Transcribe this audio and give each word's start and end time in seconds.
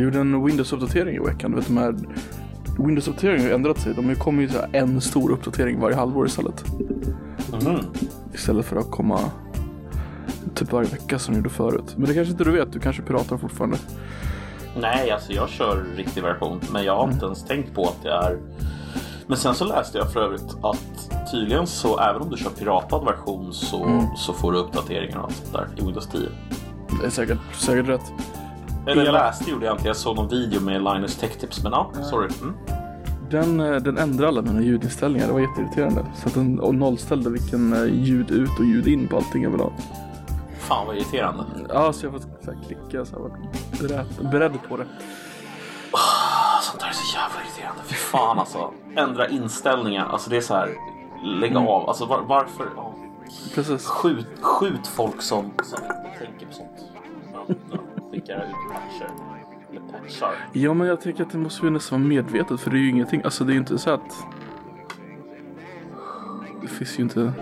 Jag 0.00 0.04
gjorde 0.04 0.18
en 0.18 0.46
Windows-uppdatering 0.46 1.16
i 1.16 1.18
veckan. 1.18 1.50
Du 1.50 1.56
vet 1.56 1.66
de 1.66 1.76
här 1.76 1.94
Windows-uppdateringen 2.78 3.46
har 3.46 3.54
ändrat 3.54 3.80
sig. 3.80 3.94
De 3.94 4.14
kommer 4.14 4.42
ju 4.42 4.48
så 4.48 4.58
en 4.72 5.00
stor 5.00 5.30
uppdatering 5.30 5.80
varje 5.80 5.96
halvår 5.96 6.26
istället. 6.26 6.64
Mhm. 7.62 7.80
Istället 8.34 8.66
för 8.66 8.76
att 8.76 8.90
komma 8.90 9.20
typ 10.54 10.72
varje 10.72 10.88
vecka 10.88 11.18
som 11.18 11.34
de 11.34 11.38
gjorde 11.38 11.50
förut. 11.50 11.94
Men 11.96 12.08
det 12.08 12.14
kanske 12.14 12.32
inte 12.32 12.44
du 12.44 12.50
vet, 12.50 12.72
du 12.72 12.80
kanske 12.80 13.02
piratar 13.02 13.36
fortfarande. 13.36 13.76
Nej, 14.80 15.10
alltså 15.10 15.32
jag 15.32 15.48
kör 15.48 15.84
riktig 15.96 16.22
version, 16.22 16.60
men 16.72 16.84
jag 16.84 16.96
har 16.96 17.12
inte 17.12 17.26
ens 17.26 17.44
tänkt 17.44 17.74
på 17.74 17.82
att 17.82 18.02
det 18.02 18.10
är... 18.10 18.38
Men 19.26 19.36
sen 19.36 19.54
så 19.54 19.64
läste 19.64 19.98
jag 19.98 20.12
för 20.12 20.20
övrigt 20.20 20.56
att 20.62 21.10
tydligen 21.32 21.66
så 21.66 21.98
även 21.98 22.22
om 22.22 22.30
du 22.30 22.36
kör 22.36 22.50
piratad 22.50 23.04
version 23.04 23.52
så, 23.52 24.08
så 24.16 24.32
får 24.32 24.52
du 24.52 24.58
uppdateringar 24.58 25.18
och 25.18 25.24
allt 25.24 25.36
sånt 25.36 25.52
där 25.52 25.68
i 25.76 25.84
Windows 25.86 26.08
10. 26.08 26.20
Det 27.00 27.06
är 27.06 27.10
säkert, 27.10 27.38
säkert 27.54 27.88
rätt. 27.88 28.12
Eller 28.86 29.04
Hela- 29.04 29.18
läste 29.18 29.50
gjorde 29.50 29.66
jag 29.66 29.74
inte, 29.74 29.86
jag 29.86 29.96
såg 29.96 30.16
någon 30.16 30.28
video 30.28 30.60
med 30.60 30.82
Linus 30.84 31.16
Tech 31.16 31.36
Tips, 31.38 31.62
men 31.62 31.72
ja, 31.72 31.90
sorry. 32.02 32.28
Mm. 32.42 32.54
Den, 33.30 33.60
eh, 33.60 33.76
den 33.76 33.98
ändrade 33.98 34.28
alla 34.28 34.42
mina 34.42 34.60
ljudinställningar, 34.62 35.26
det 35.26 35.32
var 35.32 35.40
jätteirriterande. 35.40 36.04
Så 36.16 36.28
att 36.28 36.34
den 36.34 36.54
nollställde 36.54 37.30
vilken 37.30 37.72
eh, 37.72 37.84
ljud 38.04 38.30
ut 38.30 38.58
och 38.58 38.64
ljud 38.64 38.86
in 38.88 39.08
på 39.08 39.16
allting 39.16 39.42
jag 39.42 39.50
vill 39.50 39.60
ha. 39.60 39.72
Fan 40.58 40.86
vad 40.86 40.96
irriterande. 40.96 41.44
Ja, 41.68 41.92
så 41.92 42.06
jag 42.06 42.12
får 42.12 42.20
så 42.20 42.26
här, 42.52 42.58
klicka 42.66 43.04
så 43.04 43.14
jag 43.16 43.20
var 43.20 43.30
beredd, 43.80 44.30
beredd 44.30 44.58
på 44.68 44.76
det. 44.76 44.86
Sånt 46.62 46.80
där 46.80 46.88
är 46.88 46.92
så 46.92 47.16
jävla 47.16 47.40
irriterande. 47.46 47.82
Fy 47.84 47.94
fan 47.94 48.38
alltså. 48.38 48.70
Ändra 48.96 49.28
inställningar, 49.28 50.06
alltså 50.06 50.30
det 50.30 50.36
är 50.36 50.40
så 50.40 50.54
här. 50.54 50.68
Lägg 51.40 51.56
av, 51.56 51.88
alltså 51.88 52.06
var, 52.06 52.20
varför? 52.20 52.66
ja. 52.76 52.94
Precis. 53.54 53.86
Skjut, 53.86 54.26
skjut 54.40 54.86
folk 54.86 55.22
som, 55.22 55.50
som 55.62 55.78
tänker 56.18 56.46
på 56.46 56.52
sånt. 56.52 56.70
Ja, 57.32 57.54
Eller 58.28 59.80
patchar. 59.92 60.30
Ja, 60.52 60.74
men 60.74 60.86
jag 60.86 61.00
tänker 61.00 61.22
att 61.22 61.30
det 61.30 61.38
måste 61.38 61.66
ju 61.66 61.70
nästan 61.70 62.00
vara 62.00 62.08
medvetet 62.08 62.60
för 62.60 62.70
det 62.70 62.76
är 62.76 62.80
ju 62.80 62.90
ingenting, 62.90 63.22
alltså 63.24 63.44
det 63.44 63.50
är 63.50 63.54
ju 63.54 63.60
inte 63.60 63.78
så 63.78 63.90
att 63.90 64.24
det 66.62 66.68
finns 66.68 66.98
ju 66.98 67.02
inte 67.02 67.32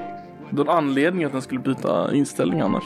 någon 0.51 0.69
anledning 0.69 1.25
att 1.25 1.33
den 1.33 1.43
skulle 1.43 1.61
byta 1.61 2.15
inställning 2.15 2.61
annars. 2.61 2.85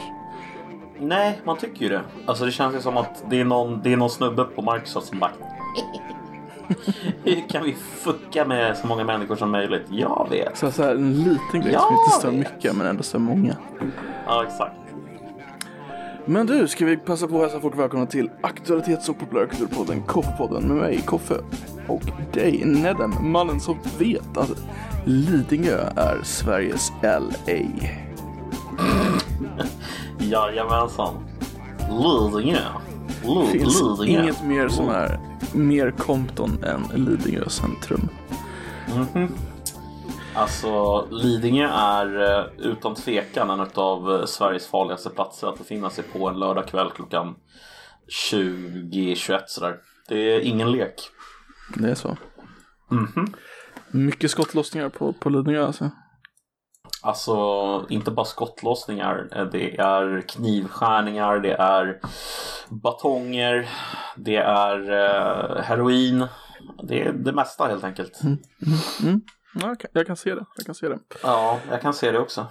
Nej, 0.98 1.41
man 1.44 1.56
tycker 1.56 1.83
ju 1.83 1.89
det. 1.89 2.00
Alltså 2.27 2.44
det 2.44 2.50
känns 2.50 2.75
ju 2.75 2.81
som 2.81 2.97
att 2.97 3.25
det 3.31 3.41
är 3.41 3.44
någon, 3.44 3.81
det 3.83 3.92
är 3.92 3.97
någon 3.97 4.11
snubbe 4.11 4.44
på 4.44 4.72
Microsoft 4.72 5.06
som 5.06 5.19
bara 5.19 5.31
Hur 7.25 7.42
kan 7.48 7.64
vi 7.64 7.72
fucka 7.75 8.44
med 8.44 8.77
så 8.77 8.86
många 8.86 9.05
människor 9.05 9.36
som 9.36 9.50
möjligt? 9.50 9.86
Jag 9.91 10.27
vet. 10.31 10.59
Så, 10.59 10.70
så 10.70 10.83
här, 10.83 10.94
en 10.94 11.12
liten 11.12 11.61
grej 11.61 11.72
Ja, 11.72 11.81
som 11.81 11.94
inte 11.97 12.11
stör 12.11 12.33
mycket 12.33 12.77
men 12.77 12.86
ändå 12.86 13.03
stör 13.03 13.19
många. 13.19 13.56
Ja, 14.27 14.44
exakt. 14.44 14.81
Men 16.27 16.47
du, 16.47 16.69
ska 16.69 16.84
vi 16.87 16.97
passa 16.97 17.27
på 17.28 17.34
att 17.37 17.42
hälsa 17.42 17.61
folk 17.61 17.78
välkomna 17.78 18.06
till 18.06 18.31
Aktualitets 18.41 19.09
och 19.09 19.19
populärkulturpodden 19.19 20.03
Koffepodden 20.03 20.62
med 20.69 20.77
mig, 20.77 21.03
Koffe. 21.06 21.34
Och 21.89 22.03
dig, 22.33 22.65
Nedden, 22.65 23.15
mannen 23.20 23.61
som 23.61 23.77
vet 23.98 24.37
att 24.37 24.50
Lidingö 25.05 25.78
är 25.97 26.20
Sveriges 26.23 26.93
LA. 27.03 27.19
Jajamensan. 30.19 31.15
Lidingö. 31.91 32.59
Li- 33.25 33.47
Det 33.53 33.59
finns 33.59 33.83
Lidingö. 33.98 34.23
inget 34.23 34.45
mer 34.45 34.69
som 34.69 34.89
är 34.89 35.20
mer 35.53 35.91
Compton 35.91 36.65
än 36.65 37.05
Lidingö 37.05 37.48
centrum. 37.48 38.09
Alltså, 40.34 41.06
Lidingö 41.11 41.69
är 41.69 42.38
eh, 42.38 42.44
utan 42.58 42.94
tvekan 42.94 43.50
en 43.50 43.66
av 43.75 44.27
Sveriges 44.27 44.66
farligaste 44.66 45.11
platser 45.11 45.47
att 45.48 45.58
befinna 45.58 45.91
sig 45.91 46.05
på 46.05 46.28
en 46.28 46.38
lördagkväll 46.38 46.91
klockan 46.91 47.34
20-21 48.33 49.41
sådär. 49.47 49.77
Det 50.08 50.16
är 50.16 50.41
ingen 50.41 50.72
lek. 50.72 50.94
Det 51.77 51.91
är 51.91 51.94
så. 51.94 52.16
Mycket 53.91 54.30
skottlossningar 54.30 54.88
på, 54.88 55.12
på 55.12 55.31
Lidingö 55.31 55.66
alltså. 55.66 55.91
Alltså, 57.03 57.37
inte 57.88 58.10
bara 58.10 58.26
skottlossningar. 58.26 59.28
eh, 59.32 59.44
Det 59.44 59.76
är 59.78 60.20
knivskärningar, 60.28 61.38
det 61.38 61.53
är 61.53 62.00
batonger, 62.69 63.69
det 64.16 64.37
är 64.37 64.91
eh, 64.91 65.62
heroin. 65.62 66.26
Det 66.82 67.03
är 67.03 67.12
det 67.12 67.32
mesta 67.32 67.66
helt 67.66 67.84
enkelt. 67.84 68.20
Ja, 68.22 68.37
jag, 69.06 69.20
kan, 69.60 69.76
jag 69.92 70.06
kan 70.06 70.16
se 70.16 70.34
det. 70.34 70.44
Jag 70.56 70.66
kan 70.66 70.74
se 70.74 70.88
det. 70.88 70.98
Ja, 71.22 71.60
jag 71.70 71.80
kan 71.80 71.94
se 71.94 72.12
det 72.12 72.18
också. 72.18 72.46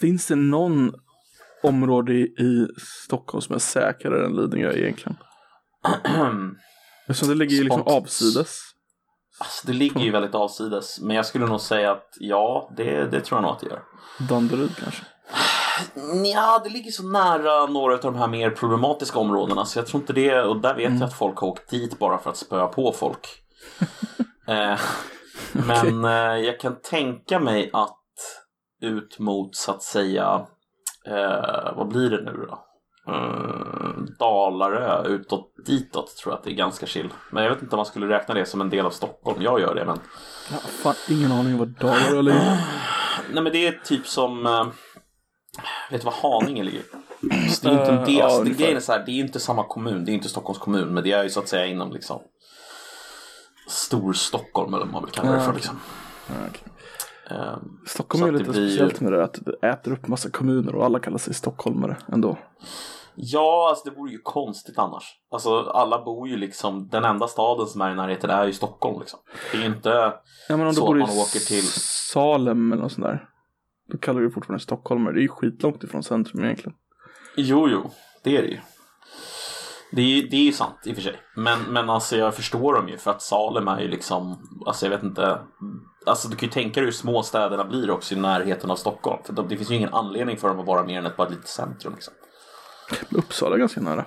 Finns 0.00 0.26
det 0.26 0.34
någon 0.34 0.92
område 1.62 2.12
i, 2.12 2.68
Stockholm 3.04 3.42
som 3.42 3.54
är 3.54 3.58
säkrare 3.58 4.26
än 4.26 4.36
Lidingö 4.36 4.72
egentligen? 4.72 5.16
Eftersom 7.08 7.28
det 7.28 7.34
ligger 7.34 7.56
ju 7.56 7.64
liksom 7.64 7.82
avsides. 7.82 8.60
Alltså, 9.38 9.66
det 9.66 9.72
ligger 9.72 10.00
ju 10.00 10.10
väldigt 10.10 10.34
avsides, 10.34 11.00
men 11.00 11.16
jag 11.16 11.26
skulle 11.26 11.46
nog 11.46 11.60
säga 11.60 11.92
att 11.92 12.08
ja, 12.20 12.72
det, 12.76 13.04
det 13.04 13.20
tror 13.20 13.36
jag 13.36 13.42
nog 13.42 13.52
att 13.52 13.60
det 13.60 13.66
gör. 13.66 13.82
Danderyd 14.28 14.76
kanske. 14.76 15.02
Ja, 16.24 16.60
det 16.64 16.70
ligger 16.70 16.90
så 16.90 17.02
nära 17.02 17.66
några 17.66 17.94
av 17.94 18.00
de 18.00 18.14
här 18.14 18.28
mer 18.28 18.50
problematiska 18.50 19.18
områdena 19.18 19.64
så 19.64 19.78
jag 19.78 19.86
tror 19.86 20.00
inte 20.00 20.12
det. 20.12 20.42
Och 20.42 20.60
där 20.60 20.74
vet 20.74 20.92
jag 20.92 21.02
att 21.02 21.14
folk 21.14 21.38
har 21.38 21.48
åkt 21.48 21.70
dit 21.70 21.98
bara 21.98 22.18
för 22.18 22.30
att 22.30 22.36
spöa 22.36 22.66
på 22.66 22.92
folk. 22.92 23.28
eh, 24.46 24.78
men 25.52 26.04
eh, 26.04 26.44
jag 26.46 26.60
kan 26.60 26.80
tänka 26.82 27.40
mig 27.40 27.70
att 27.72 27.96
ut 28.80 29.18
mot 29.18 29.56
så 29.56 29.70
att 29.70 29.82
säga, 29.82 30.46
eh, 31.06 31.76
vad 31.76 31.88
blir 31.88 32.10
det 32.10 32.22
nu 32.22 32.46
då? 32.48 32.64
Eh, 33.12 34.02
Dalarö, 34.18 35.02
utåt 35.06 35.52
ditåt 35.66 36.16
tror 36.16 36.32
jag 36.32 36.38
att 36.38 36.44
det 36.44 36.50
är 36.50 36.54
ganska 36.54 36.86
chill. 36.86 37.08
Men 37.30 37.44
jag 37.44 37.50
vet 37.50 37.62
inte 37.62 37.76
om 37.76 37.78
man 37.78 37.86
skulle 37.86 38.08
räkna 38.08 38.34
det 38.34 38.46
som 38.46 38.60
en 38.60 38.70
del 38.70 38.86
av 38.86 38.90
Stockholm. 38.90 39.42
Jag 39.42 39.60
gör 39.60 39.74
det 39.74 39.84
men 39.84 40.00
Ja, 40.50 40.56
fan, 40.56 40.94
ingen 41.08 41.32
aning 41.32 41.58
vad 41.58 41.68
Dalarö 41.68 42.22
ligger. 42.22 42.60
Nej 43.32 43.42
men 43.42 43.52
det 43.52 43.66
är 43.66 43.80
typ 43.84 44.06
som 44.06 44.46
eh, 44.46 44.66
Vet 45.90 46.00
du 46.00 46.04
vad 46.04 46.14
Haninge 46.14 46.62
ligger? 46.62 46.82
Det 47.20 47.68
är 47.68 47.70
inte 47.70 47.92
Eh, 47.92 48.04
det, 48.04 48.12
ja, 48.12 48.24
alltså, 48.24 48.44
det, 48.44 48.72
är 48.72 48.80
så 48.80 48.92
här, 48.92 49.02
det 49.06 49.12
är 49.12 49.20
inte 49.20 49.40
samma 49.40 49.64
kommun, 49.64 50.04
det 50.04 50.12
är 50.12 50.14
inte 50.14 50.28
Stockholms 50.28 50.58
kommun 50.58 50.94
men 50.94 51.04
det 51.04 51.12
är 51.12 51.22
ju 51.22 51.30
så 51.30 51.40
att 51.40 51.48
säga 51.48 51.66
inom 51.66 51.92
liksom 51.92 52.20
Storstockholm 53.70 54.74
eller 54.74 54.84
vad 54.84 54.92
man 54.92 55.04
vill 55.04 55.12
kalla 55.12 55.32
det 55.32 55.40
för 55.40 55.52
liksom. 55.52 55.80
Ja, 56.26 56.34
okej. 56.48 56.72
Eh, 57.30 57.56
Stockholm 57.86 58.22
Så 58.22 58.28
är 58.28 58.32
lite 58.32 58.44
det 58.44 58.50
blir 58.50 58.68
speciellt 58.68 59.00
med 59.00 59.12
det 59.12 59.24
att 59.24 59.38
det 59.44 59.68
äter 59.68 59.92
upp 59.92 60.08
massa 60.08 60.30
kommuner 60.30 60.74
och 60.74 60.84
alla 60.84 60.98
kallar 60.98 61.18
sig 61.18 61.34
stockholmare 61.34 61.96
ändå. 62.12 62.38
Ja, 63.14 63.68
alltså 63.70 63.90
det 63.90 63.96
vore 63.96 64.12
ju 64.12 64.18
konstigt 64.18 64.78
annars. 64.78 65.04
Alltså 65.30 65.60
alla 65.60 66.04
bor 66.04 66.28
ju 66.28 66.36
liksom, 66.36 66.88
den 66.88 67.04
enda 67.04 67.28
staden 67.28 67.66
som 67.66 67.80
är 67.80 67.90
i 67.90 67.94
närheten 67.94 68.30
är 68.30 68.46
ju 68.46 68.52
Stockholm 68.52 69.00
liksom. 69.00 69.20
Det 69.52 69.58
är 69.58 69.62
ju 69.62 69.66
inte 69.66 69.88
Ja 70.48 70.56
men 70.56 70.60
om 70.60 70.66
du 70.66 70.74
så 70.74 70.86
bor 70.86 71.02
att 71.02 71.08
i 71.10 71.14
man 71.14 71.22
åker 71.22 71.38
till 71.38 71.66
Salem 72.12 72.72
eller 72.72 72.82
något 72.82 72.92
sånt 72.92 73.06
där. 73.06 73.28
Då 73.92 73.98
kallar 73.98 74.20
du 74.20 74.30
fortfarande 74.30 74.62
stockholmare. 74.62 75.14
Det 75.14 75.20
är 75.20 75.22
ju 75.22 75.28
skitlångt 75.28 75.84
ifrån 75.84 76.02
centrum 76.02 76.44
egentligen. 76.44 76.74
Jo, 77.36 77.68
jo, 77.68 77.90
det 78.22 78.36
är 78.36 78.42
det 78.42 78.48
ju. 78.48 78.60
Det 79.92 80.00
är, 80.02 80.06
ju- 80.06 80.28
det 80.28 80.36
är 80.36 80.44
ju 80.44 80.52
sant 80.52 80.78
i 80.84 80.90
och 80.92 80.94
för 80.94 81.02
sig. 81.02 81.16
Men, 81.36 81.62
men 81.62 81.90
alltså 81.90 82.16
jag 82.16 82.34
förstår 82.34 82.74
dem 82.74 82.88
ju 82.88 82.98
för 82.98 83.10
att 83.10 83.22
Salem 83.22 83.68
är 83.68 83.80
ju 83.80 83.88
liksom, 83.88 84.48
alltså 84.66 84.86
jag 84.86 84.90
vet 84.90 85.02
inte. 85.02 85.38
Alltså 86.06 86.28
du 86.28 86.36
kan 86.36 86.46
ju 86.46 86.52
tänka 86.52 86.80
dig 86.80 86.84
hur 86.84 86.92
små 86.92 87.22
städerna 87.22 87.64
blir 87.64 87.90
också 87.90 88.14
i 88.14 88.18
närheten 88.18 88.70
av 88.70 88.76
Stockholm. 88.76 89.22
För 89.24 89.32
de- 89.32 89.48
det 89.48 89.56
finns 89.56 89.70
ju 89.70 89.74
ingen 89.74 89.94
anledning 89.94 90.36
för 90.36 90.48
dem 90.48 90.60
att 90.60 90.66
vara 90.66 90.82
mer 90.84 90.98
än 90.98 91.06
ett 91.06 91.16
bara 91.16 91.28
litet 91.28 91.48
centrum 91.48 91.92
liksom. 91.94 92.14
Uppsala 93.10 93.54
är 93.54 93.58
ganska 93.58 93.80
nära. 93.80 94.04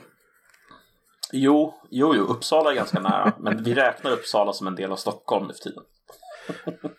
Jo, 1.31 1.73
jo, 1.91 2.13
jo, 2.15 2.23
Uppsala 2.23 2.71
är 2.71 2.75
ganska 2.75 2.99
nära. 2.99 3.33
Men 3.39 3.63
vi 3.63 3.73
räknar 3.73 4.11
Uppsala 4.11 4.53
som 4.53 4.67
en 4.67 4.75
del 4.75 4.91
av 4.91 4.95
Stockholm 4.95 5.47
nu 5.47 5.53
för 5.53 5.59
tiden. 5.69 5.83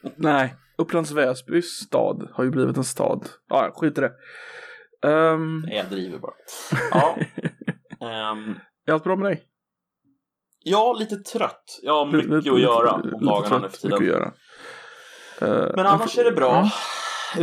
Nej, 0.17 0.55
Upplands 0.79 1.11
Väsby 1.11 1.63
stad 1.63 2.29
har 2.33 2.45
ju 2.45 2.51
blivit 2.51 2.77
en 2.77 2.85
stad. 2.85 3.29
Ja, 3.49 3.73
skit 3.75 3.99
i 3.99 4.01
det. 4.01 4.13
Um, 5.09 5.69
Jag 5.71 5.87
driver 5.87 6.19
bara. 6.19 6.33
Ja. 6.91 7.17
Ehm, 8.01 8.55
är 8.87 8.93
allt 8.95 9.05
bra 9.05 9.17
med 9.17 9.27
dig? 9.31 9.43
ja, 10.67 10.93
lite 10.99 11.17
trött. 11.17 11.81
Jag 11.83 11.93
har 11.93 12.07
mycket 12.07 12.31
Lite- 12.31 12.53
att 12.53 12.61
göra 12.61 12.97
lite- 12.97 13.17
om 13.17 13.25
dagarna 13.27 13.59
nu 13.59 13.69
för 13.69 13.77
tiden. 13.79 13.99
Mycket 14.03 14.15
att 14.15 14.21
göra. 14.21 14.33
Eh, 15.67 15.73
Men 15.77 15.87
annars 15.87 16.19
är 16.19 16.25
det 16.25 16.33
bra. 16.33 16.51
Ja. 16.53 16.71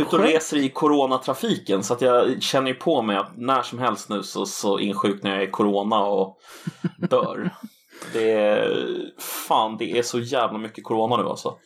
Ute 0.00 0.16
och 0.16 0.22
reser 0.22 0.56
i 0.56 0.68
coronatrafiken 0.68 1.82
så 1.82 1.94
att 1.94 2.00
jag 2.00 2.42
känner 2.42 2.68
ju 2.68 2.74
på 2.74 3.02
mig 3.02 3.16
att 3.16 3.36
när 3.36 3.62
som 3.62 3.78
helst 3.78 4.08
nu 4.08 4.22
så, 4.22 4.46
så 4.46 4.78
insjuknar 4.78 5.34
jag 5.34 5.44
i 5.44 5.50
corona 5.50 6.04
och 6.04 6.38
dör. 7.10 7.50
Det 8.12 8.30
är, 8.32 8.70
fan 9.20 9.76
det 9.78 9.98
är 9.98 10.02
så 10.02 10.20
jävla 10.20 10.58
mycket 10.58 10.84
corona 10.84 11.16
nu 11.16 11.22
alltså. 11.28 11.56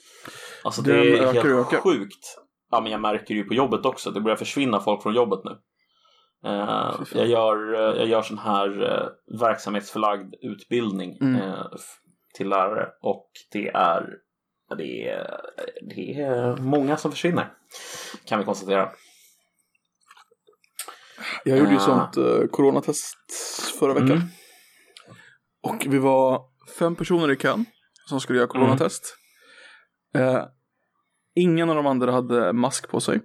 Alltså 0.64 0.82
det 0.82 0.93
Den 0.93 1.00
är 1.28 1.32
helt 1.32 1.46
ökar. 1.46 1.81
sjukt. 1.81 2.38
Ja 2.70 2.81
men 2.81 2.93
jag 2.93 3.00
märker 3.00 3.34
ju 3.34 3.44
på 3.44 3.55
jobbet 3.55 3.84
också. 3.87 4.11
Det 4.11 4.20
börjar 4.20 4.37
försvinna 4.37 4.81
folk 4.81 5.02
från 5.02 5.14
jobbet 5.14 5.40
nu. 5.44 5.50
Fan. 6.43 7.06
jag, 7.12 7.27
gör, 7.27 7.75
eh, 7.75 7.99
jag 7.99 8.06
gör 8.06 8.23
sån 8.23 8.38
här 8.38 8.83
uh, 8.83 9.09
verksamhetsförlagd 9.41 10.35
utbildning 10.43 11.19
Mm. 11.21 11.50
till 12.35 12.49
lärare 12.49 12.88
och 13.03 13.31
det 13.53 13.69
är, 13.69 14.11
det 14.79 15.09
är, 15.09 15.41
det 15.97 16.21
är 16.21 16.56
många 16.56 16.97
som 16.97 17.11
försvinner. 17.11 17.53
Kan 18.25 18.38
vi 18.38 18.44
konstatera. 18.44 18.91
Jag 21.44 21.59
gjorde 21.59 21.73
ju 21.73 21.79
sånt 21.79 22.17
uh, 22.17 22.47
coronatest 22.47 23.17
förra 23.79 23.93
veckan. 23.94 24.11
Mm. 24.11 24.29
Och 25.62 25.87
vi 25.88 25.99
var 25.99 26.43
fem 26.79 26.97
personer 26.97 27.31
i 27.31 27.37
kön 27.37 27.65
som 28.09 28.21
skulle 28.21 28.38
göra 28.38 28.49
coronatest. 28.49 29.17
Eh, 30.15 30.44
ingen 31.35 31.71
av 31.71 31.77
de 31.77 31.87
andra 31.87 32.12
hade 32.12 32.53
mask 32.53 32.88
på 32.88 33.00
sig. 33.00 33.21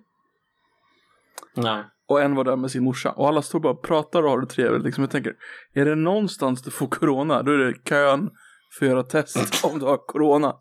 Nej. 1.56 1.84
Och 2.12 2.22
en 2.22 2.36
var 2.36 2.44
där 2.44 2.56
med 2.56 2.72
sin 2.72 2.84
morsa. 2.84 3.12
Och 3.12 3.28
alla 3.28 3.42
står 3.42 3.60
bara 3.60 3.74
och 3.74 3.82
pratar 3.84 4.24
och 4.24 4.30
har 4.30 4.40
det 4.42 4.48
trevligt. 4.48 4.84
Liksom. 4.84 5.04
Jag 5.04 5.12
tänker, 5.12 5.34
är 5.74 5.86
det 5.86 5.96
någonstans 5.96 6.62
du 6.62 6.72
får 6.72 6.88
corona, 6.88 7.44
då 7.44 7.52
är 7.52 7.58
det 7.58 7.74
kön 7.90 8.30
för 8.80 8.86
att 8.86 8.92
göra 8.92 9.04
test 9.04 9.66
om 9.66 9.80
du 9.80 9.86
har 9.86 9.98
corona. 9.98 10.56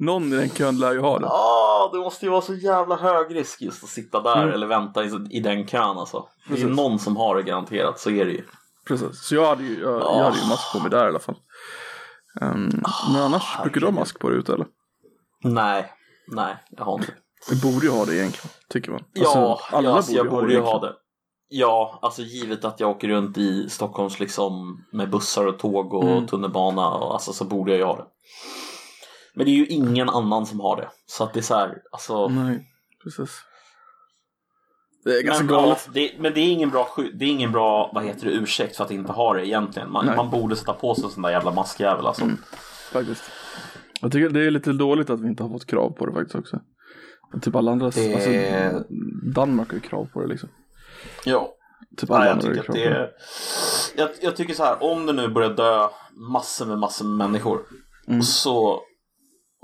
Någon 0.00 0.32
i 0.32 0.36
den 0.36 0.48
kön 0.50 0.78
lär 0.78 0.92
ju 0.92 1.00
ha 1.00 1.18
det. 1.18 1.24
Ja, 1.26 1.90
det 1.92 1.98
måste 1.98 2.24
ju 2.26 2.30
vara 2.30 2.40
så 2.40 2.54
jävla 2.54 2.96
hög 2.96 3.34
risk 3.36 3.62
just 3.62 3.84
att 3.84 3.90
sitta 3.90 4.22
där 4.22 4.42
Mm. 4.42 4.54
eller 4.54 4.66
vänta 4.66 5.04
i, 5.04 5.10
i 5.30 5.40
den 5.40 5.66
kön 5.66 5.98
alltså. 5.98 6.28
Det 6.48 6.52
är 6.52 6.56
Precis. 6.56 6.76
någon 6.76 6.98
som 6.98 7.16
har 7.16 7.36
det 7.36 7.42
garanterat, 7.42 7.98
så 8.00 8.10
är 8.10 8.24
det 8.24 8.30
ju. 8.32 8.42
Precis, 8.88 9.20
så 9.22 9.34
jag 9.34 9.46
hade 9.46 9.62
ju, 9.62 9.80
jag, 9.80 9.94
jag 10.02 10.24
hade 10.24 10.38
ju 10.38 10.48
mask 10.48 10.72
på 10.72 10.80
mig 10.80 10.90
där 10.90 11.04
i 11.04 11.08
alla 11.08 11.18
fall. 11.18 11.36
Ehm, 12.40 12.70
men 13.12 13.22
annars, 13.22 13.58
brukar 13.62 13.80
du 13.80 13.86
ha 13.86 13.92
mask 13.92 14.18
på 14.18 14.28
dig 14.28 14.38
ute 14.38 14.52
eller? 14.54 14.66
Nej, 15.44 15.92
nej, 16.28 16.56
jag 16.70 16.84
har 16.84 16.94
inte. 16.94 17.12
Vi 17.50 17.56
borde 17.60 17.86
ju 17.86 17.92
ha 17.92 18.04
det 18.04 18.16
egentligen, 18.16 18.48
tycker 18.68 18.90
man. 18.90 19.04
Ja, 19.12 19.26
Alltså, 19.26 19.76
alla 19.76 19.88
ja 19.88 19.96
alltså, 19.96 20.12
jag 20.12 20.30
borde 20.30 20.52
ju 20.52 20.60
ha 20.60 20.80
det. 20.80 20.92
Ja, 21.48 21.98
alltså 22.02 22.22
givet 22.22 22.64
att 22.64 22.80
jag 22.80 22.90
åker 22.90 23.08
runt 23.08 23.38
i 23.38 23.68
Stockholms 23.68 24.20
liksom 24.20 24.84
med 24.92 25.10
bussar 25.10 25.46
och 25.46 25.58
tåg 25.58 25.94
och 25.94 26.04
Mm. 26.10 26.26
tunnelbana 26.26 26.88
och 26.88 27.12
alltså 27.12 27.32
så 27.32 27.44
borde 27.44 27.70
jag 27.70 27.78
ju 27.78 27.84
ha 27.84 27.96
det. 27.96 28.04
Men 29.34 29.46
det 29.46 29.52
är 29.52 29.56
ju 29.56 29.66
ingen 29.66 30.08
annan 30.08 30.46
som 30.46 30.60
har 30.60 30.76
det. 30.76 30.88
Så 31.06 31.24
att 31.24 31.32
det 31.32 31.40
är 31.40 31.42
så 31.42 31.54
här, 31.54 31.74
alltså. 31.92 32.28
Nej, 32.28 32.66
precis. 33.04 33.30
Det 35.04 35.10
är 35.10 35.22
ganska 35.22 35.44
men, 35.44 35.54
galet. 35.54 35.82
ja, 35.86 35.92
det, 35.94 36.12
men 36.18 36.34
det 36.34 36.40
är 36.40 36.52
ingen 36.52 36.70
bra 36.70 36.88
det 37.14 37.24
är 37.24 37.28
ingen 37.28 37.52
bra, 37.52 37.90
vad 37.94 38.04
heter 38.04 38.26
det, 38.26 38.32
ursäkt 38.32 38.76
för 38.76 38.84
att 38.84 38.90
inte 38.90 39.12
ha 39.12 39.34
det 39.34 39.46
egentligen. 39.46 39.92
Man, 39.92 40.06
man 40.16 40.30
borde 40.30 40.56
sätta 40.56 40.72
på 40.72 40.94
sig 40.94 41.04
en 41.04 41.10
sån 41.10 41.22
där 41.22 41.30
jävla 41.30 41.50
maskjävel 41.50 42.06
alltså. 42.06 42.30
Faktiskt. 42.92 43.22
Jag 44.00 44.12
tycker 44.12 44.28
det 44.30 44.46
är 44.46 44.50
lite 44.50 44.72
dåligt 44.72 45.10
att 45.10 45.20
vi 45.20 45.28
inte 45.28 45.42
har 45.42 45.50
fått 45.50 45.66
krav 45.66 45.90
på 45.90 46.06
det 46.06 46.12
faktiskt 46.12 46.34
också. 46.34 46.60
Typ 47.42 47.54
alla 47.56 47.72
andra, 47.72 47.90
Det- 47.90 48.14
alltså 48.14 48.84
Danmark 49.34 49.68
har 49.68 49.74
ju 49.74 49.80
krav 49.80 50.08
på 50.12 50.20
det 50.20 50.26
liksom. 50.26 50.48
Ja. 51.24 51.52
Typ 51.96 52.10
alla 52.10 52.20
Nej, 52.24 52.28
jag 52.28 52.40
tycker 52.40 52.60
att 52.60 52.74
det. 52.74 52.84
är... 52.84 53.10
jag, 53.96 54.08
jag 54.22 54.36
tycker 54.36 54.54
så 54.54 54.64
här, 54.64 54.82
om 54.82 55.06
det 55.06 55.12
nu 55.12 55.28
börjar 55.28 55.50
dö 55.50 55.88
massor 56.32 56.66
med 56.66 56.78
massor 56.78 57.04
med 57.04 57.28
människor 57.28 57.60
Mm. 58.08 58.22
så, 58.22 58.80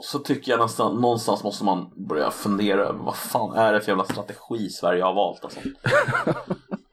så 0.03 0.19
tycker 0.19 0.53
jag 0.53 0.61
nästan 0.61 1.01
någonstans 1.01 1.45
måste 1.45 1.65
man 1.65 1.91
börja 2.09 2.31
fundera 2.31 2.85
över 2.85 2.99
vad 2.99 3.17
fan 3.17 3.57
är 3.57 3.73
det 3.73 3.81
för 3.81 3.89
jävla 3.89 4.05
strategi 4.05 4.69
Sverige 4.71 5.03
har 5.03 5.15
valt 5.15 5.45
alltså. 5.45 5.61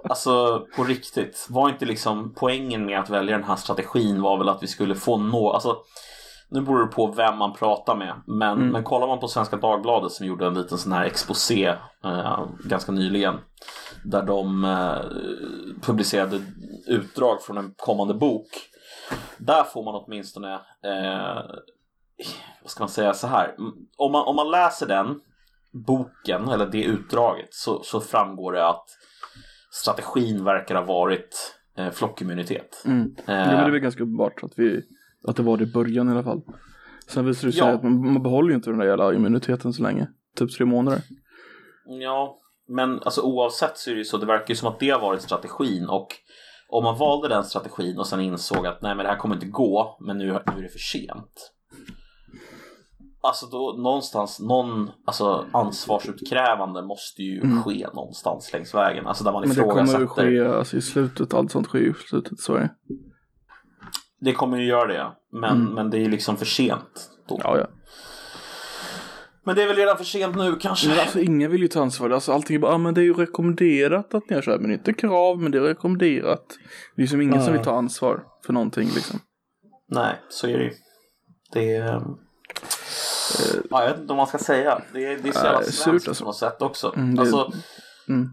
Alltså 0.04 0.66
på 0.76 0.84
riktigt, 0.84 1.48
var 1.50 1.70
inte 1.70 1.86
liksom 1.86 2.34
poängen 2.38 2.86
med 2.86 3.00
att 3.00 3.10
välja 3.10 3.38
den 3.38 3.46
här 3.48 3.56
strategin 3.56 4.22
var 4.22 4.38
väl 4.38 4.50
att 4.50 4.64
vi 4.64 4.68
skulle 4.68 4.96
få 4.96 5.18
nå, 5.18 5.52
alltså 5.52 5.78
nu 6.52 6.62
beror 6.62 6.80
det 6.80 6.88
på 6.88 7.08
vem 7.12 7.38
man 7.38 7.54
pratar 7.54 7.96
med, 7.96 8.14
men, 8.28 8.58
Mm. 8.58 8.70
men 8.70 8.84
kollar 8.84 9.08
man 9.08 9.20
på 9.20 9.28
Svenska 9.28 9.58
Dagbladet 9.58 10.12
som 10.12 10.26
gjorde 10.28 10.48
en 10.48 10.54
liten 10.54 10.78
sån 10.78 10.92
här 10.92 11.06
exposé 11.06 11.66
eh, 12.04 12.46
ganska 12.66 12.92
nyligen 12.92 13.36
där 14.06 14.24
de 14.24 14.66
eh, 14.66 15.02
publicerade 15.82 16.42
utdrag 16.88 17.42
från 17.42 17.58
en 17.58 17.74
kommande 17.78 18.14
bok. 18.14 18.48
Där 19.38 19.64
får 19.64 19.84
man 19.84 19.96
åtminstone, 19.96 20.54
eh, 20.84 21.42
vad 22.62 22.70
ska 22.72 22.84
man 22.84 22.90
säga 22.90 23.14
så 23.14 23.28
här, 23.28 23.56
om 23.98 24.12
man, 24.12 24.26
om 24.28 24.36
man 24.36 24.52
läser 24.52 24.88
den 24.88 25.20
boken 25.88 26.48
eller 26.50 26.66
det 26.66 26.84
utdraget 26.84 27.48
så, 27.54 27.84
så 27.84 28.00
framgår 28.02 28.52
det 28.54 28.68
att 28.68 28.86
strategin 29.72 30.44
verkar 30.44 30.76
ha 30.76 30.82
varit 30.84 31.56
eh, 31.78 31.90
flockimmunitet. 31.92 32.84
Mm. 32.86 33.16
Eh, 33.18 33.24
Ja, 33.26 33.46
men 33.46 33.48
det 33.58 33.66
är 33.68 33.70
väl 33.72 33.80
ganska 33.80 34.04
uppenbart 34.04 34.44
att, 34.44 34.52
vi, 34.56 34.84
att 35.28 35.36
det 35.36 35.44
var 35.44 35.58
det 35.58 35.64
i 35.64 35.72
början 35.72 36.10
i 36.10 36.12
alla 36.12 36.24
fall. 36.24 36.42
Sen 37.08 37.26
visar 37.26 37.48
det 37.48 37.52
sig 37.54 37.62
Ja. 37.62 37.70
att 37.72 37.84
man, 37.84 38.14
man 38.14 38.24
behåller 38.24 38.50
ju 38.50 38.56
inte 38.56 38.70
den 38.70 38.80
där 38.80 38.86
jävla 38.86 39.14
immuniteten 39.14 39.74
så 39.74 39.84
länge. 39.84 40.08
Typ 40.38 40.52
tre 40.52 40.66
månader. 40.66 41.02
Ja, 42.02 42.38
men 42.68 43.00
alltså 43.00 43.22
oavsett 43.22 43.78
så 43.78 43.90
är 43.90 43.94
det 43.94 44.00
ju 44.00 44.06
så, 44.06 44.18
det 44.18 44.26
verkar 44.26 44.50
ju 44.50 44.56
som 44.56 44.68
att 44.68 44.80
det 44.80 44.90
har 44.90 45.00
varit 45.02 45.22
strategin 45.22 45.88
och 45.90 46.08
om 46.70 46.84
man 46.84 46.98
valde 46.98 47.28
den 47.28 47.44
strategin 47.44 47.98
och 48.00 48.08
sen 48.08 48.22
insåg 48.22 48.68
att 48.68 48.82
nej 48.82 48.96
men 48.96 49.04
det 49.06 49.12
här 49.12 49.18
kommer 49.18 49.36
inte 49.36 49.48
gå, 49.48 49.98
men 50.08 50.18
nu, 50.18 50.26
nu 50.26 50.32
är 50.34 50.62
det 50.62 50.70
för 50.70 50.80
sent. 50.80 51.52
Alltså 53.24 53.46
då 53.46 53.76
någonstans, 53.84 54.40
någon 54.40 54.90
alltså 55.06 55.46
ansvarsutkrävande 55.52 56.82
måste 56.82 57.22
ju 57.24 57.42
ske 57.64 57.88
någonstans 57.94 58.54
längs 58.54 58.76
vägen. 58.76 59.08
Alltså 59.08 59.24
där 59.24 59.32
man 59.32 59.44
Mm. 59.44 59.56
Men 59.58 59.68
det 59.68 59.74
kommer 59.74 59.84
ifrågasätter. 59.84 60.28
ju 60.28 60.44
ske 60.46 60.58
alltså, 60.58 60.78
i 60.78 60.82
slutet, 60.82 61.34
allt 61.34 61.52
sånt 61.52 61.68
sker 61.68 61.80
ju 61.80 61.90
i 61.90 61.94
slutet 61.94 62.34
i 62.34 62.36
Sverige. 62.36 62.70
Det 62.88 62.96
kommer 64.34 64.58
ju 64.58 64.66
göra 64.66 64.88
det, 64.88 65.12
men, 65.32 65.74
men 65.74 65.90
det 65.90 65.98
är 66.00 66.10
liksom 66.10 66.38
för 66.38 66.46
sent 66.46 67.10
då. 67.28 67.36
Mm. 67.36 67.42
Ja, 67.44 67.58
ja. 67.58 67.68
Men 69.46 69.56
det 69.56 69.64
är 69.64 69.68
väl 69.68 69.76
redan 69.76 69.98
för 69.98 70.04
sent 70.04 70.36
nu 70.36 70.56
kanske. 70.56 70.88
Men 70.90 71.00
alltså 71.00 71.20
ingen 71.20 71.52
vill 71.52 71.62
ju 71.62 71.68
ta 71.68 71.82
ansvar. 71.82 72.10
Alltså 72.10 72.32
allting 72.34 72.56
är 72.56 72.60
bara, 72.60 72.74
ah, 72.74 72.78
men 72.78 72.94
det 72.94 73.02
är 73.02 73.04
ju 73.04 73.14
rekommenderat 73.14 74.14
att 74.14 74.30
ni 74.30 74.42
så 74.42 74.52
här. 74.52 74.58
Men 74.60 74.72
inte 74.72 74.94
krav, 74.94 75.40
men 75.42 75.52
det 75.52 75.58
är 75.58 75.62
rekommenderat. 75.62 76.46
Det 76.96 77.02
är 77.04 77.08
som 77.08 77.22
ingen 77.22 77.44
som 77.44 77.54
vill 77.54 77.62
ta 77.64 77.72
ansvar 77.78 78.24
för 78.46 78.54
någonting 78.54 78.90
liksom. 78.96 79.20
Nej, 79.90 80.16
så 80.30 80.48
är 80.48 80.58
det 80.58 80.64
ju. 80.64 80.72
Det 81.54 81.76
är... 81.76 81.96
eh, 81.96 82.02
ja, 83.70 83.82
jag 83.84 83.90
vet 83.90 83.96
inte 84.00 84.08
vad 84.08 84.18
man 84.18 84.28
ska 84.28 84.38
säga. 84.38 84.82
Det 84.94 85.06
är, 85.06 85.18
det 85.18 85.30
är 85.30 85.34
så 85.34 85.46
jävla 85.46 85.64
surt 85.64 85.74
svenskt 85.74 86.08
alltså. 86.08 86.24
på 86.24 86.28
något 86.30 86.38
sätt 86.38 86.62
också. 86.62 86.94
Mm, 86.96 87.16
det- 87.16 87.22
Alltså, 87.22 87.52
Mm. 88.10 88.30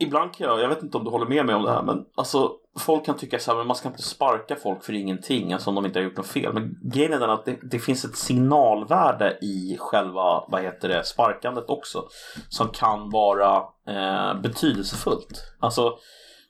ibland 0.00 0.34
kan 0.34 0.46
jag, 0.46 0.60
jag 0.60 0.68
vet 0.68 0.82
inte 0.82 0.96
om 0.98 1.04
du 1.04 1.10
håller 1.10 1.26
med 1.26 1.46
mig 1.46 1.54
om 1.54 1.62
det 1.62 1.70
här, 1.72 1.82
men 1.82 1.96
alltså 2.16 2.52
folk 2.78 3.06
kan 3.06 3.16
tycka 3.16 3.38
så 3.38 3.50
här, 3.50 3.58
men 3.58 3.66
man 3.66 3.76
ska 3.76 3.88
inte 3.88 4.02
sparka 4.02 4.56
folk 4.56 4.84
för 4.84 4.92
ingenting, 4.92 5.52
alltså 5.52 5.70
om 5.70 5.74
de 5.74 5.86
inte 5.86 5.98
har 5.98 6.04
gjort 6.04 6.16
något 6.16 6.26
fel. 6.26 6.52
Men 6.52 6.78
grejen 6.82 7.12
är 7.12 7.20
den 7.20 7.30
att 7.30 7.44
det, 7.44 7.58
det 7.62 7.78
finns 7.78 8.04
ett 8.04 8.16
signalvärde 8.16 9.38
i 9.42 9.76
själva, 9.80 10.44
vad 10.48 10.62
heter 10.62 10.88
det, 10.88 11.04
sparkandet 11.04 11.64
också, 11.68 12.08
som 12.48 12.68
kan 12.68 13.10
vara 13.10 13.56
eh, 13.86 14.40
betydelsefullt. 14.40 15.54
Alltså, 15.60 15.98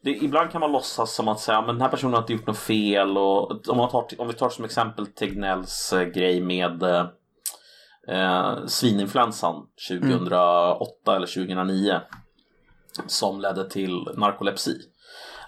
det, 0.02 0.10
ibland 0.10 0.50
kan 0.50 0.60
man 0.60 0.72
låtsas 0.72 1.14
som 1.14 1.28
att 1.28 1.40
säga 1.40 1.60
men 1.60 1.74
den 1.74 1.80
här 1.80 1.88
personen 1.88 2.14
har 2.14 2.20
inte 2.20 2.32
gjort 2.32 2.46
något 2.46 2.58
fel 2.58 3.18
och 3.18 3.68
om, 3.68 3.76
man 3.76 3.90
tar, 3.90 4.06
om 4.18 4.28
vi 4.28 4.34
tar 4.34 4.48
som 4.48 4.64
exempel 4.64 5.06
Tegnells 5.06 5.92
eh, 5.92 6.02
grej 6.02 6.40
med 6.40 6.82
eh, 6.82 7.06
eh, 8.08 8.66
svininfluensan 8.66 9.54
2008 9.88 11.16
eller 11.16 11.26
2009 11.26 12.00
som 13.06 13.40
ledde 13.40 13.70
till 13.70 14.08
narkolepsi. 14.16 14.76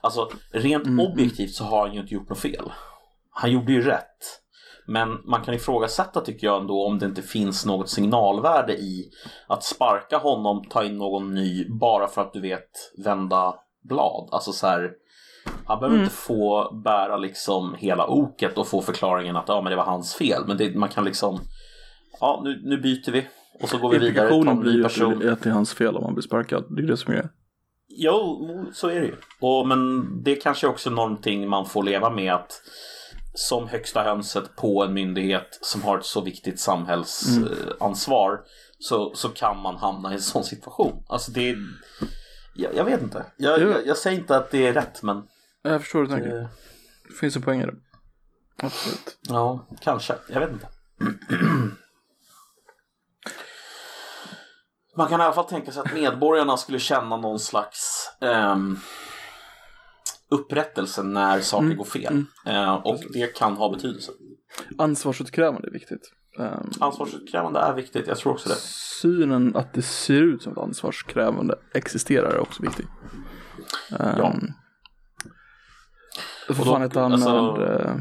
Alltså 0.02 0.28
rent 0.50 1.00
objektivt 1.00 1.54
så 1.54 1.64
har 1.64 1.86
han 1.86 1.94
ju 1.94 2.00
inte 2.00 2.14
gjort 2.14 2.28
något 2.28 2.38
fel. 2.38 2.72
Han 3.30 3.52
gjorde 3.52 3.72
ju 3.72 3.82
rätt. 3.82 4.38
Men 4.86 5.18
man 5.24 5.42
kan 5.42 5.54
ifrågasätta 5.54 6.20
tycker 6.20 6.46
jag 6.46 6.60
ändå 6.60 6.86
om 6.86 6.98
det 6.98 7.06
inte 7.06 7.22
finns 7.22 7.66
något 7.66 7.88
signalvärde 7.88 8.72
i 8.72 9.10
att 9.46 9.64
sparka 9.64 10.18
honom, 10.18 10.64
ta 10.70 10.84
in 10.84 10.98
någon 10.98 11.34
ny 11.34 11.68
bara 11.68 12.08
för 12.08 12.22
att 12.22 12.32
du 12.32 12.40
vet 12.40 12.70
vända 13.04 13.54
blad. 13.88 14.28
Alltså 14.32 14.52
så 14.52 14.66
här, 14.66 14.90
han 15.64 15.80
behöver 15.80 15.98
inte 15.98 16.14
få 16.14 16.72
bära 16.84 17.16
liksom 17.16 17.74
hela 17.78 18.06
oket 18.06 18.58
och 18.58 18.66
få 18.66 18.80
förklaringen 18.80 19.36
att 19.36 19.48
ja, 19.48 19.62
men 19.62 19.70
det 19.70 19.76
var 19.76 19.84
hans 19.84 20.14
fel. 20.14 20.42
Men 20.46 20.56
det, 20.56 20.76
man 20.76 20.88
kan 20.88 21.04
liksom, 21.04 21.40
ja 22.20 22.40
nu, 22.44 22.60
nu 22.64 22.78
byter 22.78 23.12
vi 23.12 23.26
och 23.62 23.68
så 23.68 23.78
går 23.78 23.90
vi 23.90 23.98
vidare. 23.98 24.08
Implikationen 24.08 24.56
en 24.56 24.60
blir 24.60 25.22
ju 25.22 25.32
att 25.32 25.42
det 25.42 25.48
är 25.48 25.54
hans 25.54 25.74
fel 25.74 25.96
om 25.96 26.04
han 26.04 26.14
blir 26.14 26.22
sparkad. 26.22 26.64
Det 26.70 26.82
är 26.82 26.86
det 26.86 26.96
som 26.96 27.14
är 27.14 27.28
Jo, 27.96 28.66
så 28.72 28.88
är 28.88 29.00
det 29.00 29.06
ju. 29.06 29.16
Och, 29.40 29.68
men 29.68 30.08
det 30.22 30.36
är 30.36 30.40
kanske 30.40 30.66
också 30.66 30.90
någonting 30.90 31.48
man 31.48 31.66
får 31.66 31.82
leva 31.82 32.10
med 32.10 32.34
att 32.34 32.62
som 33.34 33.68
högsta 33.68 34.02
hönset 34.02 34.56
på 34.56 34.84
en 34.84 34.94
myndighet 34.94 35.58
som 35.60 35.82
har 35.82 35.98
ett 35.98 36.04
så 36.04 36.20
viktigt 36.20 36.60
samhällsansvar 36.60 38.40
så, 38.78 39.14
så 39.14 39.28
kan 39.28 39.58
man 39.62 39.76
hamna 39.76 40.10
i 40.10 40.14
en 40.14 40.20
sån 40.20 40.44
situation. 40.44 41.04
Alltså 41.08 41.30
det 41.32 41.50
är, 41.50 41.56
jag, 42.54 42.74
jag 42.74 42.84
vet 42.84 43.02
inte. 43.02 43.26
Jag, 43.36 43.60
Ja. 43.60 43.64
jag, 43.68 43.86
jag 43.86 43.96
säger 43.96 44.18
inte 44.18 44.36
att 44.36 44.50
det 44.50 44.66
är 44.66 44.72
rätt 44.72 45.02
men 45.02 45.22
Jag 45.62 45.80
förstår 45.80 45.98
hur 45.98 46.06
du 46.06 46.12
tänker. 46.14 46.38
eh, 46.40 46.46
Det 47.08 47.14
finns 47.20 47.36
en 47.36 47.42
poäng 47.42 47.60
i 47.62 47.66
det. 47.66 47.74
Absolut. 48.62 49.18
ja, 49.28 49.68
kanske. 49.80 50.14
Jag 50.28 50.40
vet 50.40 50.50
inte. 50.50 50.68
Man 54.96 55.08
kan 55.08 55.20
i 55.20 55.24
alla 55.24 55.32
fall 55.32 55.44
tänka 55.44 55.72
sig 55.72 55.82
att 55.86 55.94
medborgarna 55.94 56.56
skulle 56.56 56.78
känna 56.78 57.16
någon 57.16 57.38
slags 57.38 58.10
ehm, 58.20 58.78
upprättelse 60.30 61.02
när 61.02 61.40
saker 61.40 61.74
går 61.74 61.84
fel. 61.84 62.24
Eh, 62.46 62.74
och 62.74 63.00
det 63.12 63.26
kan 63.36 63.56
ha 63.56 63.70
betydelse. 63.72 64.12
Ansvarsutkrävande 64.78 65.68
är 65.68 65.72
viktigt. 65.72 66.12
Um, 66.38 66.70
Ansvarsutkrävande 66.80 67.60
är 67.60 67.74
viktigt, 67.74 68.06
jag 68.06 68.16
tror 68.16 68.32
också 68.32 68.48
det. 68.48 68.54
synen 69.00 69.56
att 69.56 69.74
det 69.74 69.82
ser 69.82 70.22
ut 70.22 70.42
som 70.42 70.52
ett 70.52 70.58
ansvarskrävande 70.58 71.58
existerar 71.74 72.30
är 72.30 72.38
också 72.40 72.62
viktig. 72.62 72.86
Um, 73.98 74.08
Ja. 74.16 74.34
Vad 76.48 76.66
fan 76.66 76.82
hette 76.82 77.00
han 77.00 77.12
alltså- 77.12 77.62
eh, 77.66 77.96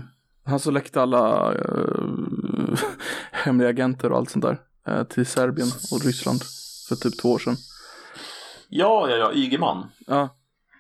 han 0.46 0.60
som 0.60 0.74
läckte 0.74 1.02
alla 1.02 1.54
uh, 1.54 2.80
hemliga 3.32 3.70
agenter 3.70 4.12
och 4.12 4.18
allt 4.18 4.30
sånt 4.30 4.46
där 4.46 4.60
eh, 4.88 5.04
till 5.04 5.26
Serbien 5.26 5.68
och 5.92 6.06
Ryssland 6.06 6.42
för 6.90 6.96
typ 6.96 7.22
två 7.22 7.32
år 7.32 7.40
sedan. 7.40 7.56
Ja, 8.70 9.10
ja, 9.10 9.16
ja, 9.16 9.34
Ygeman. 9.34 9.92
Ja, 10.08 10.30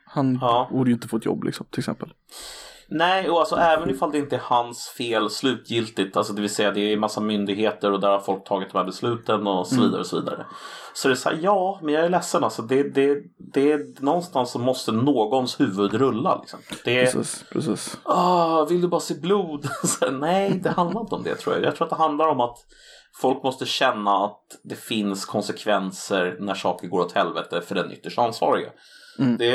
han 0.05 0.37
Ja. 0.41 0.67
borde 0.71 0.89
ju 0.89 0.93
inte 0.93 1.07
få 1.07 1.17
ett 1.17 1.25
jobb 1.25 1.43
liksom 1.43 1.65
till 1.71 1.79
exempel. 1.79 2.13
Nej, 2.93 3.29
och 3.29 3.39
alltså 3.39 3.55
även 3.55 3.89
ifall 3.89 4.11
det 4.11 4.17
inte 4.17 4.35
är 4.35 4.41
hans 4.43 4.87
fel 4.97 5.29
slutgiltigt, 5.29 6.17
alltså 6.17 6.33
det 6.33 6.41
vill 6.41 6.49
säga 6.55 6.71
det 6.71 6.93
är 6.93 6.97
massa 6.97 7.21
myndigheter 7.21 7.91
och 7.91 7.99
där 7.99 8.09
har 8.09 8.19
folk 8.19 8.43
tagit 8.47 8.71
de 8.71 8.77
här 8.77 8.85
besluten 8.85 9.47
och 9.47 9.67
så 9.67 9.81
vidare 9.81 9.99
och 9.99 10.05
så 10.05 10.19
vidare. 10.19 10.45
Så 10.93 11.07
det 11.07 11.13
är 11.13 11.15
så 11.15 11.29
här, 11.29 11.39
ja, 11.41 11.79
men 11.83 11.93
jag 11.93 12.05
är 12.05 12.09
ledsen 12.09 12.43
alltså. 12.43 12.61
Det, 12.61 12.83
det, 12.83 13.17
det 13.53 13.71
är 13.71 14.01
någonstans 14.03 14.51
så 14.51 14.59
måste 14.59 14.91
någons 14.91 15.59
huvud 15.59 15.93
rulla 15.93 16.37
liksom. 16.41 16.59
Det 16.85 16.99
är, 16.99 17.05
Precis, 17.05 17.45
precis. 17.51 17.97
ah, 18.03 18.65
vill 18.65 18.81
du 18.81 18.87
bara 18.87 19.01
se 19.01 19.13
blod? 19.13 19.65
Här, 20.01 20.11
Nej, 20.11 20.59
det 20.63 20.69
handlar 20.69 21.01
inte 21.01 21.15
om 21.15 21.23
det 21.23 21.35
tror 21.35 21.55
jag. 21.55 21.63
Jag 21.65 21.75
tror 21.75 21.85
att 21.85 21.89
det 21.97 22.03
handlar 22.03 22.27
om 22.27 22.39
att 22.39 22.57
folk 23.21 23.43
måste 23.43 23.65
känna 23.65 24.25
att 24.25 24.41
det 24.63 24.75
finns 24.75 25.25
konsekvenser 25.25 26.37
när 26.39 26.53
saker 26.53 26.87
går 26.87 26.99
åt 26.99 27.11
helvete 27.11 27.61
för 27.61 27.75
den 27.75 27.91
ytterst 27.91 28.19
ansvariga. 28.19 28.69
Det, 29.37 29.45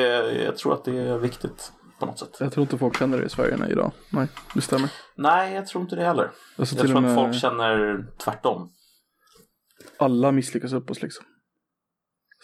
jag 0.44 0.56
tror 0.56 0.74
att 0.74 0.84
det 0.84 0.98
är 0.98 1.18
viktigt 1.18 1.72
på 2.00 2.06
något 2.06 2.18
sätt. 2.18 2.36
Jag 2.40 2.52
tror 2.52 2.62
inte 2.62 2.78
folk 2.78 2.98
känner 2.98 3.18
det 3.18 3.24
i 3.24 3.28
Sverige 3.28 3.56
nej, 3.56 3.70
idag. 3.72 3.92
Nej, 4.10 4.28
det 4.54 4.60
stämmer. 4.60 4.90
Nej, 5.16 5.54
jag 5.54 5.66
tror 5.66 5.82
inte 5.82 5.96
det 5.96 6.04
heller. 6.04 6.30
Alltså, 6.56 6.74
Jag 6.74 6.80
till 6.82 6.90
tror 6.90 7.02
och 7.04 7.10
att 7.10 7.16
med 7.16 7.24
folk 7.24 7.40
känner 7.40 8.04
tvärtom. 8.18 8.70
alla 9.98 10.32
misslyckas 10.32 10.72
upp 10.72 10.90
oss 10.90 11.02
liksom. 11.02 11.24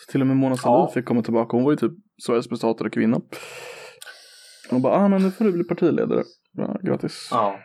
Så 0.06 0.12
till 0.12 0.20
och 0.20 0.26
med 0.26 0.36
Mona 0.36 0.56
Sahlin 0.56 0.86
Ja. 0.88 0.92
fick 0.94 1.04
komma 1.04 1.22
tillbaka. 1.22 1.56
Hon 1.56 1.64
var 1.64 1.70
ju 1.72 1.76
typ 1.76 1.92
Sveriges 2.26 2.50
mest 2.50 2.62
hatade 2.62 2.90
kvinna. 2.90 3.20
Hon 4.70 4.82
bara, 4.82 4.94
ah 4.96 5.08
men 5.08 5.22
nu 5.22 5.30
får 5.30 5.44
du 5.44 5.52
bli 5.52 5.64
partiledare. 5.64 6.22
Ja, 6.52 6.78
grattis. 6.82 7.28
Ja. 7.30 7.58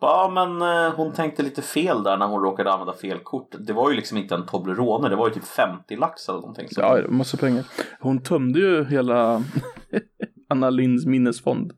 Ja 0.00 0.30
men 0.34 0.62
eh, 0.62 0.94
hon 0.96 1.12
tänkte 1.12 1.42
lite 1.42 1.62
fel 1.62 2.02
där 2.02 2.16
när 2.16 2.26
hon 2.26 2.42
råkade 2.42 2.72
använda 2.72 2.94
fel 2.94 3.18
kort. 3.18 3.54
Det 3.58 3.72
var 3.72 3.90
ju 3.90 3.96
liksom 3.96 4.18
inte 4.18 4.34
en 4.34 4.46
Toblerone, 4.46 5.08
det 5.08 5.16
var 5.16 5.28
ju 5.28 5.34
typ 5.34 5.44
50 5.44 5.96
lax 5.96 6.28
eller 6.28 6.40
någonting. 6.40 6.68
Så. 6.68 6.80
Ja, 6.80 7.00
massa 7.08 7.36
pengar. 7.36 7.64
Hon 8.00 8.22
tömde 8.22 8.58
ju 8.58 8.84
hela 8.84 9.42
Anna 10.48 10.70
Linds 10.70 11.06
minnesfond. 11.06 11.72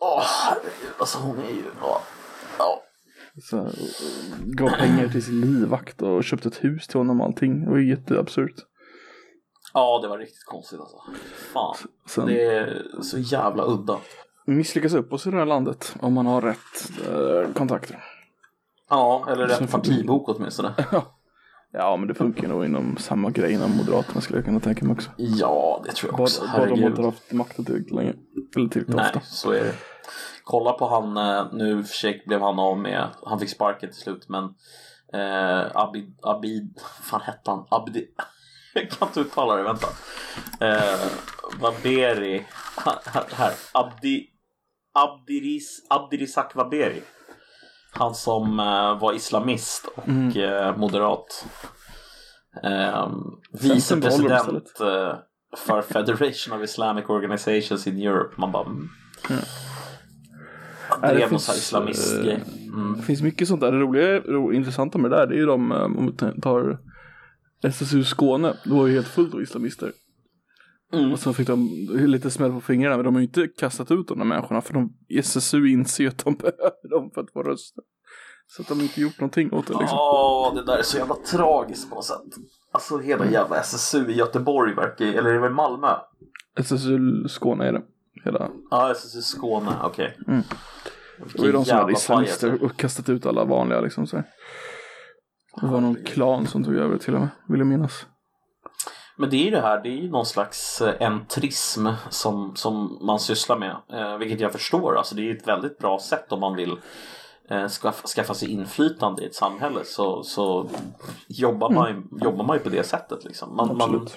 Åh 0.00 0.22
herregud, 0.22 0.94
alltså 0.98 1.18
hon 1.18 1.38
är 1.38 1.50
ju... 1.50 1.62
Ja. 1.80 2.00
Ja. 2.58 2.82
Så, 3.42 3.56
här, 3.56 3.72
gav 4.44 4.68
pengar 4.70 5.08
till 5.08 5.22
sin 5.24 5.40
livvakt 5.40 6.02
och 6.02 6.24
köpte 6.24 6.48
ett 6.48 6.64
hus 6.64 6.86
till 6.86 7.00
honom 7.00 7.20
och 7.20 7.26
allting. 7.26 7.64
Det 7.64 7.70
var 7.70 7.78
ju 7.78 7.88
jätteabsurt. 7.88 8.54
ja, 9.74 10.00
det 10.02 10.08
var 10.08 10.18
riktigt 10.18 10.44
konstigt 10.44 10.80
alltså. 10.80 10.96
Fan. 11.52 11.74
Sen 12.06 12.26
Det 12.26 12.44
är 12.44 12.82
så 13.02 13.18
jävla 13.18 13.64
udda. 13.66 13.98
Misslyckas 14.56 14.94
upp 14.94 15.12
oss 15.12 15.26
i 15.26 15.30
det 15.30 15.36
här 15.36 15.46
landet 15.46 15.96
om 16.00 16.12
man 16.12 16.26
har 16.26 16.40
rätt 16.40 16.90
eh, 17.08 17.52
kontakter. 17.54 18.04
Ja, 18.90 19.26
eller 19.30 19.46
rätt 19.46 19.70
partibok 19.70 20.28
åtminstone. 20.28 20.74
Ja, 21.72 21.96
men 21.96 22.08
det 22.08 22.14
funkar 22.14 22.48
nog 22.48 22.64
inom 22.64 22.96
samma 22.96 23.30
grej 23.30 23.52
inom 23.52 23.76
Moderaterna 23.76 24.20
skulle 24.20 24.38
jag 24.38 24.44
kunna 24.44 24.60
tänka 24.60 24.84
mig 24.84 24.92
också. 24.92 25.10
Ja, 25.16 25.82
det 25.86 25.92
tror 25.92 26.10
jag 26.12 26.16
Bara, 26.16 26.22
också. 26.22 26.42
bara 26.56 26.66
de 26.66 26.82
har 26.82 26.90
inte 26.90 27.02
haft 27.02 27.32
makten 27.32 27.64
tillräckligt 27.64 27.94
länge. 27.94 28.14
Eller 28.56 28.68
tillräckligt 28.68 28.96
Nej, 28.96 29.06
ofta. 29.06 29.20
så 29.20 29.50
är 29.52 29.64
det. 29.64 29.74
Kolla 30.44 30.72
på 30.72 30.88
han, 30.88 31.16
eh, 31.16 31.46
nu 31.52 31.84
för 31.84 32.26
blev 32.28 32.40
han 32.40 32.58
av 32.58 32.78
med, 32.78 33.08
han 33.22 33.40
fick 33.40 33.50
sparken 33.50 33.90
till 33.90 34.00
slut 34.00 34.28
men 34.28 34.44
eh, 35.12 35.66
Abid, 35.74 36.18
Abid, 36.22 36.80
fan 37.02 37.20
hette 37.20 37.50
han? 37.50 37.66
Abdi, 37.68 38.06
jag 38.74 38.90
kan 38.90 39.08
inte 39.08 39.20
uttala 39.20 39.56
det, 39.56 39.62
vänta. 39.62 39.86
Eh, 40.60 41.00
Vaberi, 41.60 42.46
här, 42.76 43.24
här, 43.32 43.52
Abdi, 43.72 44.26
Abdiris, 44.92 45.86
Abdirizak 45.90 46.54
Vaberi. 46.54 47.02
Han 47.92 48.14
som 48.14 48.60
eh, 48.60 49.00
var 49.00 49.12
islamist 49.12 49.88
och 49.94 50.36
eh, 50.36 50.76
moderat. 50.76 51.46
Eh, 52.64 53.12
vicepresident 53.62 54.80
eh, 54.80 55.14
för 55.56 55.82
Federation 55.82 56.58
of 56.58 56.64
Islamic 56.64 57.08
Organizations 57.08 57.86
in 57.86 57.98
Europe. 57.98 58.34
Man 58.36 58.52
bara... 58.52 58.66
Mm. 58.66 58.88
Det 61.00 61.08
Drev 61.08 61.20
någon 61.20 61.28
finns, 61.28 61.44
sån 61.44 61.52
här 61.52 61.58
islamistgrej. 61.58 62.44
Mm. 62.74 62.96
Det 62.96 63.02
finns 63.02 63.22
mycket 63.22 63.48
sånt 63.48 63.60
där. 63.60 63.72
Det 63.72 63.78
roliga 63.78 64.38
och 64.38 64.54
intressanta 64.54 64.98
med 64.98 65.10
det 65.10 65.16
där 65.16 65.26
det 65.26 65.34
är 65.34 65.38
ju 65.38 65.46
de, 65.46 65.72
om 65.72 66.06
vi 66.06 66.40
tar 66.40 66.78
SSU 67.62 68.04
Skåne, 68.04 68.54
det 68.64 68.70
var 68.70 68.86
ju 68.86 68.94
helt 68.94 69.08
fullt 69.08 69.34
av 69.34 69.42
islamister. 69.42 69.92
Mm. 70.92 71.12
Och 71.12 71.18
så 71.18 71.32
fick 71.32 71.46
de 71.46 71.68
lite 71.90 72.30
smäll 72.30 72.52
på 72.52 72.60
fingrarna, 72.60 72.96
men 72.96 73.04
de 73.04 73.14
har 73.14 73.20
ju 73.20 73.26
inte 73.26 73.48
kastat 73.48 73.90
ut 73.90 74.08
de 74.08 74.18
där 74.18 74.24
människorna 74.24 74.60
för 74.60 74.74
de, 74.74 74.92
SSU 75.08 75.68
inser 75.68 76.04
ju 76.04 76.10
att 76.10 76.24
de 76.24 76.34
behöver 76.36 76.90
dem 76.90 77.10
för 77.14 77.20
att 77.20 77.32
få 77.32 77.42
rösta. 77.42 77.82
Så 78.46 78.62
att 78.62 78.68
de 78.68 78.80
inte 78.80 79.00
gjort 79.00 79.20
någonting 79.20 79.52
åt 79.52 79.66
det 79.66 79.72
liksom. 79.72 79.96
Ja, 79.96 80.52
det 80.54 80.64
där 80.64 80.78
är 80.78 80.82
så 80.82 80.98
jävla 80.98 81.14
tragiskt 81.14 81.88
på 81.90 81.94
något 81.94 82.04
sätt. 82.04 82.20
Alltså 82.72 82.98
hela 82.98 83.30
jävla 83.30 83.56
SSU 83.56 84.10
i 84.10 84.12
Göteborg 84.12 84.74
verkar 84.74 85.04
eller 85.04 85.30
är 85.30 85.34
det 85.34 85.40
väl 85.40 85.52
Malmö? 85.52 85.88
SSU 86.58 87.28
Skåne 87.28 87.64
är 87.64 87.72
det. 87.72 87.82
Hela. 88.24 88.50
Ja, 88.70 88.90
SSU 88.90 89.20
Skåne, 89.20 89.70
okej. 89.82 90.16
Mm. 90.26 90.42
Vilken 91.18 91.32
Det 91.32 91.38
var 91.38 91.46
ju 91.46 91.52
de 91.52 91.64
som 91.64 91.78
hade 91.78 91.92
islamister 91.92 92.64
och 92.64 92.76
kastat 92.76 93.08
ut 93.08 93.26
alla 93.26 93.44
vanliga 93.44 93.80
liksom 93.80 94.06
så 94.06 94.16
här. 94.16 94.26
Det 95.60 95.66
var 95.66 95.80
någon 95.80 95.96
klan 96.04 96.46
som 96.46 96.64
tog 96.64 96.74
över 96.74 96.98
till 96.98 97.14
och 97.14 97.20
med, 97.20 97.28
vill 97.48 97.58
jag 97.58 97.66
minnas. 97.66 98.06
Men 99.20 99.30
det 99.30 99.36
är 99.36 99.44
ju 99.44 99.50
det 99.50 99.60
här, 99.60 99.80
det 99.82 99.88
är 99.88 99.96
ju 100.02 100.10
någon 100.10 100.26
slags 100.26 100.80
eh, 100.80 101.06
entrism 101.06 101.86
som, 102.10 102.56
som 102.56 102.98
man 103.00 103.20
sysslar 103.20 103.58
med. 103.58 103.76
Eh, 103.92 104.16
vilket 104.16 104.40
jag 104.40 104.52
förstår, 104.52 104.96
alltså 104.96 105.14
det 105.14 105.22
är 105.22 105.24
ju 105.24 105.36
ett 105.36 105.48
väldigt 105.48 105.78
bra 105.78 105.98
sätt 105.98 106.32
om 106.32 106.40
man 106.40 106.56
vill 106.56 106.76
eh, 107.50 107.68
skaffa, 107.68 108.06
skaffa 108.06 108.34
sig 108.34 108.50
inflytande 108.52 109.22
i 109.22 109.26
ett 109.26 109.34
samhälle 109.34 109.80
så, 109.84 110.22
så 110.22 110.68
jobbar, 111.28 111.70
man, 111.70 111.88
ju- 111.88 112.24
jobbar 112.24 112.44
man 112.44 112.56
ju 112.56 112.62
på 112.62 112.68
det 112.68 112.86
sättet. 112.86 113.24
Liksom. 113.24 113.56
Man, 113.56 113.66
man, 113.66 113.76
Absolut. 113.80 114.16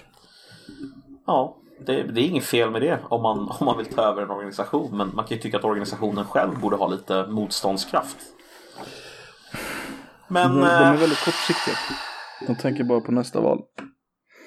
ja, 1.27 1.57
det, 1.85 2.03
det 2.03 2.21
är 2.21 2.25
inget 2.25 2.45
fel 2.45 2.71
med 2.71 2.81
det 2.81 2.99
om 3.09 3.21
man, 3.21 3.39
om 3.59 3.65
man 3.65 3.77
vill 3.77 3.93
ta 3.93 4.01
över 4.01 4.21
en 4.21 4.31
organisation 4.31 4.97
men 4.97 5.15
man 5.15 5.25
kan 5.25 5.37
ju 5.37 5.41
tycka 5.41 5.57
att 5.57 5.63
organisationen 5.65 6.25
själv 6.25 6.59
borde 6.59 6.75
ha 6.75 6.87
lite 6.87 7.27
motståndskraft. 7.27 8.17
Men... 10.27 10.55
de, 10.55 10.59
de 10.59 10.65
är 10.67 10.93
eh, 10.93 10.99
väldigt 10.99 11.25
kortsiktiga. 11.25 11.75
De 12.47 12.55
tänker 12.55 12.83
bara 12.83 13.01
på 13.01 13.11
nästa 13.11 13.41
val. 13.41 13.59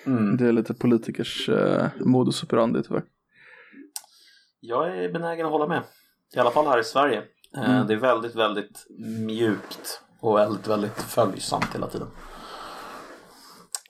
Mm. 0.06 0.36
Det 0.36 0.46
är 0.48 0.52
lite 0.52 0.74
politikers 0.74 1.48
eh, 1.48 1.86
modus 2.00 2.42
operandi 2.42 2.82
tyvärr. 2.82 3.02
Jag 4.60 4.98
är 5.04 5.12
benägen 5.12 5.46
att 5.46 5.52
hålla 5.52 5.66
med. 5.66 5.82
I 6.36 6.38
alla 6.38 6.50
fall 6.50 6.66
här 6.66 6.78
i 6.78 6.84
Sverige. 6.84 7.18
Eh, 7.56 7.70
Mm. 7.70 7.86
Det 7.86 7.92
är 7.94 7.98
väldigt, 7.98 8.34
väldigt 8.34 8.86
mjukt 9.26 10.00
och 10.20 10.36
väldigt, 10.36 10.66
väldigt 10.68 11.02
följsamt 11.02 11.74
hela 11.74 11.86
tiden. 11.86 12.08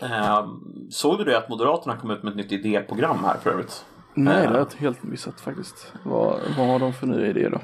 Eh, 0.02 0.46
Såg 0.90 1.18
du 1.18 1.24
det 1.24 1.38
att 1.38 1.48
Moderaterna 1.48 1.96
kom 1.96 2.10
ut 2.10 2.22
med 2.22 2.30
ett 2.30 2.36
nytt 2.36 2.52
idéprogram 2.52 3.18
här 3.24 3.36
för 3.38 3.50
övrigt? 3.50 3.84
Nej, 4.14 4.36
Eh. 4.36 4.42
det 4.52 4.58
har 4.58 4.66
jag 4.72 4.80
helt 4.80 5.02
missat 5.02 5.40
faktiskt. 5.40 5.92
Vad, 6.04 6.40
vad 6.58 6.66
har 6.66 6.78
de 6.78 6.92
för 6.92 7.06
nya 7.06 7.26
idéer 7.26 7.50
då? 7.50 7.60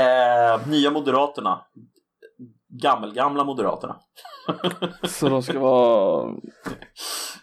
Eh, 0.00 0.68
nya 0.68 0.90
Moderaterna. 0.90 1.60
Gammelgamla 2.82 3.44
Moderaterna. 3.44 3.96
Så 5.02 5.28
de 5.28 5.42
ska 5.42 5.58
vara 5.60 6.34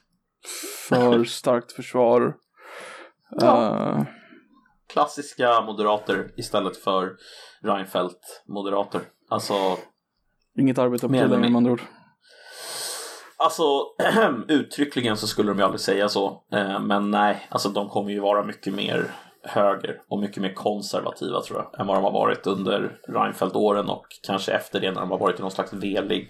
för 0.89 1.23
starkt 1.23 1.71
försvar. 1.71 2.35
Ja. 3.29 3.77
Eh, 3.77 4.03
Klassiska 4.87 5.61
moderater 5.61 6.31
istället 6.37 6.77
för 6.77 7.15
Reinfeldt-moderater. 7.61 9.01
Alltså 9.29 9.77
inget 10.59 10.77
längre 11.33 11.49
med 11.49 11.57
andra 11.57 11.71
ord. 11.71 11.81
Alltså 13.37 13.63
uttryckligen 14.47 15.17
så 15.17 15.27
skulle 15.27 15.51
de 15.51 15.57
ju 15.57 15.63
aldrig 15.63 15.81
säga 15.81 16.09
så. 16.09 16.43
Eh, 16.51 16.79
men 16.79 17.11
nej, 17.11 17.47
alltså 17.49 17.69
de 17.69 17.89
kommer 17.89 18.11
ju 18.11 18.19
vara 18.19 18.43
mycket 18.43 18.73
mer 18.73 19.11
höger 19.43 20.01
och 20.07 20.19
mycket 20.19 20.41
mer 20.41 20.53
konservativa 20.53 21.41
tror 21.41 21.59
jag 21.59 21.79
än 21.79 21.87
vad 21.87 21.97
de 21.97 22.03
har 22.03 22.11
varit 22.11 22.47
under 22.47 22.99
Reinfeldt-åren 23.07 23.89
och 23.89 24.05
kanske 24.23 24.51
efter 24.51 24.79
det 24.79 24.91
när 24.91 25.01
de 25.01 25.11
har 25.11 25.17
varit 25.17 25.39
i 25.39 25.41
någon 25.41 25.51
slags 25.51 25.73
velig, 25.73 26.29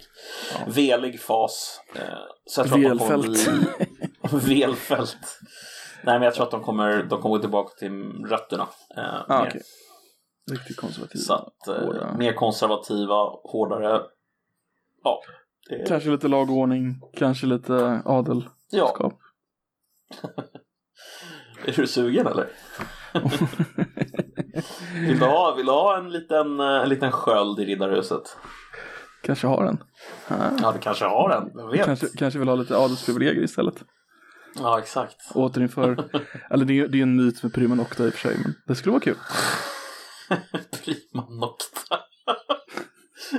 velig 0.66 1.20
fas. 1.20 1.80
Eh, 1.94 2.02
så 2.46 2.60
jag 2.60 2.68
tror 2.68 2.92
att 2.92 2.98
de 2.98 3.08
kommer 3.08 3.18
bli... 3.18 3.46
Velfält. 4.48 5.38
Nej 6.04 6.18
men 6.18 6.22
jag 6.22 6.34
tror 6.34 6.44
att 6.44 6.50
de 6.50 6.62
kommer, 6.62 7.02
de 7.02 7.22
kommer 7.22 7.38
tillbaka 7.38 7.74
till 7.78 7.92
rötterna. 8.26 8.68
Eh, 8.96 9.14
Ah, 9.28 9.40
mer. 9.42 9.48
okej. 9.48 9.62
Riktigt 10.50 10.76
konservativ. 10.76 11.18
Så 11.18 11.34
att, 11.34 11.68
eh, 11.68 12.16
mer 12.18 12.32
konservativa, 12.32 13.14
hårdare. 13.44 14.02
Ja. 15.04 15.20
Det, 15.68 15.88
Kanske 15.88 16.10
lite 16.10 16.28
lag 16.28 16.50
och 16.50 16.56
ordning, 16.56 17.00
kanske 17.16 17.46
lite 17.46 18.02
adelskap. 18.04 18.52
ja. 18.70 19.10
Är 21.66 21.72
du 21.72 21.86
sugen 21.86 22.26
eller? 22.26 22.48
vill, 24.94 25.18
du 25.18 25.24
ha, 25.26 25.54
vill 25.54 25.66
du 25.66 25.72
ha 25.72 25.96
en 25.98 26.10
liten, 26.10 26.60
eh, 26.60 26.66
en 26.66 26.88
liten 26.88 27.12
sköld 27.12 27.60
i 27.60 27.64
riddarhuset? 27.64 28.36
Kanske 29.22 29.46
har 29.46 29.64
en. 29.64 29.78
Ja, 30.62 30.72
du 30.72 30.78
kanske 30.78 31.04
har 31.04 31.30
en. 31.30 31.56
Vem 31.56 31.70
vet? 31.70 31.84
Kanske, 31.84 32.06
kanske 32.18 32.38
vill 32.38 32.48
ha 32.48 32.54
lite 32.56 32.76
adelsprivilegier 32.76 33.42
istället. 33.44 33.84
Ja, 34.58 34.78
exakt. 34.78 35.16
Återinför, 35.34 36.04
eller 36.50 36.64
det 36.64 36.78
är, 36.80 36.96
är 36.96 37.02
en 37.02 37.16
myt 37.16 37.42
med 37.42 37.54
prima 37.54 37.74
nocta 37.74 38.04
i 38.06 38.08
och 38.08 38.12
för 38.14 38.28
sig, 38.28 38.38
men 38.42 38.54
det 38.66 38.74
skulle 38.74 38.90
vara 38.92 39.00
kul. 39.02 39.16
Prima 40.84 41.26
nocta. 41.30 41.96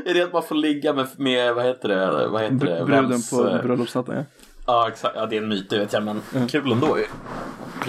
Är 0.05 0.13
det 0.13 0.21
att 0.21 0.33
man 0.33 0.43
får 0.43 0.55
ligga 0.55 0.93
med, 0.93 1.07
med 1.17 1.53
vad 1.55 1.65
heter 1.65 1.89
det? 1.89 2.27
Vad 2.29 2.41
heter 2.41 2.55
det? 2.55 2.65
Br- 2.81 2.85
Bruden 2.85 3.09
Vems, 3.09 3.29
på 3.29 3.47
eh, 3.47 3.61
bröllopsnatten, 3.61 4.15
ja. 4.15 4.23
Ja, 4.67 4.87
exakt. 4.87 5.15
Ja, 5.15 5.25
det 5.25 5.37
är 5.37 5.41
en 5.41 5.49
myt, 5.49 5.69
det 5.69 5.79
vet 5.79 5.93
jag, 5.93 6.03
men 6.03 6.21
kul 6.47 6.71
ändå 6.71 6.97
ju. 6.97 7.05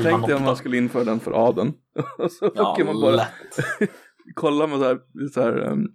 Tänk 0.02 0.26
dig 0.26 0.34
om 0.36 0.42
man 0.42 0.56
skulle 0.56 0.76
införa 0.76 1.04
den 1.04 1.20
för 1.20 1.48
adeln. 1.48 1.72
Så 2.40 2.52
Ja, 2.54 2.76
man 2.86 3.00
bara 3.00 3.10
lätt. 3.10 3.58
kolla 4.34 4.66
med 4.66 4.78
så 4.78 4.84
här, 4.84 4.98
så 5.34 5.40
här 5.42 5.58
um, 5.72 5.88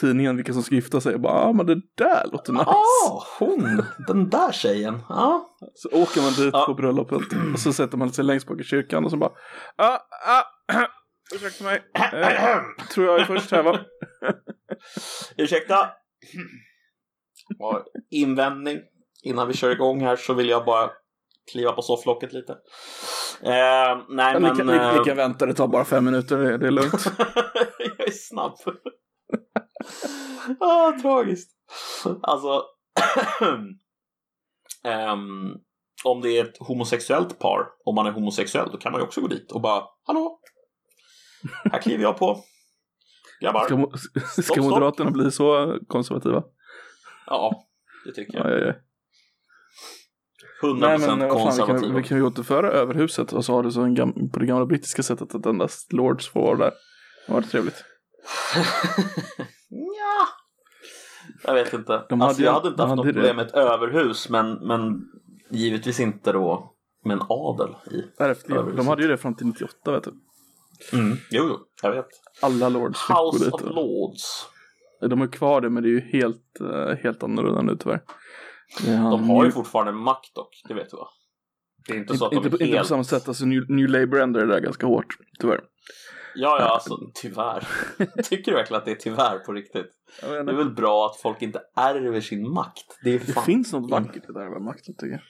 tidningen 0.00 0.36
vilka 0.36 0.52
som 0.52 0.62
ska 0.62 0.74
gifta 0.74 1.00
sig 1.00 1.14
och 1.14 1.20
bara, 1.20 1.32
ah, 1.32 1.52
men 1.52 1.66
det 1.66 1.74
där 1.94 2.30
låter 2.32 2.52
nice. 2.52 2.64
Ah, 2.66 3.26
hon, 3.38 3.82
den 4.06 4.30
där 4.30 4.52
tjejen. 4.52 5.02
Ja. 5.08 5.56
Så 5.74 5.88
åker 5.88 6.20
man 6.22 6.32
dit 6.32 6.50
Ja. 6.52 6.64
på 6.66 6.74
bröllopet 6.74 7.20
och 7.54 7.58
så 7.60 7.72
sätter 7.72 7.96
man 7.96 8.12
sig 8.12 8.24
längst 8.24 8.46
bak 8.46 8.60
i 8.60 8.64
kyrkan 8.64 9.04
och 9.04 9.10
så 9.10 9.16
bara, 9.16 9.30
ah, 9.76 9.98
ah, 10.26 10.42
ursäkta 11.34 11.64
mig, 11.64 11.82
eh, 11.94 12.58
tror 12.94 13.06
jag 13.06 13.20
är 13.20 13.24
först 13.24 13.50
här 13.50 13.62
va? 13.62 13.80
Ursäkta. 15.36 15.90
Invändning. 18.10 18.78
Innan 19.22 19.48
vi 19.48 19.54
kör 19.54 19.70
igång 19.70 20.00
här 20.00 20.16
så 20.16 20.34
vill 20.34 20.48
jag 20.48 20.64
bara 20.64 20.90
kliva 21.52 21.72
på 21.72 21.82
sofflocket 21.82 22.32
lite. 22.32 22.52
Eh, 23.42 23.98
nej 24.08 24.40
Men, 24.40 24.42
ni, 24.42 24.48
kan, 24.58 24.66
ni, 24.66 24.72
eh, 24.72 24.98
ni 24.98 25.04
kan 25.04 25.16
vänta, 25.16 25.46
det 25.46 25.54
tar 25.54 25.68
bara 25.68 25.84
fem 25.84 26.04
minuter, 26.04 26.38
det, 26.38 26.58
det 26.58 26.66
är 26.66 26.70
lugnt. 26.70 26.92
jag 27.98 28.08
är 28.08 28.10
snabb. 28.10 28.56
ah, 30.60 30.92
tragiskt. 31.02 31.50
Alltså, 32.22 32.62
ehm, 34.84 35.54
om 36.04 36.20
det 36.20 36.38
är 36.38 36.44
ett 36.44 36.58
homosexuellt 36.58 37.38
par, 37.38 37.66
om 37.84 37.94
man 37.94 38.06
är 38.06 38.10
homosexuell, 38.10 38.70
då 38.72 38.78
kan 38.78 38.92
man 38.92 39.00
ju 39.00 39.06
också 39.06 39.20
gå 39.20 39.26
dit 39.26 39.52
och 39.52 39.60
bara 39.60 39.84
Hallå! 40.06 40.40
Här 41.72 41.78
kliver 41.78 42.02
jag 42.02 42.18
på. 42.18 42.44
Grabbar. 43.40 43.64
Ska, 43.64 43.74
mo- 43.74 43.96
ska 44.26 44.42
stopp. 44.42 44.56
Moderaterna 44.56 45.10
bli 45.10 45.30
så 45.30 45.78
konservativa? 45.86 46.42
Ja, 47.26 47.64
det 48.04 48.12
tycker 48.12 48.38
jag. 48.38 48.50
Ja, 48.50 48.58
ja, 48.58 48.66
ja. 48.66 48.72
100% 50.62 50.80
Nej 50.80 50.98
men 50.98 51.08
fan, 51.08 51.18
vi, 51.18 51.28
kan, 51.28 51.30
konservativa. 51.30 51.96
vi 51.96 52.02
kan 52.02 52.18
ju 52.18 52.24
återföra 52.24 52.70
överhuset 52.70 53.32
och 53.32 53.44
så 53.44 53.52
har 53.52 53.62
det 53.62 53.72
så 53.72 53.80
en 53.80 53.94
gam, 53.94 54.30
på 54.30 54.38
det 54.38 54.46
gamla 54.46 54.66
brittiska 54.66 55.02
sättet 55.02 55.34
att 55.34 55.46
endast 55.46 55.92
Lords 55.92 56.28
får 56.28 56.40
vara 56.40 56.56
där. 56.56 56.72
Det 57.26 57.32
var 57.32 57.42
trevligt. 57.42 57.84
ja. 59.74 60.26
Jag 61.44 61.54
vet 61.54 61.72
inte. 61.72 62.06
De 62.08 62.22
alltså, 62.22 62.36
hade- 62.42 62.44
jag 62.46 62.52
hade 62.52 62.68
inte 62.68 62.82
haft 62.82 62.96
något 62.96 63.06
hade 63.06 63.08
det. 63.08 63.14
problem 63.20 63.36
med 63.36 63.46
ett 63.46 63.54
överhus, 63.54 64.28
men, 64.28 64.52
men 64.54 65.04
givetvis 65.50 66.00
inte 66.00 66.32
då 66.32 66.74
med 67.04 67.14
en 67.14 67.22
adel 67.28 67.74
i. 67.90 68.22
Ärftliga. 68.22 68.62
De 68.62 68.88
hade 68.88 69.02
ju 69.02 69.08
det 69.08 69.16
fram 69.16 69.34
till 69.34 69.46
98 69.46 69.92
vet 69.92 70.04
du. 70.04 70.10
Mm. 70.98 71.16
Jo, 71.30 71.44
jo, 71.48 71.58
jag 71.82 71.90
vet. 71.92 72.06
Alla 72.42 72.68
Lords 72.68 73.00
House 73.10 73.50
of 73.50 73.62
Lords. 73.62 74.46
De 75.00 75.22
är 75.22 75.26
kvar 75.26 75.60
det 75.60 75.70
men 75.70 75.82
det 75.82 75.88
är 75.88 75.90
ju 75.90 76.00
helt, 76.00 76.60
eh, 76.60 76.96
helt 77.02 77.22
annorlunda 77.22 77.62
nu 77.62 77.76
tyvärr. 77.76 78.00
Han- 78.86 79.10
De 79.10 79.30
har 79.30 79.44
ju 79.44 79.50
New- 79.50 79.54
fortfarande 79.54 79.92
makt 79.92 80.34
dock, 80.34 80.62
det 80.68 80.74
vet 80.74 80.90
du 80.90 80.96
va? 80.96 81.08
Det 81.86 81.92
är 81.94 81.98
inte 81.98 82.16
så 82.18 82.26
att 82.26 82.32
inte, 82.32 82.48
de 82.48 82.52
inte, 82.52 82.56
är 82.56 82.66
inte 82.66 82.72
på 82.72 82.76
helt... 82.76 82.88
samma 82.88 83.04
sätt, 83.04 83.28
alltså 83.28 83.44
New, 83.46 83.70
New 83.70 83.88
Labour 83.88 84.20
ändrar 84.20 84.46
det 84.46 84.52
där 84.54 84.60
ganska 84.60 84.86
hårt, 84.86 85.06
tyvärr. 85.40 85.60
Ja, 86.34 86.56
ja, 86.60 86.64
alltså 86.64 86.98
tyvärr. 87.14 87.68
Tycker 88.22 88.52
du 88.52 88.56
verkligen 88.56 88.78
att 88.78 88.84
det 88.84 88.90
är 88.90 88.94
tyvärr 88.96 89.38
på 89.38 89.52
riktigt? 89.52 89.90
Det 90.20 90.26
är 90.26 90.56
väl 90.56 90.70
bra 90.70 91.06
att 91.06 91.16
folk 91.16 91.42
inte 91.42 91.62
ärver 91.76 92.20
sin 92.20 92.50
makt? 92.50 92.98
Det 93.04 93.18
Det 93.18 93.40
finns 93.40 93.72
något 93.72 93.90
vackert 93.90 94.24
i 94.24 94.32
det 94.32 94.40
där 94.40 94.50
med 94.50 94.62
makten 94.62 94.94
tycker 94.94 95.12
jag. 95.12 95.20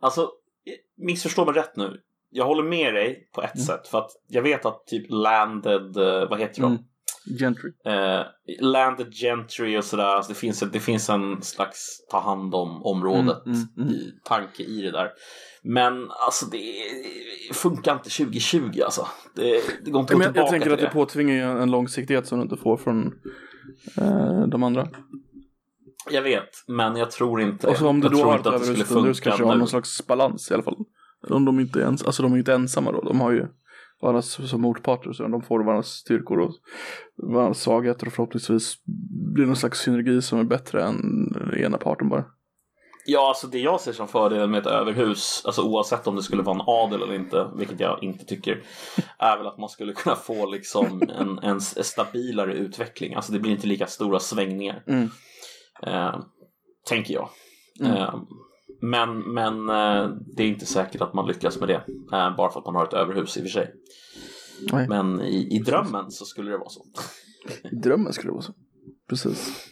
Alltså, 0.00 0.30
missförstå 0.96 1.44
mig 1.44 1.54
rätt 1.54 1.76
nu. 1.76 2.00
Jag 2.30 2.44
håller 2.44 2.62
med 2.62 2.94
dig 2.94 3.30
på 3.32 3.42
ett 3.42 3.60
sätt. 3.60 3.88
För 3.88 3.98
att 3.98 4.10
jag 4.26 4.42
vet 4.42 4.66
att 4.66 4.86
typ 4.86 5.06
landed, 5.08 5.96
eh, 5.96 6.28
vad 6.28 6.40
heter 6.40 6.62
de? 6.62 6.72
Mm. 6.72 6.84
Gentry. 7.40 7.72
Eh, 7.86 8.26
landed 8.60 9.14
gentry 9.14 9.78
och 9.78 9.84
sådär. 9.84 10.04
Alltså 10.04 10.32
det, 10.32 10.38
finns, 10.38 10.60
det 10.60 10.80
finns 10.80 11.10
en 11.10 11.42
slags 11.42 12.06
ta 12.10 12.20
hand 12.20 12.54
om 12.54 12.82
området 12.82 13.46
Mm, 13.46 13.58
mm, 13.58 13.88
mm. 13.88 13.90
i, 13.90 14.12
tanke 14.24 14.62
i 14.62 14.82
det 14.82 14.90
där. 14.90 15.10
Men 15.62 16.10
alltså 16.10 16.46
det, 16.46 16.58
funkar 17.54 17.92
inte 17.92 18.10
2020 18.10 18.80
alltså. 18.84 19.06
Det, 19.34 19.60
det 19.84 19.90
går 19.90 20.00
inte 20.00 20.14
att 20.14 20.18
gå 20.18 20.24
tillbaka 20.24 20.40
jag 20.40 20.50
tänker 20.50 20.64
till 20.64 20.72
att 20.72 20.78
det 20.78 20.86
det. 20.86 20.92
påtvingar 20.92 21.34
ju 21.34 21.62
en 21.62 21.70
långsiktighet 21.70 22.26
som 22.26 22.38
du 22.38 22.42
inte 22.42 22.56
får 22.56 22.76
från 22.76 23.06
eh, 23.98 24.46
de 24.46 24.62
andra. 24.62 24.88
Jag 26.10 26.22
vet, 26.22 26.48
men 26.66 26.96
jag 26.96 27.10
tror 27.10 27.40
inte 27.40 27.66
Och 27.66 27.76
så 27.76 27.88
om 27.88 28.00
du 28.00 28.08
då 28.08 28.24
har 28.24 28.38
ett 28.38 28.46
att 28.46 28.52
det 28.52 28.66
skulle 28.66 28.98
överhus, 28.98 29.18
du 29.18 29.22
kanske 29.22 29.44
har 29.44 29.56
någon 29.56 29.68
slags 29.68 30.06
balans 30.06 30.50
i 30.50 30.54
alla 30.54 30.62
fall. 30.62 30.76
Om 31.28 31.44
de 31.44 31.60
inte 31.60 31.80
ens, 31.80 32.04
alltså 32.04 32.22
de 32.22 32.32
är 32.32 32.38
inte 32.38 32.54
ensamma 32.54 32.92
då, 32.92 33.00
de 33.00 33.20
har 33.20 33.32
ju 33.32 33.46
varandras 34.02 34.50
som 34.50 34.60
motparter 34.60 35.12
så 35.12 35.28
de 35.28 35.42
får 35.42 35.64
varandras 35.64 35.88
styrkor 35.88 36.38
och 36.38 36.52
varandras 37.16 37.60
svagheter 37.60 38.06
och 38.06 38.12
förhoppningsvis 38.12 38.74
blir 39.34 39.46
någon 39.46 39.56
slags 39.56 39.80
synergi 39.80 40.22
som 40.22 40.38
är 40.38 40.44
bättre 40.44 40.82
än 40.82 40.98
ena 41.56 41.78
parten 41.78 42.08
bara. 42.08 42.24
Ja, 43.08 43.28
alltså 43.28 43.46
det 43.46 43.58
jag 43.58 43.80
ser 43.80 43.92
som 43.92 44.08
fördelen 44.08 44.50
med 44.50 44.60
ett 44.60 44.66
överhus, 44.66 45.42
alltså 45.44 45.62
oavsett 45.62 46.06
om 46.06 46.16
det 46.16 46.22
skulle 46.22 46.42
vara 46.42 46.54
en 46.54 46.64
adel 46.66 47.02
eller 47.02 47.14
inte, 47.14 47.50
vilket 47.56 47.80
jag 47.80 48.02
inte 48.02 48.24
tycker, 48.24 48.62
är 49.18 49.36
väl 49.36 49.46
att 49.46 49.58
man 49.58 49.68
skulle 49.68 49.92
kunna 49.92 50.16
få 50.16 50.46
liksom 50.46 51.02
en, 51.18 51.38
en 51.38 51.60
stabilare 51.60 52.54
utveckling. 52.54 53.14
Alltså 53.14 53.32
det 53.32 53.38
blir 53.38 53.52
inte 53.52 53.66
lika 53.66 53.86
stora 53.86 54.18
svängningar. 54.18 54.82
Mm. 54.86 55.10
Eh, 55.82 56.20
tänker 56.88 57.14
jag. 57.14 57.28
Mm. 57.80 57.92
Eh, 57.92 58.14
men 58.80 59.18
men 59.34 59.68
eh, 59.68 60.10
det 60.36 60.42
är 60.42 60.46
inte 60.48 60.66
säkert 60.66 61.00
att 61.00 61.14
man 61.14 61.26
lyckas 61.26 61.60
med 61.60 61.68
det. 61.68 61.84
Eh, 62.12 62.36
bara 62.36 62.50
för 62.50 62.60
att 62.60 62.66
man 62.66 62.74
har 62.74 62.84
ett 62.86 62.92
överhus 62.92 63.36
i 63.36 63.40
och 63.40 63.44
för 63.44 63.50
sig. 63.50 63.74
Nej. 64.72 64.88
Men 64.88 65.20
i, 65.20 65.56
i 65.56 65.58
drömmen 65.58 66.10
så 66.10 66.24
skulle 66.24 66.50
det 66.50 66.58
vara 66.58 66.68
så. 66.68 66.84
I 67.72 67.76
drömmen 67.76 68.12
skulle 68.12 68.28
det 68.28 68.32
vara 68.34 68.42
så. 68.42 68.54
Precis. 69.08 69.66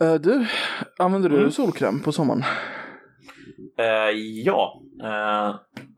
Eh, 0.00 0.14
du, 0.14 0.46
använder 0.98 1.28
du 1.28 1.38
Mm. 1.38 1.50
solkräm 1.50 2.00
på 2.00 2.12
sommaren? 2.12 2.42
Ja, 4.44 4.82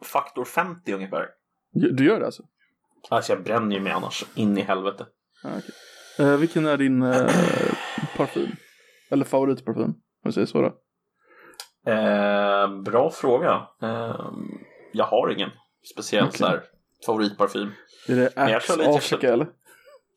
faktor 0.03 0.45
50 0.45 0.93
ungefär. 0.93 1.27
Du 1.73 2.05
gör 2.07 2.21
det 2.21 2.27
alltså? 2.27 2.43
Alltså 3.09 3.33
jag 3.33 3.45
bränner 3.45 3.77
ju 3.77 3.83
mig 3.83 3.93
annars 3.93 4.25
in 4.35 4.59
i 4.59 4.61
helvete. 4.61 5.07
Eh, 6.19 6.37
vilken 6.37 6.67
är 6.67 6.77
din 6.77 7.01
parfym? 8.17 8.49
Eller 9.11 9.25
favoritparfym? 9.25 9.83
Om 9.85 9.95
vi 10.25 10.33
säger 10.33 10.47
så 10.47 10.63
då. 10.63 10.75
Eh, 11.87 12.69
bra 12.83 13.11
fråga. 13.11 13.67
Eh, 13.83 14.27
jag 14.93 15.05
har 15.05 15.31
ingen 15.31 15.51
speciell 15.93 16.25
Okej. 16.25 16.39
så 16.39 16.47
här, 16.47 16.63
favoritparfym. 17.07 17.73
Är 18.09 18.17
det 18.17 18.33
Axe 18.37 18.89
Africa 18.97 19.33
eller? 19.33 19.47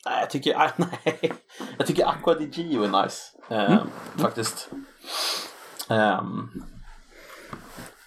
Nej, 0.06 0.20
jag 0.20 0.30
tycker, 0.30 0.56
ah, 0.58 0.72
nej. 0.78 1.34
jag 1.78 1.88
tycker 1.88 2.06
Aqua 2.06 2.34
di 2.34 2.46
Gio 2.46 2.84
är 2.84 3.04
nice. 3.04 3.22
Eh, 3.50 3.84
Faktiskt. 4.18 4.70
Um, 5.90 6.64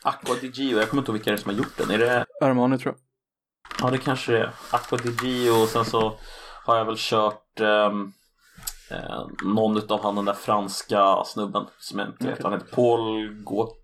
Aqua 0.03 0.35
di 0.41 0.49
Gio, 0.49 0.79
jag 0.79 0.89
kommer 0.91 1.01
inte 1.03 1.11
ihåg 1.11 1.17
vilka 1.19 1.31
det 1.31 1.37
är 1.37 1.41
som 1.41 1.51
har 1.51 1.59
gjort 1.59 1.77
den. 1.79 1.91
Är 1.91 1.99
det, 1.99 2.27
Armani 2.41 2.79
tror 2.79 2.95
jag. 2.95 3.87
ja 3.87 3.91
det 3.91 3.99
kanske 3.99 4.33
det 4.33 4.39
är. 4.39 4.51
Aqua 4.71 4.99
di 4.99 5.11
Gio 5.27 5.63
och 5.63 5.69
sen 5.69 5.85
så 5.85 6.19
har 6.65 6.77
jag 6.77 6.85
väl 6.85 6.97
kört 6.99 7.61
ehm, 7.61 8.13
eh, 8.91 9.27
någon 9.45 9.91
av 9.93 10.03
han 10.03 10.15
den 10.15 10.25
där 10.25 10.33
franska 10.35 11.23
snubben 11.25 11.67
som 11.79 11.99
jag 11.99 12.09
inte 12.09 12.27
vet. 12.27 12.43
Han 12.43 12.53
heter 12.53 12.67
Paul 12.67 13.29
Gaut- 13.45 13.77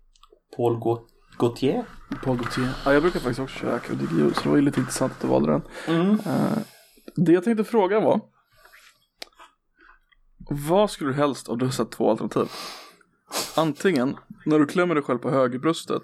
Paul 0.57 0.75
Gaut- 0.79 1.07
Gautier. 1.37 1.85
Paul 2.23 2.37
Gaultier. 2.37 2.69
Ja, 2.85 2.93
jag 2.93 3.01
brukar 3.01 3.19
faktiskt 3.19 3.39
också 3.39 3.59
köra 3.59 3.75
Acro 3.75 3.95
Digio, 3.95 4.33
så 4.33 4.41
det 4.43 4.49
var 4.49 4.55
ju 4.55 4.61
lite 4.61 4.79
intressant 4.79 5.11
att 5.13 5.21
du 5.21 5.27
valde 5.27 5.51
den. 5.51 5.61
Mm. 5.87 6.11
Eh, 6.25 6.57
det 7.15 7.31
jag 7.31 7.43
tänkte 7.43 7.63
fråga 7.63 7.99
var. 7.99 8.21
Vad 10.49 10.91
skulle 10.91 11.09
du 11.09 11.13
helst 11.15 11.49
av 11.49 11.57
dessa 11.57 11.85
två 11.85 12.09
alternativ? 12.11 12.47
Antingen, 13.55 14.17
när 14.45 14.59
du 14.59 14.65
klämmer 14.67 14.95
dig 14.95 15.03
själv 15.03 15.17
på 15.17 15.29
högerbröstet 15.29 16.03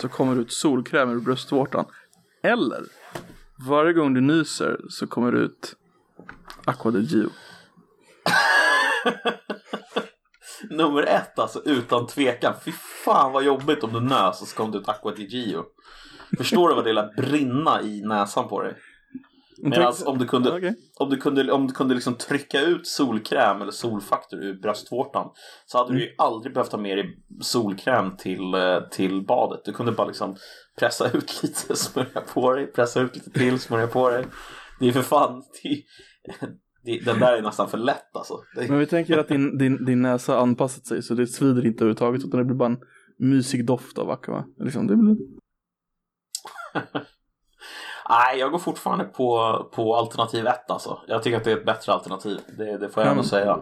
så 0.00 0.08
kommer 0.08 0.34
det 0.34 0.40
ut 0.40 0.52
solkräm 0.52 1.10
ur 1.10 1.20
bröstvårtan. 1.20 1.84
Eller, 2.42 2.82
varje 3.68 3.92
gång 3.92 4.14
du 4.14 4.20
nyser 4.20 4.80
så 4.88 5.06
kommer 5.06 5.32
det 5.32 5.38
ut 5.38 5.76
Aqua 6.64 6.90
di 6.90 6.98
Gio. 7.00 7.30
Nummer 10.70 11.02
ett 11.02 11.38
alltså, 11.38 11.62
utan 11.64 12.06
tvekan. 12.06 12.54
Fy 12.64 12.72
fan 13.04 13.32
vad 13.32 13.44
jobbigt 13.44 13.84
om 13.84 13.92
du 13.92 14.00
nös 14.00 14.42
och 14.42 14.48
så 14.48 14.56
kom 14.56 14.70
det 14.70 14.78
ut 14.78 14.88
Aqua 14.88 15.12
di 15.12 15.26
Gio. 15.26 15.64
Förstår 16.38 16.68
du 16.68 16.74
vad 16.74 16.84
det 16.84 16.92
lär 16.92 17.16
brinna 17.16 17.82
i 17.82 18.02
näsan 18.04 18.48
på 18.48 18.62
dig? 18.62 18.74
Medan 19.64 19.94
om 20.06 20.18
du 20.18 20.26
kunde, 20.26 20.56
Okej. 20.56 20.74
om 20.98 21.10
du 21.10 21.16
kunde, 21.16 21.52
om 21.52 21.66
du 21.66 21.74
kunde 21.74 21.94
liksom 21.94 22.14
trycka 22.14 22.60
ut 22.60 22.86
solkräm 22.86 23.62
eller 23.62 23.72
solfaktor 23.72 24.44
ur 24.44 24.60
bröstvårtan 24.60 25.30
så 25.66 25.78
hade 25.78 25.92
du 25.92 26.00
ju 26.00 26.14
aldrig 26.18 26.54
behövt 26.54 26.72
ha 26.72 26.78
med 26.78 26.98
dig 26.98 27.16
solkräm 27.40 28.16
till, 28.16 28.54
eh, 28.54 28.80
till 28.90 29.26
badet. 29.26 29.60
Du 29.64 29.72
kunde 29.72 29.92
bara 29.92 30.06
liksom 30.06 30.36
pressa 30.78 31.10
ut 31.10 31.42
lite, 31.42 31.76
smörja 31.76 32.20
på 32.34 32.52
dig, 32.52 32.66
pressa 32.66 33.00
ut 33.00 33.14
lite 33.14 33.30
till, 33.30 33.60
smörja 33.60 33.86
på 33.86 34.10
dig. 34.10 34.26
Det 34.80 34.88
är 34.88 34.92
för 34.92 35.02
fan, 35.02 35.42
det, 35.62 35.82
det, 36.40 36.46
den 37.04 37.18
där 37.20 37.32
är 37.32 37.42
nästan 37.42 37.68
för 37.68 37.78
lätt 37.78 38.16
alltså. 38.16 38.38
Men 38.68 38.78
vi 38.78 38.86
tänker 38.86 39.18
att 39.18 39.28
din, 39.28 39.58
din, 39.58 39.84
din 39.84 40.02
näsa 40.02 40.38
anpassat 40.38 40.86
sig 40.86 41.02
så 41.02 41.14
det 41.14 41.26
svider 41.26 41.66
inte 41.66 41.84
överhuvudtaget 41.84 42.24
utan 42.24 42.38
det 42.38 42.44
blir 42.44 42.56
bara 42.56 42.68
en 42.68 42.78
mysig 43.18 43.66
doft 43.66 43.98
av 43.98 44.10
Aqua. 44.10 44.44
Liksom, 44.58 44.86
det 44.86 44.96
blir... 44.96 45.16
Nej, 48.08 48.38
jag 48.38 48.50
går 48.50 48.58
fortfarande 48.58 49.04
på, 49.04 49.56
på 49.74 49.96
alternativ 49.96 50.46
ett 50.46 50.70
alltså. 50.70 50.98
Jag 51.08 51.22
tycker 51.22 51.36
att 51.36 51.44
det 51.44 51.52
är 51.52 51.56
ett 51.56 51.66
bättre 51.66 51.92
alternativ. 51.92 52.38
Det, 52.58 52.78
det 52.78 52.88
får 52.88 53.02
jag 53.02 53.10
ändå 53.10 53.20
Mm. 53.20 53.24
säga. 53.24 53.60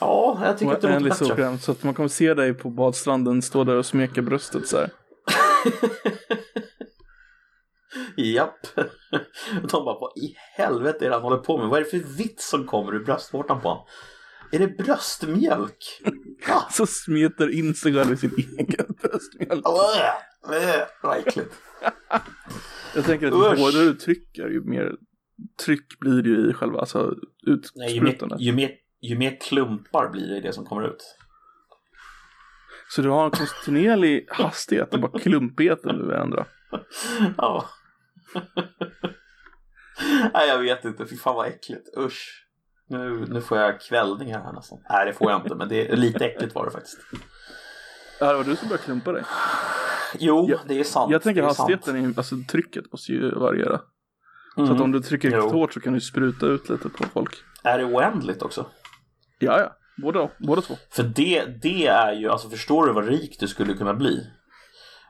Ja, 0.00 0.38
jag 0.44 0.58
tycker 0.58 0.72
att 0.72 0.80
det 0.80 0.88
låter 0.88 1.04
bättre. 1.08 1.24
solkräm 1.26 1.58
så 1.58 1.72
att 1.72 1.82
man 1.82 1.94
kommer 1.94 2.08
se 2.08 2.34
dig 2.34 2.54
på 2.54 2.70
badstranden 2.70 3.42
stå 3.42 3.64
där 3.64 3.76
och 3.76 3.86
smeka 3.86 4.22
bröstet 4.22 4.68
så 4.68 4.76
här. 4.76 4.90
Japp. 8.16 8.58
De 9.52 9.84
bara, 9.84 9.98
vad 10.00 10.12
i 10.16 10.34
helvete 10.56 11.04
är 11.04 11.08
det 11.08 11.14
han 11.14 11.22
håller 11.22 11.36
på 11.36 11.58
med? 11.58 11.68
Vad 11.68 11.80
är 11.80 11.84
det 11.84 11.90
för 11.90 12.16
vitt 12.18 12.40
som 12.40 12.66
kommer 12.66 12.94
ur 12.94 13.04
bröstvårtan 13.04 13.60
på 13.60 13.68
honom? 13.68 13.84
Är 14.52 14.58
det 14.58 14.66
bröstmjölk? 14.68 16.02
Ja. 16.48 16.68
Så 16.70 16.86
smetar 16.86 17.54
in 17.54 17.74
själv 17.74 18.12
i 18.12 18.16
sin 18.16 18.32
egen 18.58 18.86
bröstmjölk. 19.02 19.64
Vad 21.02 21.18
äckligt. 21.18 21.54
Jag 22.94 23.04
tänker 23.04 23.26
att 23.26 23.32
ju 23.32 23.64
hårdare 23.64 23.84
du 23.84 23.94
trycker, 23.94 24.48
ju 24.48 24.60
mer 24.60 24.92
tryck 25.64 25.98
blir 26.00 26.22
det 26.22 26.28
ju 26.28 26.50
i 26.50 26.52
själva 26.52 26.78
alltså, 26.80 27.14
Nej, 27.74 27.94
ju, 27.94 28.00
mer, 28.00 28.10
utsprutandet. 28.10 28.40
ju, 28.40 28.52
mer, 28.52 28.70
ju 29.00 29.18
mer 29.18 29.40
klumpar 29.40 30.08
blir 30.08 30.28
det 30.28 30.36
i 30.36 30.40
det 30.40 30.52
som 30.52 30.64
kommer 30.64 30.88
ut. 30.88 31.16
Så 32.88 33.02
du 33.02 33.08
har 33.08 33.24
en 33.24 33.30
kontinuerlig 33.30 34.26
hastighet, 34.28 34.94
är 34.94 34.98
bara 34.98 35.18
klumpigheten 35.18 35.98
du 35.98 36.14
ändrar. 36.14 36.48
Ja. 37.36 37.64
Nej, 40.34 40.48
jag 40.48 40.58
vet 40.58 40.84
inte. 40.84 41.06
Fy 41.06 41.16
fan 41.16 41.34
vad 41.34 41.46
äckligt. 41.46 41.98
Usch. 41.98 42.42
Nu, 42.88 43.26
nu 43.28 43.40
får 43.40 43.58
jag 43.58 43.80
kvällningar 43.80 44.42
här 44.42 44.52
nästan. 44.52 44.78
Nej, 44.90 45.06
det 45.06 45.12
får 45.12 45.30
jag 45.30 45.40
inte, 45.40 45.54
men 45.54 45.68
det 45.68 45.88
är 45.92 45.96
lite 45.96 46.24
äckligt 46.24 46.54
var 46.54 46.64
det 46.64 46.70
faktiskt. 46.70 46.98
Ja, 48.20 48.30
det 48.32 48.36
var 48.36 48.44
du 48.44 48.56
som 48.56 48.68
började 48.68 48.84
klumpa 48.84 49.12
dig. 49.12 49.22
Jo, 50.18 50.46
Jag- 50.50 50.60
det 50.68 50.80
är 50.80 50.84
sant. 50.84 51.12
Jag 51.12 51.22
tänker 51.22 51.42
hastigheten, 51.42 51.96
är, 51.96 52.14
alltså 52.16 52.34
trycket 52.48 52.92
måste 52.92 53.12
ju 53.12 53.30
variera. 53.34 53.80
Så 54.54 54.60
Mm. 54.62 54.74
att 54.74 54.80
om 54.80 54.92
du 54.92 55.00
trycker 55.00 55.30
riktigt 55.30 55.52
hårt 55.52 55.72
så 55.72 55.80
kan 55.80 55.92
du 55.92 56.00
spruta 56.00 56.46
ut 56.46 56.68
lite 56.68 56.88
på 56.88 57.04
folk. 57.04 57.34
Är 57.64 57.78
det 57.78 57.84
oändligt 57.84 58.42
också? 58.42 58.66
Ja, 59.38 59.60
ja. 59.60 59.76
Båda, 60.02 60.30
båda 60.38 60.62
två. 60.62 60.74
För 60.90 61.02
det, 61.02 61.44
det 61.62 61.86
är 61.86 62.12
ju, 62.12 62.28
alltså 62.30 62.48
förstår 62.50 62.86
du 62.86 62.92
vad 62.92 63.08
rik 63.08 63.36
du 63.40 63.48
skulle 63.48 63.74
kunna 63.74 63.94
bli? 63.94 64.26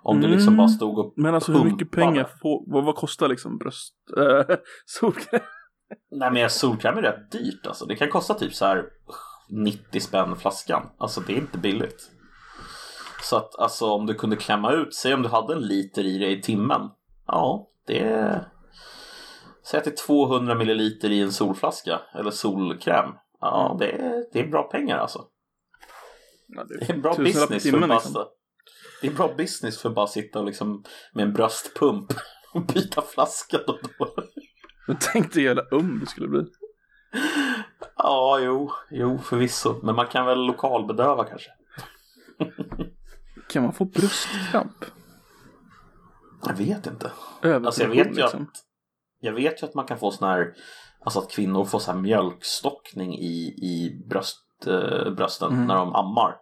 Om 0.08 0.20
du 0.20 0.26
Mm. 0.26 0.36
liksom 0.36 0.56
bara 0.56 0.68
stod 0.68 0.98
och 0.98 1.12
Men 1.16 1.34
alltså 1.34 1.52
hur 1.52 1.64
mycket 1.64 1.90
pengar 1.90 2.28
får, 2.42 2.64
vad, 2.72 2.84
vad 2.84 2.94
kostar 2.94 3.28
liksom 3.28 3.58
bröst, 3.58 3.94
äh, 4.16 4.56
solkräm? 4.86 5.40
Nej 6.10 6.30
men 6.32 6.50
solkräm 6.50 6.98
är 6.98 7.02
rätt 7.02 7.32
dyrt 7.32 7.66
alltså. 7.66 7.84
Det 7.86 7.96
kan 7.96 8.08
kosta 8.08 8.34
typ 8.34 8.54
så 8.54 8.64
här 8.64 8.84
90 9.50 10.00
spänn 10.00 10.36
flaskan. 10.36 10.82
Alltså 10.98 11.20
det 11.20 11.32
är 11.32 11.36
inte 11.36 11.58
billigt. 11.58 12.10
Så 13.22 13.36
att 13.36 13.58
alltså 13.58 13.86
om 13.90 14.06
du 14.06 14.14
kunde 14.14 14.36
klämma 14.36 14.72
ut, 14.72 14.94
säg 14.94 15.14
om 15.14 15.22
du 15.22 15.28
hade 15.28 15.54
en 15.54 15.60
liter 15.60 16.04
i 16.04 16.18
dig 16.18 16.38
i 16.38 16.42
timmen. 16.42 16.80
Ja, 17.26 17.68
det 17.86 18.00
är... 18.02 18.48
Säg 19.66 19.78
att 19.78 19.84
det 19.84 19.90
är 19.90 20.06
200 20.06 20.54
milliliter 20.54 21.10
i 21.10 21.20
en 21.20 21.32
solflaska 21.32 22.00
eller 22.14 22.30
solkräm. 22.30 23.10
Ja, 23.40 23.76
det 23.78 23.90
är, 23.92 24.24
det 24.32 24.40
är 24.40 24.46
bra 24.46 24.62
pengar 24.62 24.98
alltså. 24.98 25.24
Ja, 26.48 26.64
Det 26.68 26.90
är 26.90 26.96
bra 26.98 27.14
tusenlapp 27.14 27.50
i 27.50 27.54
business 27.54 27.70
för 27.70 27.88
liksom. 27.88 28.24
Det 29.00 29.06
är 29.06 29.12
bra 29.14 29.34
business 29.36 29.78
för 29.82 29.88
att 29.88 29.94
bara 29.94 30.06
sitta 30.06 30.38
och 30.38 30.44
liksom 30.46 30.84
med 31.12 31.22
en 31.22 31.32
bröstpump 31.32 32.12
och 32.54 32.66
byta 32.66 33.02
flaska 33.02 33.58
då 33.66 33.72
och 33.72 33.80
då. 33.98 34.22
Jag 34.86 35.00
tänkte 35.00 35.40
jävla 35.40 35.62
um 35.70 36.00
det 36.00 36.06
skulle 36.06 36.28
bli. 36.28 36.44
Ja, 37.96 38.38
jo, 38.40 38.70
jo 38.90 39.18
förvisso. 39.18 39.80
Men 39.82 39.94
man 39.96 40.06
kan 40.06 40.26
väl 40.26 40.38
lokalbedöva 40.46 41.24
kanske. 41.24 41.50
Kan 43.48 43.62
man 43.62 43.72
få 43.72 43.84
bröstkramp? 43.84 44.84
Jag 46.46 46.54
vet 46.54 46.86
inte. 46.86 47.12
Överproduktion 47.42 47.66
Alltså 47.66 47.82
jag 47.82 47.88
vet 47.88 48.06
ju 48.06 48.22
liksom. 48.22 48.42
att 48.42 48.64
Jag 49.20 49.32
vet 49.32 49.62
ju 49.62 49.66
att 49.66 49.74
man 49.74 49.86
kan 49.86 49.98
få 49.98 50.10
sån 50.10 50.28
här 50.28 50.54
Alltså 51.00 51.18
att 51.18 51.30
kvinnor 51.30 51.64
får 51.64 51.78
så 51.78 51.92
här 51.92 51.98
mjölkstockning 51.98 53.14
i, 53.18 53.54
i 53.62 54.02
bröst, 54.08 54.66
eh, 54.66 55.10
brösten 55.10 55.52
Mm. 55.52 55.66
när 55.66 55.74
de 55.76 55.94
ammar. 55.94 56.36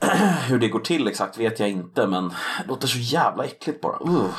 Hur 0.48 0.58
det 0.58 0.68
går 0.68 0.80
till 0.80 1.08
exakt 1.08 1.38
vet 1.38 1.60
jag 1.60 1.70
inte 1.70 2.06
men 2.06 2.28
det 2.28 2.34
låter 2.68 2.88
så 2.88 2.98
jävla 2.98 3.44
äckligt 3.44 3.80
bara. 3.80 3.98
Uh. 4.10 4.30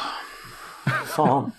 Fan. 1.05 1.51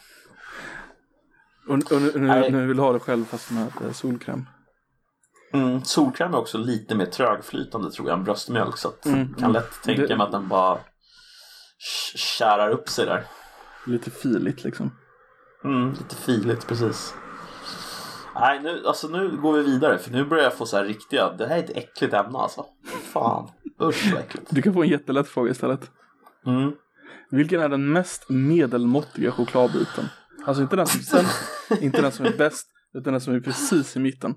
Och, 1.69 1.93
och 1.93 2.03
nu, 2.03 2.13
nu, 2.15 2.51
nu 2.51 2.67
vill 2.67 2.77
du 2.77 2.83
ha 2.83 2.93
det 2.93 2.99
själv 3.01 3.25
fast 3.25 3.51
med 3.51 3.67
eh, 3.85 3.93
solkräm. 3.93 4.47
Mm, 5.53 5.85
solkräm 5.85 6.35
är 6.35 6.39
också 6.39 6.59
lite 6.59 6.95
mer 6.95 7.07
trögflytande 7.07 7.91
tror 7.91 8.09
jag 8.09 8.19
än 8.19 8.25
bröstmjölk 8.25 8.77
så 8.79 8.89
att 8.89 9.07
Mm, 9.07 9.35
kan 9.35 9.53
lätt 9.53 9.83
tänka 9.83 10.03
Det- 10.07 10.17
mig 10.17 10.25
att 10.25 10.33
den 10.33 10.49
bara 10.49 10.79
kärar 12.17 12.71
upp 12.71 12.89
sig 12.89 13.07
där. 13.07 13.25
Lite 13.87 14.11
filigt 14.11 14.65
liksom. 14.65 14.91
Mm, 15.65 15.91
lite 15.93 16.17
filigt, 16.17 16.67
precis. 16.67 17.15
Nej, 18.35 18.61
nu, 18.63 18.83
alltså 18.87 19.09
nu 19.09 19.37
går 19.37 19.53
vi 19.53 19.63
vidare 19.63 19.99
för 19.99 20.11
nu 20.11 20.25
börjar 20.25 20.45
jag 20.45 20.55
få 20.55 20.67
så 20.67 20.77
här 20.77 20.85
riktiga, 20.85 21.33
det 21.39 21.47
här 21.47 21.57
är 21.57 21.63
ett 21.63 21.77
äckligt 21.77 22.15
ämne 22.15 22.39
alltså. 22.39 22.67
Fan, 23.13 23.49
usch 23.83 24.13
vad 24.13 24.21
äckligt. 24.21 24.47
Du 24.51 24.63
kan 24.63 24.75
få 24.75 24.83
en 24.83 24.89
jättelätt 24.89 25.29
fråga 25.29 25.51
istället. 25.51 25.91
Mm. 26.47 26.73
Vilken 27.31 27.61
är 27.61 27.69
den 27.69 27.93
mest 27.93 28.29
medelmåttiga 28.29 29.33
chokladbiten? 29.33 30.09
Alltså 30.47 30.63
inte 30.63 30.77
den 30.77 30.87
som 30.87 31.01
är 31.01 31.05
sämst, 31.05 31.83
inte 31.83 32.03
den 32.03 32.13
som 32.13 32.27
är 32.27 32.37
bäst, 32.39 32.67
utan 32.95 33.13
den 33.13 33.21
som 33.21 33.35
är 33.35 33.41
precis 33.41 33.97
i 33.97 34.01
mitten. 34.01 34.35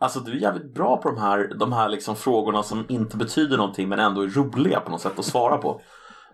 Alltså 0.00 0.20
du 0.20 0.32
är 0.32 0.36
jävligt 0.36 0.74
bra 0.74 0.96
på 0.96 1.10
de 1.10 1.20
här, 1.20 1.54
de 1.58 1.72
här 1.72 1.88
liksom 1.88 2.16
frågorna 2.16 2.62
som 2.62 2.84
inte 2.88 3.16
betyder 3.16 3.56
någonting 3.56 3.88
men 3.88 3.98
ändå 3.98 4.22
är 4.22 4.28
roliga 4.28 4.80
på 4.80 4.90
något 4.90 5.00
sätt 5.00 5.18
att 5.18 5.24
svara 5.24 5.58
på. 5.58 5.80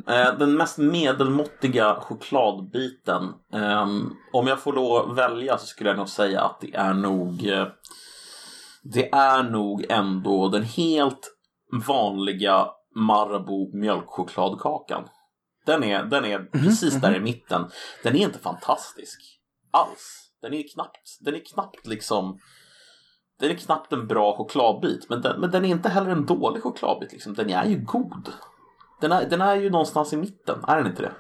Eh, 0.07 0.39
den 0.39 0.57
mest 0.57 0.79
medelmåttiga 0.79 1.95
chokladbiten. 2.01 3.35
ehm, 3.53 4.13
om 4.33 4.47
jag 4.47 4.61
får 4.61 4.73
lov 4.73 5.15
välja 5.15 5.59
så 5.59 5.67
skulle 5.67 5.91
jag 5.91 5.97
nog 5.97 6.09
säga 6.09 6.41
att 6.41 6.61
det 6.61 6.75
är 6.75 6.95
nog 6.95 7.47
eh, 7.47 7.67
Det 8.83 9.13
är 9.13 9.43
nog 9.43 9.85
ändå 9.89 10.49
den 10.49 10.63
helt 10.63 11.35
vanliga 11.87 12.67
Marabou 12.97 13.77
mjölkchokladkakan. 13.77 15.09
Den 15.67 15.85
är, 15.85 16.05
den 16.05 16.25
är 16.25 16.39
precis 16.39 16.95
där 16.95 17.17
i 17.17 17.21
mitten. 17.21 17.71
Den 18.03 18.17
är 18.17 18.21
inte 18.21 18.39
fantastisk 18.39 19.21
alls. 19.71 20.31
Den 20.43 20.55
är 20.55 20.75
knappt, 20.75 21.19
den 21.21 21.35
är 21.35 21.45
knappt 21.45 21.87
liksom 21.87 22.39
den 23.41 23.51
är 23.51 23.55
knappt 23.55 23.93
en 23.93 24.07
bra 24.07 24.37
chokladbit, 24.37 25.09
men 25.09 25.21
den, 25.21 25.41
men 25.41 25.51
den 25.51 25.65
är 25.65 25.69
inte 25.69 25.89
heller 25.89 26.11
en 26.11 26.27
dålig 26.27 26.63
chokladbit. 26.63 27.13
Liksom. 27.13 27.35
Den 27.35 27.51
är 27.51 27.65
ju 27.65 27.81
god. 27.85 28.29
Den 29.01 29.13
är, 29.13 29.29
den 29.31 29.41
är 29.41 29.55
ju 29.57 29.71
någonstans 29.71 30.13
i 30.13 30.17
mitten, 30.17 30.65
är 30.69 30.77
den 30.77 30.87
inte 30.87 31.03
det? 31.03 31.13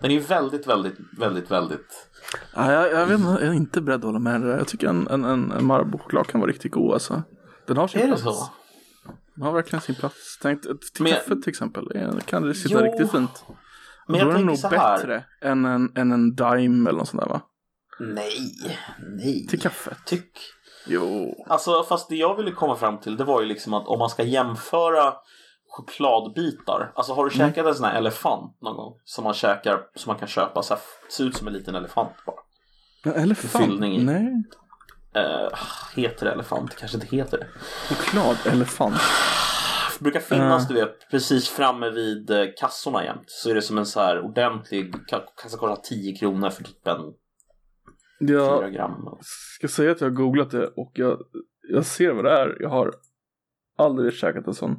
Den 0.00 0.10
är 0.10 0.14
ju 0.14 0.20
väldigt, 0.20 0.66
väldigt, 0.66 0.96
väldigt, 1.18 1.50
väldigt... 1.50 2.08
Ja, 2.54 2.72
jag, 2.72 2.92
jag, 2.92 3.06
vet, 3.06 3.20
jag 3.20 3.42
är 3.42 3.52
inte 3.52 3.80
beredd 3.80 3.98
att 4.00 4.04
hålla 4.04 4.18
med 4.18 4.40
dig. 4.40 4.56
Jag 4.56 4.68
tycker 4.68 4.88
en, 4.88 5.08
en, 5.08 5.24
en, 5.24 5.52
en 5.52 5.64
Marabou-choklad 5.64 6.26
kan 6.26 6.40
vara 6.40 6.50
riktigt 6.50 6.72
god 6.72 6.92
alltså. 6.92 7.22
Den 7.66 7.76
har 7.76 7.88
sin 7.88 8.00
Är 8.00 8.04
det 8.04 8.08
plats. 8.22 8.22
så? 8.38 8.50
Den 9.34 9.44
har 9.44 9.52
verkligen 9.52 9.80
sin 9.80 9.94
plats. 9.94 10.38
Tänk, 10.42 10.62
till 10.94 11.06
kaffet 11.06 11.42
till 11.42 11.50
exempel 11.50 11.88
kan 12.26 12.42
det 12.42 12.54
sitta 12.54 12.74
Jo, 12.74 12.92
riktigt 12.92 13.10
fint. 13.10 13.44
Men 14.08 14.18
Då 14.20 14.26
jag 14.26 14.30
är 14.30 14.34
den 14.34 14.46
nog 14.46 14.60
bättre 14.70 15.24
än 15.42 15.64
en, 15.64 15.92
än 15.96 16.12
en 16.12 16.34
Dime 16.34 16.90
eller 16.90 16.98
något 16.98 17.08
sånt 17.08 17.22
där 17.22 17.28
va? 17.28 17.40
Nej, 18.00 18.38
nej. 19.16 19.46
Till 19.46 19.60
kaffet. 19.60 19.98
Tyck. 20.06 20.38
Jo. 20.86 21.34
Alltså, 21.48 21.82
fast 21.82 22.08
det 22.08 22.16
jag 22.16 22.36
ville 22.36 22.50
komma 22.50 22.76
fram 22.76 22.98
till 23.00 23.16
det 23.16 23.24
var 23.24 23.40
ju 23.40 23.46
liksom 23.46 23.74
att 23.74 23.86
om 23.86 23.98
man 23.98 24.08
ska 24.10 24.22
jämföra 24.22 25.14
chokladbitar. 25.76 26.92
Alltså 26.94 27.12
har 27.12 27.24
du 27.30 27.34
Mm. 27.34 27.48
käkat 27.48 27.66
en 27.66 27.74
sån 27.74 27.84
här 27.86 27.98
elefant 27.98 28.60
någon 28.60 28.76
gång? 28.76 29.00
Som 29.04 29.24
man 29.24 29.34
käkar, 29.34 29.86
som 29.94 30.10
man 30.10 30.18
kan 30.18 30.28
köpa 30.28 30.62
så 30.62 30.74
här, 30.74 30.82
ser 31.10 31.24
ut 31.24 31.36
som 31.36 31.46
en 31.46 31.52
liten 31.52 31.74
elefant 31.74 32.12
bara. 32.26 32.36
En 33.14 33.22
elefant? 33.22 33.64
Fyllning 33.64 33.92
i. 33.96 34.04
Nej. 34.04 34.44
Eh, 35.14 35.48
heter 35.96 36.26
det 36.26 36.32
elefant? 36.32 36.76
Kanske 36.76 36.96
inte 36.96 37.16
heter 37.16 37.38
det. 37.38 37.46
Choklad, 37.94 38.36
elefant. 38.46 38.94
Det 39.98 40.02
brukar 40.04 40.20
finnas, 40.20 40.62
Ja. 40.70 40.74
du 40.74 40.80
vet, 40.80 41.10
precis 41.10 41.48
framme 41.48 41.90
vid 41.90 42.30
eh, 42.30 42.44
kassorna 42.60 43.04
jämt. 43.04 43.24
Så 43.26 43.50
är 43.50 43.54
det 43.54 43.62
som 43.62 43.78
en 43.78 43.86
så 43.86 44.00
här 44.00 44.20
ordentlig, 44.20 44.94
ka- 44.94 45.24
kanske 45.36 45.58
kostar 45.58 45.82
10 45.82 46.16
kronor 46.16 46.50
för 46.50 46.64
typ 46.64 46.86
en 46.86 46.96
4 48.28 48.32
Jag 48.38 48.72
gram. 48.72 49.18
ska 49.58 49.68
säga 49.68 49.92
att 49.92 50.00
jag 50.00 50.08
har 50.08 50.14
googlat 50.14 50.50
det 50.50 50.66
och 50.66 50.92
jag, 50.94 51.18
jag 51.68 51.86
ser 51.86 52.12
vad 52.12 52.24
det 52.24 52.30
är. 52.30 52.56
Jag 52.60 52.68
har 52.68 52.94
aldrig 53.78 54.12
käkat 54.14 54.46
en 54.46 54.54
sån. 54.54 54.76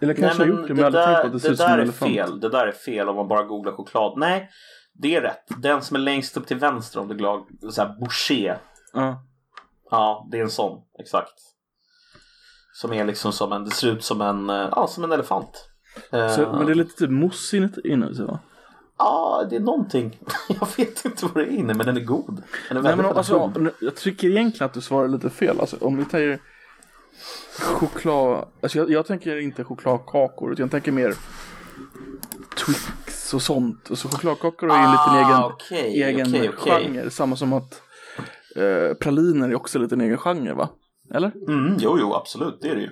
Eller 0.00 0.14
kanske 0.14 0.42
har 0.42 0.48
gjort 0.48 0.68
det 0.68 0.74
men 0.74 0.84
jag 0.84 0.86
aldrig 0.86 1.04
tänkt 1.04 1.24
att 1.24 1.32
det 1.32 1.40
ser 1.40 1.48
det 1.48 1.52
ut 1.52 1.58
som 1.58 1.72
en 1.72 1.80
elefant. 1.80 2.12
fel. 2.12 2.40
Det 2.40 2.48
där 2.48 2.66
är 2.66 2.72
fel 2.72 3.08
om 3.08 3.16
man 3.16 3.28
bara 3.28 3.42
googlar 3.42 3.72
choklad. 3.72 4.18
Nej, 4.18 4.50
det 4.94 5.16
är 5.16 5.20
rätt. 5.20 5.44
Den 5.56 5.82
som 5.82 5.96
är 5.96 6.00
längst 6.00 6.36
upp 6.36 6.46
till 6.46 6.56
vänster 6.56 7.00
om 7.00 7.08
du 7.08 7.14
glad, 7.14 7.46
så 7.70 7.82
här 7.82 7.96
boucher. 8.00 8.58
Ja. 8.92 9.24
Ja, 9.90 10.28
det 10.30 10.38
är 10.38 10.42
en 10.42 10.50
sån, 10.50 10.78
exakt. 10.98 11.34
Som 12.72 12.92
är 12.92 13.04
liksom 13.04 13.32
som 13.32 13.52
en, 13.52 13.64
det 13.64 13.70
ser 13.70 13.88
ut 13.88 14.04
som 14.04 14.20
en, 14.20 14.50
eh, 14.50 14.68
ja, 14.70 14.86
som 14.86 15.04
en 15.04 15.12
elefant. 15.12 15.66
Så, 16.10 16.52
men 16.52 16.66
det 16.66 16.72
är 16.72 16.74
lite 16.74 16.96
typ 16.98 17.10
mousse 17.10 17.56
inuti 17.84 18.22
va? 18.22 18.38
Ja, 18.98 19.46
det 19.50 19.56
är 19.56 19.60
någonting. 19.60 20.18
Jag 20.48 20.68
vet 20.76 21.04
inte 21.04 21.26
vad 21.26 21.34
det 21.34 21.42
är 21.42 21.56
inne, 21.56 21.74
men 21.74 21.86
den 21.86 21.96
är 21.96 22.04
god. 22.04 22.42
Den 22.68 22.76
är 22.76 22.82
Nej 22.82 22.96
men 22.96 23.06
alltså, 23.06 23.52
jag 23.80 23.96
tycker 23.96 24.28
egentligen 24.28 24.66
att 24.66 24.74
du 24.74 24.80
svarar 24.80 25.08
lite 25.08 25.30
fel. 25.30 25.60
Alltså, 25.60 25.76
om 25.80 25.96
vi 25.96 26.04
tar 26.04 26.38
choklad, 27.60 28.48
alltså 28.62 28.78
jag, 28.78 28.90
jag 28.90 29.06
tänker 29.06 29.36
inte 29.36 29.64
chokladkakor 29.64 30.52
utan 30.52 30.62
jag 30.64 30.70
tänker 30.70 30.92
mer 30.92 31.14
Twix 32.66 33.34
och 33.34 33.42
sånt. 33.42 33.86
Alltså 33.90 34.08
chokladkakor 34.08 34.68
ju 34.70 34.74
en 34.76 34.90
liten 34.90 35.14
egen, 35.14 35.30
Ah, 35.42 35.52
okej, 35.54 36.02
egen 36.02 36.26
okej, 36.28 36.50
okej. 36.58 36.84
genre. 36.84 37.10
Samma 37.10 37.36
som 37.36 37.52
att 37.52 37.82
eh, 38.56 38.94
praliner 39.00 39.48
är 39.48 39.54
också 39.54 39.78
en 39.78 40.00
egen 40.00 40.18
genre 40.18 40.52
va? 40.54 40.68
Eller? 41.14 41.32
Mm, 41.48 41.76
jo, 41.80 41.96
jo, 42.00 42.14
absolut, 42.14 42.58
det 42.60 42.68
är 42.68 42.74
det 42.74 42.82
ju. 42.82 42.90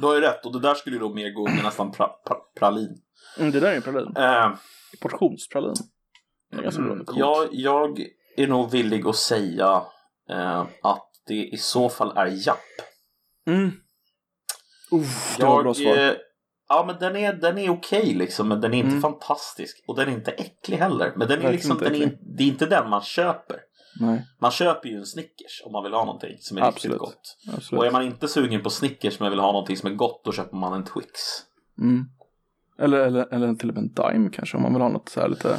Du 0.00 0.06
har 0.06 0.14
ju 0.14 0.20
rätt 0.20 0.46
och 0.46 0.52
det 0.52 0.60
där 0.60 0.74
skulle 0.74 0.96
ju 0.96 1.00
då 1.00 1.14
mer 1.14 1.30
gå 1.30 1.48
under 1.48 1.62
nästan 1.62 1.92
pra, 1.92 2.08
pra, 2.26 2.36
pralin. 2.58 2.96
Mm, 3.38 3.50
det 3.52 3.60
där 3.60 3.72
är 3.72 3.76
en 3.76 3.82
pralin. 3.82 4.16
Eh, 4.16 4.50
Portionspralin. 5.02 5.74
Är. 6.52 6.70
Coolt. 6.70 7.10
jag, 7.18 7.48
jag 7.50 8.00
är 8.36 8.46
nog 8.46 8.70
villig 8.70 9.06
att 9.06 9.16
säga 9.16 9.82
eh, 10.30 10.60
att 10.82 11.09
det 11.30 11.44
i 11.46 11.56
så 11.56 11.88
fall 11.88 12.12
är 12.16 12.46
Japp. 12.46 12.58
Mm. 13.46 13.70
Uff, 14.90 15.36
det 15.38 15.44
var 15.44 15.62
bra 15.62 15.74
svar. 15.74 15.96
eh, 15.96 16.12
ja 16.68 16.84
men 16.86 16.96
den 16.98 17.16
är, 17.16 17.32
den 17.32 17.58
är 17.58 17.70
okej 17.70 18.14
liksom 18.14 18.48
men 18.48 18.60
den 18.60 18.74
är 18.74 18.78
inte 18.78 18.88
Mm. 18.88 19.02
fantastisk. 19.02 19.84
Och 19.86 19.96
den 19.96 20.08
är 20.08 20.12
inte 20.12 20.30
äcklig 20.30 20.76
heller. 20.76 21.12
Men 21.16 21.28
den 21.28 21.42
är 21.42 21.52
liksom, 21.52 21.78
den 21.78 21.94
är, 21.94 22.18
det 22.36 22.42
är 22.42 22.46
inte 22.48 22.66
den 22.66 22.90
man 22.90 23.02
köper. 23.02 23.60
Nej, 24.00 24.22
Man 24.40 24.50
köper 24.50 24.88
ju 24.88 24.96
en 24.96 25.06
Snickers 25.06 25.62
om 25.64 25.72
man 25.72 25.82
vill 25.84 25.92
ha 25.92 26.04
någonting 26.04 26.36
som 26.40 26.56
är 26.58 26.62
Absolut. 26.62 26.94
riktigt 26.94 26.98
gott. 26.98 27.36
absolut. 27.56 27.78
Och 27.80 27.86
är 27.86 27.90
man 27.90 28.02
inte 28.02 28.28
sugen 28.28 28.62
på 28.62 28.70
Snickers 28.70 29.20
men 29.20 29.30
vill 29.30 29.40
ha 29.40 29.52
någonting 29.52 29.76
som 29.76 29.90
är 29.92 29.94
gott 29.94 30.24
då 30.24 30.32
köper 30.32 30.56
man 30.56 30.72
en 30.72 30.84
Twix. 30.84 31.10
Mm. 31.80 32.04
Eller, 32.80 32.98
eller, 32.98 33.34
eller 33.34 33.54
till 33.54 33.68
och 33.68 33.74
med 33.74 33.82
en 33.84 33.92
Dime 34.12 34.30
kanske 34.32 34.56
om 34.56 34.62
man 34.62 34.72
vill 34.72 34.82
ha 34.82 34.88
något 34.88 35.08
så 35.08 35.20
här 35.20 35.28
lite. 35.28 35.48
Dime 35.48 35.58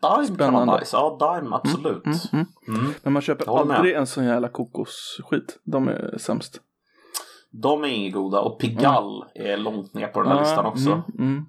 kan 0.00 0.10
vara 0.10 0.24
Spännande. 0.26 0.78
nice. 0.80 0.96
Ja, 0.96 1.36
Dime 1.40 1.56
absolut. 1.56 2.04
Mm, 2.06 2.18
mm. 2.32 2.46
Mm. 2.68 2.92
Men 3.02 3.12
man 3.12 3.22
köper 3.22 3.64
med. 3.64 3.76
aldrig 3.76 3.94
en 3.96 4.06
sån 4.06 4.24
jävla 4.24 4.48
kokosskit. 4.48 5.58
De 5.64 5.88
är 5.88 6.18
sämst. 6.18 6.60
De 7.52 7.84
är 7.84 7.88
inget 7.88 8.14
goda 8.14 8.40
och 8.40 8.60
Pigalle 8.60 9.24
är 9.34 9.56
långt 9.56 9.94
ner 9.94 10.06
på 10.08 10.20
den 10.22 10.28
här 10.28 10.36
Ja, 10.38 10.42
listan 10.42 10.66
också. 10.66 10.90
Mm, 10.90 11.04
mm. 11.18 11.46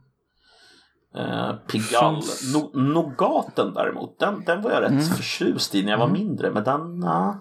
Eh, 1.15 1.55
Pigalle. 1.67 2.21
No, 2.53 2.71
Nougaten 2.93 3.73
däremot, 3.73 4.19
den, 4.19 4.43
den 4.45 4.61
var 4.61 4.71
jag 4.71 4.81
rätt 4.81 4.91
Mm. 4.91 5.03
förtjust 5.03 5.75
i 5.75 5.83
när 5.83 5.91
jag 5.91 5.99
var 5.99 6.07
mindre. 6.09 6.51
Men 6.51 6.63
den, 6.63 6.99
nah, 6.99 7.35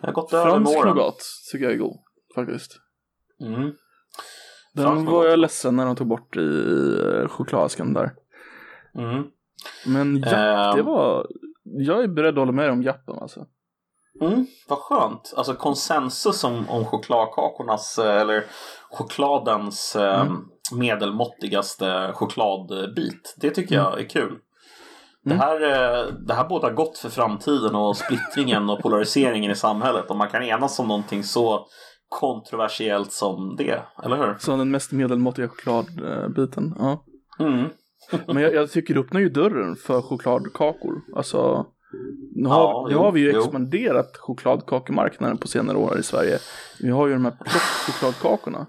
jag 0.00 0.08
har 0.08 0.12
gått 0.12 0.32
över 0.32 0.44
med 0.44 0.52
Fransk 0.54 0.78
åren. 0.78 0.94
nougat 0.96 1.18
tycker 1.52 1.64
jag 1.64 1.74
är 1.74 1.78
god. 1.78 1.96
Faktiskt. 2.34 2.72
Mm. 3.40 3.72
Den 4.76 5.04
var 5.04 5.24
jag 5.26 5.38
ledsen 5.38 5.76
när 5.76 5.86
de 5.86 5.96
tog 5.96 6.06
bort 6.06 6.36
i 6.36 6.40
eh, 7.04 7.28
chokladasken 7.28 7.92
där. 7.94 8.10
Mm. 8.98 9.24
Men 9.86 10.16
Japp, 10.16 10.32
Ehm. 10.32 10.76
det 10.76 10.82
var... 10.82 11.26
Jag 11.64 12.02
är 12.04 12.08
beredd 12.08 12.34
att 12.34 12.38
hålla 12.38 12.52
med 12.52 12.70
om 12.70 12.82
Jappen 12.82 13.18
alltså. 13.18 13.46
Mm, 14.20 14.46
vad 14.68 14.78
skönt. 14.78 15.34
Alltså 15.36 15.54
konsensus 15.54 16.44
om, 16.44 16.64
om 16.70 16.84
chokladkakornas, 16.84 17.98
eh, 17.98 18.20
eller 18.20 18.44
chokladens 18.90 19.96
eh, 19.96 20.20
Mm. 20.20 20.48
medelmåttigaste 20.72 22.10
chokladbit. 22.14 23.34
Det 23.40 23.50
tycker 23.50 23.74
jag 23.74 24.00
är 24.00 24.08
kul. 24.08 24.38
Det, 25.24 25.34
Mm. 25.34 25.40
här, 25.40 25.62
eh, 25.62 26.06
det 26.26 26.34
här 26.34 26.48
båda 26.48 26.70
gott 26.70 26.98
för 26.98 27.08
framtiden 27.08 27.74
och 27.74 27.96
splittringen 27.96 28.70
och 28.70 28.82
polariseringen 28.82 29.50
i 29.50 29.54
samhället. 29.56 30.10
Om 30.10 30.18
man 30.18 30.28
kan 30.28 30.42
enas 30.42 30.78
om 30.78 30.88
någonting 30.88 31.22
så 31.24 31.66
kontroversiellt 32.08 33.12
som 33.12 33.56
det, 33.56 33.82
eller 34.04 34.16
hur? 34.16 34.34
Så 34.38 34.56
den 34.56 34.70
mest 34.70 34.92
medelmåttiga 34.92 35.48
chokladbiten. 35.48 36.74
Ja. 36.78 37.04
Mm. 37.38 37.64
Men 38.26 38.36
jag, 38.42 38.54
jag 38.54 38.70
tycker 38.70 38.94
det 38.94 39.00
öppnar 39.00 39.20
ju 39.20 39.28
dörren 39.28 39.76
för 39.76 40.02
chokladkakor. 40.02 41.02
Alltså, 41.16 41.66
nu 42.34 42.48
har, 42.48 42.56
Ja, 42.60 42.86
nu 42.88 42.94
jo, 42.94 42.98
har 43.00 43.12
vi 43.12 43.20
ju 43.20 43.32
jo. 43.32 43.38
expanderat 43.38 44.16
chokladkakemarknaden 44.16 45.38
på 45.38 45.48
senare 45.48 45.76
år 45.78 45.98
i 45.98 46.02
Sverige. 46.02 46.38
Vi 46.80 46.90
har 46.90 47.06
ju 47.06 47.12
de 47.12 47.24
här 47.24 47.32
plockchokladkakorna. 47.44 48.66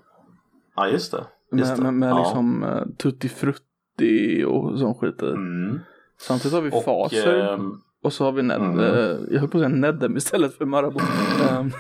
Ja, 0.76 0.88
just 0.88 1.12
det. 1.12 1.24
Just 1.58 1.72
Med, 1.78 1.80
med, 1.84 1.94
med 1.94 2.10
ja. 2.10 2.20
liksom 2.24 2.64
uh, 2.64 2.84
tutti 2.98 3.30
frutti 3.30 4.44
och 4.48 4.80
sån 4.80 4.96
skit. 4.96 5.22
Mm. 5.22 5.80
Samtidigt 6.22 6.54
har 6.54 6.62
vi 6.62 6.70
Och, 6.72 6.84
faser 6.84 7.54
ehm, 7.54 7.72
och 8.04 8.14
så 8.14 8.24
har 8.26 8.32
vi 8.32 8.42
ned, 8.44 8.62
Mm. 8.62 8.80
eh, 8.80 9.18
jag 9.32 9.40
höll 9.40 9.50
på 9.50 9.58
att 9.58 9.62
säga 9.64 9.68
Nedem 9.76 10.18
istället 10.18 10.58
för 10.58 10.66
Marabou. 10.66 11.00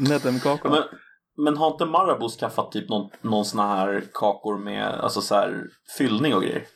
Nedemkakorna. 0.00 0.74
Men, 0.74 0.84
men 1.44 1.56
har 1.56 1.70
inte 1.70 1.84
Marabou 1.84 2.28
skaffat 2.28 2.72
typ 2.72 2.88
någon, 2.88 3.10
någon 3.22 3.44
sån 3.44 3.60
här 3.60 4.04
kakor 4.14 4.58
med 4.58 4.86
alltså 4.86 5.20
så 5.20 5.34
här 5.34 5.64
fyllning 5.98 6.34
och 6.34 6.42
grejer? 6.42 6.66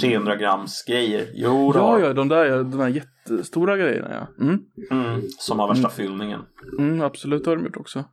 300 0.00 0.36
grams 0.36 0.84
grejer. 0.84 1.30
Jo, 1.34 1.72
det 1.72 1.78
Ja, 1.78 1.98
ja, 1.98 2.12
de 2.12 2.28
där, 2.28 2.48
de 2.48 2.78
där 2.78 2.88
jättestora 2.88 3.76
grejerna 3.76 4.10
ja. 4.10 4.44
Mm. 4.44 4.60
mm, 4.90 5.22
Som 5.38 5.58
har 5.58 5.68
värsta 5.68 5.90
fyllningen. 5.90 6.42
Mm, 6.78 7.02
absolut 7.02 7.46
har 7.46 7.56
de 7.56 7.64
gjort 7.64 7.76
också. 7.76 8.04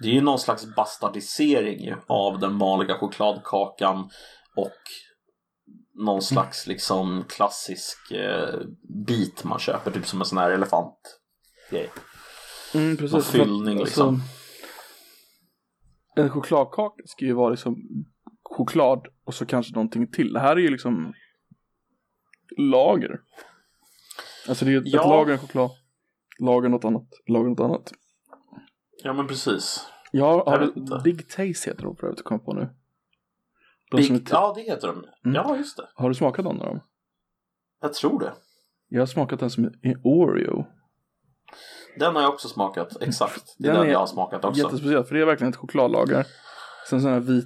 Det 0.00 0.08
är 0.08 0.12
ju 0.12 0.20
någon 0.20 0.38
slags 0.38 0.74
bastardisering 0.76 1.94
av 2.06 2.38
den 2.38 2.58
vanliga 2.58 2.98
chokladkakan 2.98 4.10
och 4.56 4.78
någon 5.94 6.22
slags 6.22 6.66
liksom 6.66 7.24
klassisk 7.28 8.10
eh, 8.10 8.60
bit 9.06 9.44
man 9.44 9.58
köper, 9.58 9.90
typ 9.90 10.06
som 10.06 10.20
en 10.20 10.26
sån 10.26 10.38
här 10.38 10.50
elefant. 10.50 11.18
Grej. 11.72 11.90
Mm, 12.74 12.96
precis. 12.96 13.12
Någon 13.12 13.22
För 13.22 13.38
att, 13.40 13.46
fyllning, 13.46 13.78
alltså, 13.80 13.84
liksom. 13.84 14.20
En 16.16 16.30
chokladkaka 16.30 17.02
ska 17.06 17.24
ju 17.24 17.32
vara 17.32 17.50
liksom 17.50 17.76
choklad 18.42 19.06
och 19.24 19.34
så 19.34 19.46
kanske 19.46 19.74
någonting 19.74 20.06
till. 20.10 20.32
Det 20.32 20.40
här 20.40 20.56
är 20.56 20.60
ju 20.60 20.68
liksom 20.68 21.14
lager. 22.56 23.20
Alltså 24.48 24.64
det 24.64 24.70
är 24.70 24.72
ju 24.72 24.78
ett 24.78 24.84
Ja. 24.86 25.08
lager 25.08 25.36
choklad, 25.36 25.70
lager 26.38 26.68
något 26.68 26.84
annat, 26.84 27.08
lager 27.26 27.48
något 27.50 27.60
annat. 27.60 27.92
Ja 29.02 29.12
men 29.12 29.26
precis. 29.26 29.86
Ja, 30.12 30.44
har 30.46 30.58
du. 30.58 31.00
Big 31.04 31.28
Taste 31.28 31.70
heter 31.70 31.82
de 31.82 31.96
för 31.96 32.06
övrigt, 32.06 32.24
kom 32.24 32.40
på 32.44 32.52
nu. 32.52 32.68
De 33.90 33.96
Big, 33.96 34.28
ja 34.30 34.52
det 34.56 34.62
heter 34.62 34.88
de. 34.88 34.96
Mm. 34.98 35.34
Ja 35.34 35.56
just 35.56 35.76
det. 35.76 35.88
Har 35.94 36.08
du 36.08 36.14
smakat 36.14 36.44
någon 36.44 36.60
av 36.60 36.66
dem? 36.66 36.80
Jag 37.80 37.94
tror 37.94 38.20
det. 38.20 38.32
Jag 38.88 39.00
har 39.00 39.06
smakat 39.06 39.40
den 39.40 39.50
som 39.50 39.64
är 39.64 40.00
Oreo. 40.04 40.66
Den 41.98 42.14
har 42.14 42.22
jag 42.22 42.32
också 42.32 42.48
smakat, 42.48 42.96
exakt. 43.00 43.54
Det 43.58 43.68
är 43.68 43.72
Den 43.72 43.80
den, 43.80 43.88
är 43.88 43.92
jag 43.92 43.98
har 43.98 44.06
smakat 44.06 44.44
också. 44.44 44.60
Jättespeciellt, 44.62 45.08
för 45.08 45.14
det 45.14 45.20
är 45.20 45.24
verkligen 45.26 45.52
ett 45.52 45.58
chokladlager. 45.58 46.26
Sen 46.88 47.02
sån 47.02 47.12
här 47.12 47.20
vit 47.20 47.44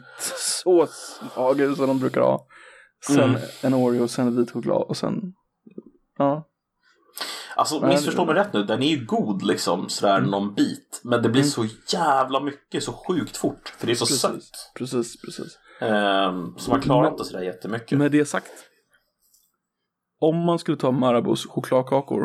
såslager 0.65 1.75
som 1.75 1.87
de 1.87 1.99
brukar 2.01 2.21
ha. 2.21 2.47
Sen 3.07 3.21
Mm. 3.21 3.41
en 3.63 3.75
Oreo, 3.75 4.09
sen 4.09 4.37
vit 4.37 4.51
choklad 4.51 4.83
och 4.83 4.97
sen... 4.97 5.33
Ja. 6.19 6.47
Alltså 7.57 7.87
missförstå 7.87 8.25
mig 8.25 8.35
rätt 8.35 8.53
nu, 8.53 8.63
den 8.65 8.83
är 8.83 8.87
ju 8.97 9.05
god 9.05 9.43
liksom 9.43 9.89
sådär 9.89 10.21
någon 10.21 10.55
bit. 10.55 11.01
Men 11.05 11.23
det 11.23 11.29
blir 11.29 11.43
Mm. 11.43 11.51
så 11.51 11.67
jävla 11.97 12.41
mycket 12.41 12.83
så 12.85 12.93
sjukt 12.93 13.37
fort. 13.37 13.75
För 13.79 13.87
det 13.87 13.93
är 13.93 13.95
så 13.95 14.05
Precis. 14.07 14.21
sött. 14.21 14.73
Precis, 14.75 15.21
precis. 15.23 15.59
Ehm, 15.81 16.55
så 16.59 16.71
man 16.71 16.81
klarar 16.81 17.03
Men- 17.03 17.13
inte 17.13 17.25
sådär 17.25 17.43
jättemycket. 17.43 17.99
Med 17.99 18.13
det 18.13 18.25
sagt. 18.25 18.51
Om 20.19 20.37
man 20.45 20.59
skulle 20.59 20.77
ta 20.77 20.91
Marabous 20.91 21.47
chokladkakor 21.47 22.23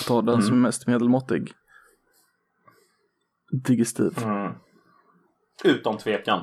och 0.00 0.06
ta 0.06 0.22
den 0.22 0.34
Mm. 0.34 0.42
som 0.46 0.54
är 0.54 0.58
mest 0.60 0.86
medelmåttig. 0.86 1.52
Digestiv. 3.66 4.18
Mm. 4.24 4.52
Utan 5.64 5.96
tvekan. 5.98 6.40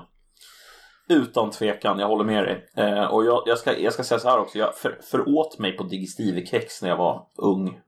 Utan 1.09 1.51
tvekan, 1.51 1.99
jag 1.99 2.07
håller 2.07 2.23
med 2.23 2.43
dig. 2.43 2.67
Eh, 2.77 3.03
och 3.05 3.25
jag, 3.25 3.43
jag, 3.45 3.57
ska, 3.57 3.77
jag 3.77 3.93
ska 3.93 4.03
säga 4.03 4.19
så 4.19 4.29
här 4.29 4.39
också, 4.39 4.57
jag 4.57 4.75
för, 4.77 4.99
föråt 5.11 5.59
mig 5.59 5.77
på 5.77 5.83
Digestive-kex 5.83 6.81
när 6.81 6.89
jag 6.89 6.97
var 6.97 7.27
ung 7.37 7.79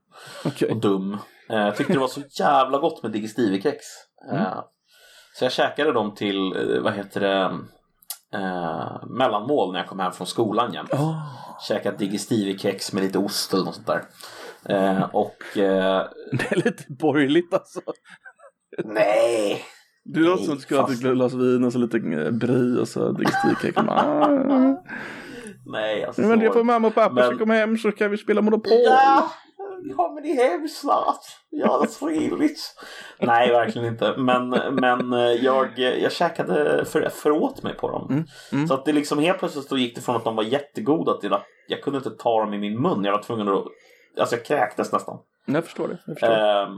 Okej. 0.44 0.70
och 0.70 0.76
dum. 0.76 1.12
Eh, 1.50 1.56
jag 1.58 1.76
tyckte 1.76 1.92
det 1.92 1.98
var 1.98 2.08
så 2.08 2.20
jävla 2.40 2.78
gott 2.78 3.02
med 3.02 3.12
Digestive-kex. 3.12 3.76
Eh, 4.32 4.42
Mm. 4.42 4.58
så 5.34 5.44
jag 5.44 5.52
käkade 5.52 5.92
dem 5.92 6.14
till, 6.14 6.36
eh, 6.56 6.82
vad 6.82 6.92
heter 6.92 7.20
det, 7.20 7.58
eh, 8.34 9.06
mellanmål 9.08 9.72
när 9.72 9.78
jag 9.80 9.88
kom 9.88 9.98
hem 10.00 10.12
från 10.12 10.26
skolan 10.26 10.72
jämt. 10.72 10.92
Oh. 10.92 11.16
Käkat 11.68 11.98
Digestive-kex 11.98 12.92
med 12.92 13.02
lite 13.02 13.18
ost 13.18 13.52
eller 13.54 13.64
något 13.64 13.74
sånt 13.74 13.86
där. 13.86 14.02
Eh, 14.68 15.02
och 15.12 15.58
eh, 15.58 16.02
Det 16.32 16.52
är 16.52 16.56
lite 16.64 16.84
borgerligt 16.88 17.54
alltså. 17.54 17.80
nej! 18.84 19.64
Det 20.04 20.20
låter 20.20 20.44
som 20.44 20.52
att 20.52 20.58
du 20.58 20.64
skulle 20.64 20.80
ha 20.80 20.88
ett 20.92 21.00
glas 21.00 21.32
vin 21.34 21.64
och 21.64 21.72
så 21.72 21.78
lite 21.78 21.96
eh, 21.96 22.30
brie 22.30 22.80
och 22.80 22.88
så 22.88 23.12
digestivkaka. 23.12 23.82
Ah. 23.90 24.82
Nej, 25.72 26.04
alltså 26.04 26.22
Men 26.22 26.40
jag 26.40 26.52
får 26.52 26.64
mamma 26.64 26.88
och 26.88 26.94
pappa 26.94 27.14
Men- 27.14 27.24
ska 27.26 27.38
komma 27.38 27.54
hem 27.54 27.76
så 27.78 27.92
kan 27.92 28.10
vi 28.10 28.16
spela 28.16 28.42
Monopol. 28.42 28.72
Ja, 28.84 29.30
ja 29.84 30.12
men 30.14 30.22
det 30.22 30.28
är 30.30 30.50
hem 30.50 30.68
snart. 30.68 31.20
Ja, 31.50 31.78
det 31.78 31.84
är 31.84 32.08
trevligt. 32.08 32.74
Nej, 33.20 33.50
verkligen 33.50 33.88
inte. 33.88 34.14
Men, 34.16 34.48
men 34.74 35.12
eh, 35.12 35.18
jag, 35.20 35.78
jag 35.78 36.12
käkade 36.12 36.84
för, 36.84 37.08
föråt 37.08 37.62
mig 37.62 37.74
på 37.74 37.90
dem. 37.90 38.06
Mm, 38.10 38.24
mm. 38.52 38.68
Så 38.68 38.74
att 38.74 38.84
det 38.84 38.92
liksom 38.92 39.18
helt 39.18 39.38
plötsligt 39.38 39.68
så 39.68 39.76
gick 39.76 39.94
det 39.94 40.00
från 40.00 40.16
att 40.16 40.24
de 40.24 40.36
var 40.36 40.44
jättegoda 40.44 41.20
till 41.20 41.32
att 41.32 41.44
jag 41.68 41.82
kunde 41.82 41.96
inte 41.96 42.10
ta 42.10 42.40
dem 42.40 42.54
i 42.54 42.58
min 42.58 42.82
mun. 42.82 43.04
Jag 43.04 43.12
var 43.12 43.22
tvungen 43.22 43.48
att, 43.48 43.64
alltså 44.20 44.36
jag 44.36 44.44
kräktes 44.44 44.92
nästan. 44.92 45.18
Jag 45.46 45.64
förstår 45.64 45.88
det. 45.88 45.98
Jag 46.06 46.16
förstår. 46.16 46.34
Ehm, 46.36 46.70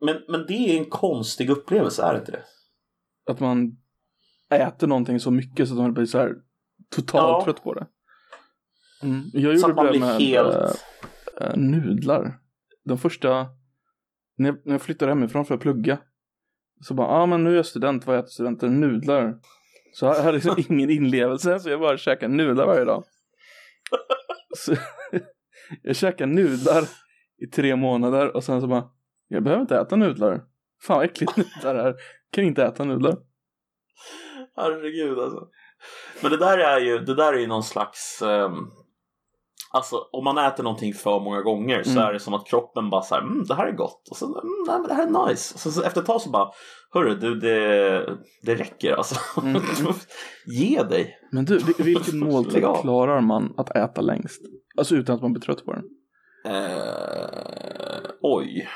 men, 0.00 0.16
men 0.28 0.46
det 0.46 0.52
är 0.74 0.78
en 0.78 0.90
konstig 0.90 1.50
upplevelse, 1.50 2.02
är 2.02 2.12
det 2.12 2.18
inte 2.18 2.32
det? 2.32 2.42
Att 3.30 3.40
man 3.40 3.76
äter 4.50 4.86
någonting 4.86 5.20
så 5.20 5.30
mycket 5.30 5.68
så 5.68 5.74
att 5.74 5.80
man 5.80 5.94
blir 5.94 6.06
så 6.06 6.18
här 6.18 6.34
totalt 6.90 7.28
Ja. 7.28 7.44
trött 7.44 7.62
på 7.62 7.74
det. 7.74 7.86
Mm. 9.02 9.22
Jag 9.32 9.42
Så 9.60 9.68
gjorde 9.68 9.70
att 9.70 9.76
man 9.76 9.84
det 9.84 9.90
blir 9.90 10.00
med 10.00 10.20
helt... 10.20 10.86
äh, 11.40 11.56
nudlar. 11.56 12.38
De 12.84 12.98
första, 12.98 13.46
när 14.36 14.48
jag, 14.48 14.58
när 14.64 14.74
jag 14.74 14.82
flyttade 14.82 15.10
hemifrån 15.12 15.44
för 15.44 15.54
att 15.54 15.60
plugga. 15.60 15.98
Så 16.80 16.94
bara, 16.94 17.06
ja 17.06 17.22
ah, 17.22 17.26
men 17.26 17.44
nu 17.44 17.50
är 17.52 17.56
jag 17.56 17.66
student, 17.66 18.06
vad 18.06 18.18
äter 18.18 18.28
studenter? 18.28 18.68
Nudlar. 18.68 19.38
Så 19.92 20.06
jag 20.06 20.14
hade 20.14 20.32
liksom 20.32 20.54
ingen 20.68 20.90
inlevelse 20.90 21.60
så 21.60 21.70
jag 21.70 21.80
bara 21.80 21.96
käkade 21.96 22.34
nudlar 22.34 22.66
varje 22.66 22.84
dag. 22.84 23.04
Så 24.56 24.74
jag 25.82 25.96
käkade 25.96 26.32
nudlar 26.32 26.84
i 27.38 27.46
tre 27.46 27.76
månader 27.76 28.36
och 28.36 28.44
sen 28.44 28.60
så 28.60 28.66
bara, 28.66 28.90
jag 29.28 29.42
behöver 29.42 29.62
inte 29.62 29.76
äta 29.76 29.96
nudlar. 29.96 30.42
Fan 30.82 30.96
vad 30.96 31.04
äckligt 31.04 31.32
här 31.62 31.74
är. 31.74 31.94
Kan 32.32 32.44
inte 32.44 32.64
äta 32.64 32.84
nudlar. 32.84 33.16
Herregud 34.56 35.18
alltså. 35.18 35.48
Men 36.22 36.30
det 36.30 36.36
där 36.36 36.58
är 36.58 36.80
ju, 36.80 36.98
det 36.98 37.14
där 37.14 37.32
är 37.32 37.38
ju 37.38 37.46
någon 37.46 37.62
slags 37.62 38.22
um, 38.22 38.72
Alltså 39.76 39.96
om 40.12 40.24
man 40.24 40.38
äter 40.38 40.64
någonting 40.64 40.94
för 40.94 41.20
många 41.20 41.42
gånger 41.42 41.82
så 41.82 41.90
Mm. 41.90 42.02
är 42.02 42.12
det 42.12 42.20
som 42.20 42.34
att 42.34 42.46
kroppen 42.46 42.90
bara 42.90 43.02
såhär, 43.02 43.22
mm, 43.22 43.44
det 43.44 43.54
här 43.54 43.66
är 43.66 43.72
gott. 43.72 44.08
Och 44.10 44.16
så, 44.16 44.26
mm, 44.26 44.40
nej, 44.68 44.78
men 44.78 44.88
det 44.88 44.94
här 44.94 45.06
är 45.06 45.28
nice. 45.28 45.58
Så, 45.58 45.70
så 45.70 45.82
efter 45.82 46.00
ett 46.00 46.06
tag 46.06 46.20
så 46.20 46.30
bara, 46.30 46.48
hörru 46.92 47.14
du, 47.14 47.34
det, 47.34 48.16
det 48.42 48.54
räcker 48.54 48.92
alltså. 48.96 49.40
Mm. 49.42 49.62
Ge 50.46 50.82
dig. 50.82 51.18
Men 51.32 51.44
du, 51.44 51.58
vil- 51.58 51.82
vilken 51.84 52.18
måltid 52.18 52.64
klarar 52.80 53.20
man 53.20 53.54
att 53.56 53.76
äta 53.76 54.00
längst? 54.00 54.40
Alltså 54.78 54.94
utan 54.94 55.14
att 55.16 55.22
man 55.22 55.32
blir 55.32 55.42
trött 55.42 55.64
på 55.64 55.72
den. 55.72 55.82
Eh, 56.46 58.10
oj. 58.22 58.68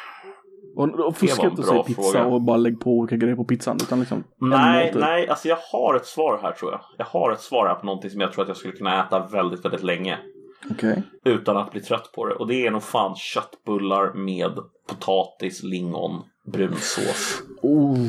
Och, 0.77 0.89
och 1.07 1.17
fuska 1.17 1.47
inte 1.47 1.63
och 1.63 1.69
säga 1.69 1.83
pizza 1.83 2.03
fråga. 2.03 2.27
och 2.27 2.43
bara 2.43 2.57
lägg 2.57 2.81
på 2.81 2.91
olika 2.91 3.17
grejer 3.17 3.37
på 3.37 3.45
pizzan. 3.45 3.77
Utan 3.83 4.01
liksom 4.01 4.25
Nej, 4.41 4.93
nej, 4.97 5.29
alltså 5.29 5.49
jag 5.49 5.59
har 5.73 5.95
ett 5.95 6.07
svar 6.07 6.39
här 6.43 6.53
tror 6.53 6.73
jag. 6.73 6.81
Jag 6.99 7.05
har 7.05 7.33
ett 7.33 7.41
svar 7.41 7.67
här 7.67 7.75
på 7.75 7.87
någonting 7.87 8.11
som 8.11 8.21
jag 8.21 8.33
tror 8.33 8.43
att 8.43 8.49
jag 8.49 8.57
skulle 8.57 8.73
kunna 8.73 9.07
äta 9.07 9.27
väldigt, 9.27 9.65
väldigt 9.65 9.83
länge. 9.83 10.19
Okej. 10.71 11.03
Utan 11.25 11.57
att 11.57 11.71
bli 11.73 11.81
trött 11.81 12.13
på 12.15 12.27
det. 12.27 12.35
Och 12.35 12.47
det 12.47 12.67
är 12.67 12.71
nog 12.71 12.83
fan 12.83 13.17
köttbullar 13.17 14.13
med 14.15 14.59
potatis, 14.89 15.63
lingon, 15.63 16.23
brunsås. 16.53 17.43
Oh, 17.63 18.09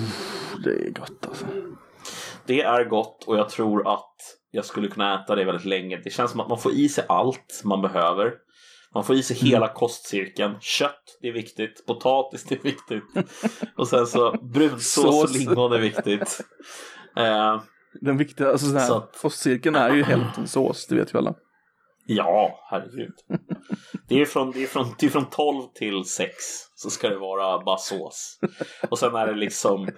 det 0.63 0.69
är 0.87 0.89
gott 0.89 1.25
alltså. 1.27 1.45
Det 2.45 2.61
är 2.61 2.83
gott 2.83 3.23
och 3.27 3.37
jag 3.37 3.49
tror 3.49 3.93
att 3.93 4.15
jag 4.51 4.65
skulle 4.65 4.87
kunna 4.87 5.23
äta 5.23 5.35
det 5.35 5.45
väldigt 5.45 5.65
länge. 5.65 6.01
Det 6.03 6.09
känns 6.09 6.31
som 6.31 6.39
att 6.39 6.49
man 6.49 6.59
får 6.59 6.71
i 6.73 6.89
sig 6.89 7.05
allt 7.09 7.61
man 7.63 7.81
behöver. 7.81 8.33
Man 8.93 9.03
får 9.03 9.15
i 9.15 9.23
sig 9.23 9.37
hela 9.37 9.67
kostcirkeln. 9.67 10.55
Kött, 10.61 11.17
det 11.21 11.27
är 11.27 11.33
viktigt. 11.33 11.85
Potatis, 11.87 12.43
det 12.43 12.55
är 12.55 12.63
viktigt. 12.63 13.03
Och 13.77 13.87
sen 13.87 14.07
så 14.07 14.31
brunsås 14.53 15.23
och 15.23 15.37
lingon 15.37 15.71
är 15.73 15.79
viktigt. 15.79 16.41
Eh, 17.17 17.61
Den 18.01 18.17
viktiga, 18.17 18.49
alltså 18.51 18.65
sån 18.67 18.77
här, 18.77 18.87
Så 18.87 18.97
att- 18.97 19.17
kostcirkeln 19.21 19.75
är 19.75 19.93
ju 19.95 20.03
hälften 20.03 20.47
sås, 20.47 20.87
det 20.87 20.95
vet 20.95 21.13
ju 21.13 21.17
alla. 21.17 21.33
Ja, 22.15 22.59
herregud. 22.69 23.13
Det 24.07 24.21
är, 24.21 24.25
från, 24.25 24.51
det, 24.51 24.63
är 24.63 24.67
från, 24.67 24.95
det 24.99 25.05
är 25.05 25.09
från 25.09 25.29
12 25.29 25.63
till 25.75 26.03
6 26.03 26.33
så 26.75 26.89
ska 26.89 27.09
det 27.09 27.17
vara 27.17 27.63
bara 27.63 27.77
sås. 27.77 28.39
Och 28.89 28.99
sen 28.99 29.15
är 29.15 29.27
det 29.27 29.35
liksom, 29.35 29.89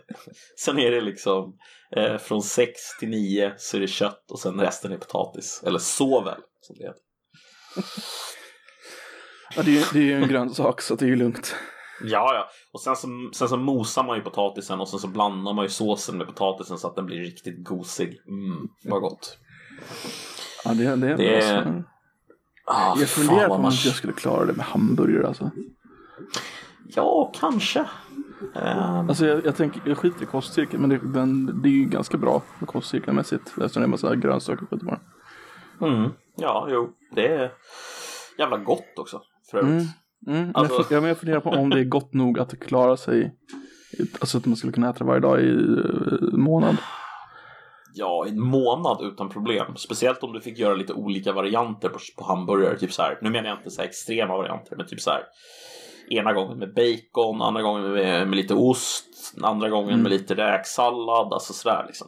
sen 0.60 0.80
är 0.80 0.91
det 0.91 1.02
liksom 1.02 1.58
eh, 1.95 2.17
från 2.17 2.41
6 2.41 2.71
till 2.99 3.10
9 3.10 3.54
så 3.58 3.78
är 3.78 3.82
det 3.82 3.88
kött 3.88 4.32
och 4.32 4.39
sen 4.39 4.60
resten 4.60 4.91
är 4.91 4.97
potatis. 4.97 5.63
Eller 5.65 5.80
såväl 5.80 6.39
som 6.62 6.76
det 6.80 6.84
heter. 6.84 7.02
Ja, 9.56 9.62
det 9.63 9.71
är 9.71 9.76
ju 9.76 9.84
det 9.93 9.99
är 9.99 10.04
ju 10.04 10.13
en 10.23 10.28
grönsak 10.28 10.82
så 10.82 10.95
det 10.95 11.06
är 11.06 11.10
ju 11.10 11.15
lugnt. 11.15 11.56
Ja, 12.04 12.34
ja. 12.34 12.49
Och 12.73 12.82
sen 12.82 12.95
så, 12.95 13.08
sen 13.36 13.49
så 13.49 13.58
mosar 13.58 14.04
man 14.04 14.17
ju 14.17 14.23
potatisen 14.23 14.80
och 14.80 14.89
sen 14.89 14.99
så 14.99 15.08
blandar 15.08 15.54
man 15.54 15.65
ju 15.65 15.69
såsen 15.69 16.17
med 16.17 16.28
potatisen 16.28 16.78
så 16.78 16.88
att 16.88 16.95
den 16.95 17.06
blir 17.06 17.19
riktigt 17.19 17.63
gosig. 17.65 18.17
Mm, 18.28 18.67
vad 18.84 19.02
gott. 19.02 19.38
Ja, 20.65 20.71
det, 20.71 20.95
det, 20.95 21.15
Det 21.15 21.36
är- 21.36 21.58
alltså, 21.58 21.84
Ah, 22.65 22.95
jag 22.99 23.10
funderar 23.10 23.47
på 23.47 23.54
om 23.54 23.62
man... 23.62 23.71
jag 23.71 23.93
skulle 23.95 24.13
klara 24.13 24.45
det 24.45 24.54
med 24.54 24.65
hamburgare 24.65 25.28
alltså. 25.28 25.52
Ja, 26.95 27.32
kanske. 27.39 27.80
Ehm, 28.56 29.10
Alltså 29.10 29.26
jag, 29.26 29.45
jag 29.45 29.56
tänker, 29.56 29.82
jag 29.86 29.97
skiter 29.97 30.23
i 30.23 30.26
kostcirkeln 30.26 30.82
men 30.82 30.89
det, 30.89 30.99
den, 31.13 31.62
det 31.62 31.69
är 31.69 31.73
ju 31.73 31.86
ganska 31.86 32.17
bra 32.17 32.41
kostcirkelmässigt. 32.65 33.47
Eftersom 33.47 33.82
det 33.82 33.86
är 33.86 33.88
massa 33.88 34.15
grönsaker 34.15 34.65
skit 34.65 34.82
bara. 34.82 34.99
mm, 35.82 36.10
ja, 36.38 36.67
jo. 36.69 36.89
Det 37.15 37.28
är 37.28 37.52
jävla 38.38 38.58
gott 38.58 38.99
också. 38.99 39.21
För 39.52 39.58
övrigt. 39.58 39.88
Mm. 40.28 40.39
Mm, 40.41 40.52
Alltså- 40.56 40.76
jag, 40.76 40.97
ja, 40.97 41.02
men 41.02 41.08
jag 41.08 41.17
funderar 41.17 41.39
på 41.39 41.49
om 41.49 41.69
det 41.69 41.80
är 41.80 41.84
gott 41.84 42.13
nog 42.13 42.39
att 42.39 42.60
klara 42.60 42.97
sig. 42.97 43.36
Alltså 44.19 44.38
att 44.38 44.45
man 44.45 44.56
skulle 44.56 44.73
kunna 44.73 44.89
äta 44.89 44.99
det 44.99 45.06
varje 45.06 45.19
dag 45.19 45.41
i 45.41 45.45
uh, 45.45 46.38
månad. 46.38 46.78
Ja, 47.96 48.26
en 48.28 48.40
månad 48.42 49.02
utan 49.02 49.30
problem. 49.30 49.76
Speciellt 49.76 50.24
om 50.24 50.34
du 50.34 50.42
fick 50.42 50.58
göra 50.60 50.76
lite 50.76 50.94
olika 50.94 51.34
varianter 51.34 51.90
på, 51.90 52.00
på 52.18 52.26
hamburgare. 52.26 52.78
Typ 52.80 52.94
så 52.94 53.02
här. 53.02 53.20
Nu 53.22 53.30
menar 53.30 53.50
jag 53.50 53.58
inte 53.58 53.72
så 53.72 53.82
här 53.82 53.90
extrema 53.90 54.38
varianter, 54.38 54.76
men 54.76 54.88
typ 54.88 55.02
så 55.02 55.12
här. 55.12 55.24
Ena 56.10 56.34
gången 56.34 56.60
med 56.60 56.74
bacon, 56.74 57.42
andra 57.42 57.62
gången 57.62 57.92
med, 57.92 58.28
med 58.28 58.36
lite 58.38 58.54
ost, 58.54 59.06
andra 59.42 59.70
gången 59.70 59.90
Mm. 59.90 60.02
med 60.04 60.12
lite 60.12 60.36
räksallad, 60.36 61.34
alltså 61.34 61.54
sådär 61.54 61.84
liksom. 61.88 62.08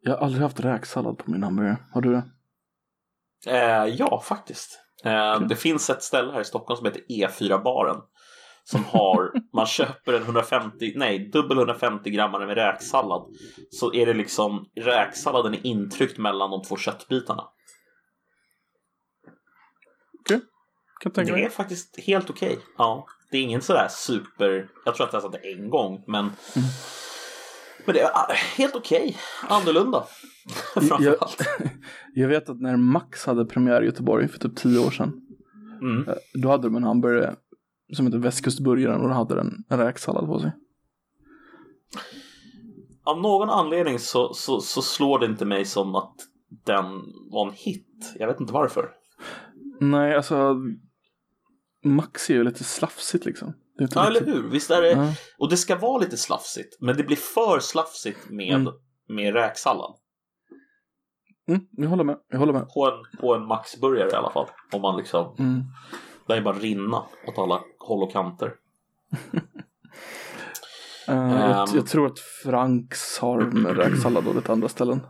Jag 0.00 0.12
har 0.12 0.18
aldrig 0.18 0.42
haft 0.42 0.60
räksallad 0.60 1.18
på 1.18 1.30
min 1.30 1.42
hamburgare. 1.42 1.76
Har 1.92 2.00
du 2.00 2.12
det? 2.12 2.22
Eh, 3.46 3.84
ja, 3.84 4.20
faktiskt. 4.24 4.80
Eh, 5.04 5.32
Okej. 5.34 5.48
Det 5.48 5.56
finns 5.56 5.90
ett 5.90 6.02
ställe 6.02 6.32
här 6.32 6.40
i 6.40 6.44
Stockholm 6.44 6.76
som 6.76 6.86
heter 6.86 7.02
E4-baren. 7.08 7.96
Som 8.64 8.84
har, 8.84 9.32
man 9.52 9.66
köper 9.66 10.12
en 10.12 10.22
150, 10.22 10.92
nej, 10.96 11.18
dubbel 11.18 11.58
150 11.58 12.10
grammare 12.10 12.46
med 12.46 12.56
räksallad. 12.56 13.26
Så 13.70 13.94
är 13.94 14.06
det 14.06 14.14
liksom, 14.14 14.66
räksalladen 14.76 15.54
är 15.54 15.66
intryckt 15.66 16.18
mellan 16.18 16.50
de 16.50 16.62
två 16.62 16.76
köttbitarna. 16.76 17.44
Kan 21.00 21.12
tänka 21.12 21.34
Det 21.34 21.44
är 21.44 21.48
faktiskt 21.48 22.00
helt 22.00 22.30
okej. 22.30 22.58
Ja, 22.78 23.06
det 23.30 23.38
är 23.38 23.42
ingen 23.42 23.62
sådär 23.62 23.88
super, 23.90 24.68
jag 24.84 24.94
tror 24.94 25.06
att 25.06 25.12
jag 25.12 25.22
satt 25.22 25.32
det 25.32 25.52
en 25.52 25.70
gång, 25.70 26.04
men 26.06 26.30
Men 27.84 27.94
det 27.94 28.00
är 28.00 28.10
ah, 28.14 28.32
helt 28.56 28.74
okej, 28.74 29.16
annorlunda. 29.48 30.04
Jag, 31.00 31.16
jag 32.14 32.28
vet 32.28 32.48
att 32.48 32.60
när 32.60 32.76
Max 32.76 33.26
hade 33.26 33.44
premiär 33.44 33.82
i 33.82 33.86
Göteborg 33.86 34.28
för 34.28 34.38
typ 34.38 34.56
tio 34.56 34.78
år 34.78 34.90
sedan. 34.90 35.12
Mm. 35.82 36.08
eh, 36.08 36.14
Då 36.34 36.48
hade 36.48 36.62
de 36.62 36.76
en 36.76 36.84
hamburgare 36.84 37.36
som 37.92 38.06
heter 38.06 38.18
Västkustburgaren 38.18 39.00
och 39.00 39.08
då 39.08 39.14
hade 39.14 39.34
den 39.34 39.64
en 39.68 39.78
räksallad 39.78 40.26
på 40.26 40.40
sig. 40.40 40.52
Av 43.04 43.20
någon 43.20 43.50
anledning 43.50 43.98
så, 43.98 44.34
så, 44.34 44.60
så 44.60 44.82
slår 44.82 45.18
det 45.18 45.26
inte 45.26 45.44
mig 45.44 45.64
som 45.64 45.94
att 45.94 46.14
den 46.64 46.84
var 47.30 47.48
en 47.48 47.54
hit. 47.54 48.12
Jag 48.18 48.26
vet 48.26 48.40
inte 48.40 48.52
varför. 48.52 48.90
Nej, 49.80 50.14
alltså 50.16 50.56
Max 51.84 52.30
är 52.30 52.34
ju 52.34 52.44
lite 52.44 52.64
slafsigt 52.64 53.24
liksom. 53.24 53.52
Ja, 53.94 54.06
eller 54.06 54.20
riktigt- 54.20 54.34
hur? 54.34 54.50
Visst 54.50 54.70
är 54.70 54.82
det. 54.82 54.90
Ja. 54.90 55.14
Och 55.38 55.50
det 55.50 55.56
ska 55.56 55.76
vara 55.78 55.98
lite 55.98 56.16
slafsigt. 56.16 56.76
Men 56.80 56.96
det 56.96 57.02
blir 57.02 57.16
för 57.16 57.58
slafsigt 57.60 58.30
med, 58.30 58.54
Mm. 58.54 58.72
med 59.08 59.34
räksallad. 59.34 59.94
Mm, 61.48 61.60
jag 61.70 61.88
håller 61.88 62.04
med. 62.04 62.16
Jag 62.28 62.38
håller 62.38 62.52
med. 62.52 62.68
På 62.68 62.86
en, 62.90 63.20
på 63.20 63.34
en 63.34 63.46
Max-burgare 63.46 64.10
i 64.10 64.14
alla 64.14 64.30
fall. 64.30 64.46
Om 64.72 64.82
man 64.82 64.96
liksom, 64.96 65.34
Mm. 65.38 65.62
det 66.26 66.34
är 66.34 66.42
bara 66.42 66.58
rinna 66.58 66.96
åt 67.26 67.38
alla 67.38 67.60
håll 67.80 68.02
och 68.02 68.12
kanter. 68.12 68.52
Eh, 71.08 71.16
jag, 71.16 71.68
Ehm. 71.68 71.76
jag 71.76 71.86
tror 71.86 72.06
att 72.06 72.18
Franks 72.18 73.18
har 73.18 73.40
med 73.40 73.76
räksallad 73.76 74.26
och 74.28 74.34
lite 74.34 74.52
andra 74.52 74.68
ställen. 74.68 75.00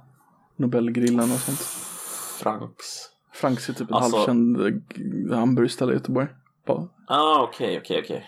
Nobelgrillen 0.56 1.20
och 1.32 1.38
sånt. 1.38 1.58
Franks. 2.42 2.86
Franks 3.32 3.68
är 3.68 3.72
typ 3.72 3.88
ett 3.90 3.94
Alltså- 3.96 4.16
halvkänd 4.16 4.60
eh, 5.30 5.38
hamburgerställe 5.38 5.92
i 5.92 5.94
Göteborg. 5.94 6.26
Ah, 7.06 7.42
okej, 7.42 7.78
okej, 7.78 8.00
okej. 8.04 8.26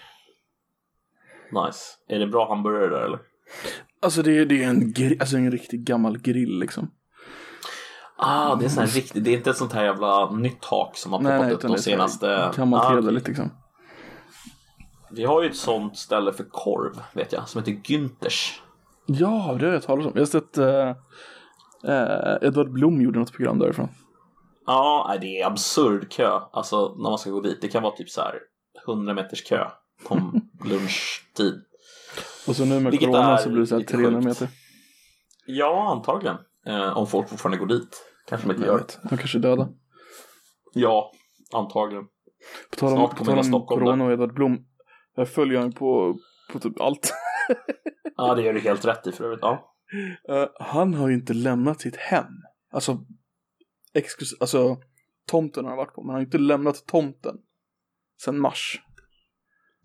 Nice. 1.66 1.78
Är 2.08 2.18
det 2.18 2.26
bra 2.26 2.48
hamburgare 2.48 2.86
där 2.88 3.04
eller? 3.04 3.18
Alltså 4.02 4.22
det 4.22 4.38
är, 4.38 4.46
det 4.46 4.64
är 4.64 4.68
en, 4.68 4.94
alltså 5.20 5.36
en 5.36 5.50
riktig 5.50 5.84
gammal 5.84 6.18
grill 6.18 6.58
liksom. 6.58 6.90
Ah, 8.16 8.54
det 8.54 8.64
är 8.64 8.68
sån 8.68 8.82
här 8.86 8.90
riktigt, 8.90 9.24
det 9.24 9.30
är 9.30 9.36
inte 9.36 9.50
ett 9.50 9.56
sånt 9.56 9.72
här 9.72 9.84
jävla 9.84 10.30
nytt 10.30 10.64
hak 10.64 10.96
som 10.96 11.12
har 11.12 11.20
Nej, 11.20 11.32
poppat 11.32 11.46
nej, 11.46 11.54
upp 11.54 11.58
utan 11.60 11.70
de 11.70 11.78
senaste... 11.78 12.52
gammalt 12.56 12.84
Ah, 12.84 12.94
hederligt 12.94 13.28
liksom. 13.28 13.50
Vi 15.12 15.24
har 15.24 15.42
ju 15.42 15.48
ett 15.48 15.56
sånt 15.56 15.96
ställe 15.98 16.32
för 16.32 16.44
korv, 16.44 17.02
vet 17.12 17.32
jag, 17.32 17.48
som 17.48 17.58
heter 17.62 17.72
Günthers. 17.72 18.60
Ja, 19.06 19.56
det 19.60 19.66
har 19.66 19.72
jag 19.72 19.82
talat 19.82 20.06
om. 20.06 20.12
Jag 20.14 20.20
har 20.20 20.26
sett 20.26 20.58
uh, 20.58 20.92
Edvard 22.48 22.72
Blom 22.72 23.02
gjorde 23.02 23.18
något 23.18 23.32
program 23.32 23.58
därifrån. 23.58 23.88
Ja, 24.66 25.16
det 25.20 25.40
är 25.40 25.46
absurd 25.46 26.10
kö. 26.12 26.40
Alltså 26.52 26.94
när 26.96 27.10
man 27.10 27.18
ska 27.18 27.30
gå 27.30 27.40
dit. 27.40 27.58
Det 27.60 27.68
kan 27.68 27.82
vara 27.82 27.96
typ 27.96 28.10
så 28.10 28.20
här 28.20 28.38
100 28.86 29.14
meters 29.14 29.44
kö 29.44 29.66
på 30.08 30.14
lunchtid. 30.64 31.62
Och 32.46 32.56
så 32.56 32.64
nu 32.64 32.80
med 32.80 32.90
Vilket 32.90 33.08
corona 33.08 33.38
så 33.38 33.48
blir 33.48 33.60
det 33.60 33.66
så 33.66 33.74
här 33.74 33.80
lite 33.80 33.92
300 33.92 34.12
sjukt. 34.22 34.24
meter. 34.24 34.48
Ja, 35.46 35.92
antagligen. 35.96 36.36
Eh, 36.66 36.98
om 36.98 37.06
folk 37.06 37.28
fortfarande 37.28 37.58
går 37.58 37.66
dit. 37.66 38.02
Kanske 38.28 38.48
de 38.48 38.54
inte 38.54 38.66
gör. 38.66 38.78
vet. 38.78 38.98
De 39.10 39.16
kanske 39.18 39.38
är 39.38 39.42
döda. 39.42 39.68
Ja, 40.72 41.12
antagligen. 41.52 42.04
På 42.70 42.76
tal 42.76 42.88
om, 42.92 42.96
Snart 42.96 43.10
på 43.10 43.16
kommer 43.16 43.32
tal 43.36 43.44
hela 43.44 43.56
om 43.56 43.66
corona 43.66 44.04
och 44.04 44.12
Edvard 44.12 44.34
Blom. 44.34 44.64
Jag 45.14 45.28
följer 45.28 45.58
honom 45.58 45.72
på, 45.72 46.18
på 46.52 46.58
typ 46.58 46.80
allt. 46.80 47.12
Ja, 48.16 48.34
det 48.34 48.42
gör 48.42 48.52
du 48.52 48.60
helt 48.60 48.84
rätt 48.84 49.06
i 49.06 49.12
för 49.12 49.24
övrigt. 49.24 49.38
Ja. 49.42 49.74
Eh, 50.28 50.48
han 50.60 50.94
har 50.94 51.08
ju 51.08 51.14
inte 51.14 51.34
lämnat 51.34 51.80
sitt 51.80 51.96
hem. 51.96 52.26
Alltså, 52.72 52.98
exklus- 53.94 54.36
alltså 54.40 54.76
tomten 55.28 55.64
har 55.64 55.70
han 55.70 55.76
varit 55.78 55.94
på, 55.94 56.02
men 56.02 56.08
han 56.08 56.14
har 56.14 56.24
inte 56.24 56.38
lämnat 56.38 56.86
tomten. 56.86 57.36
Sen 58.24 58.38
mars. 58.40 58.80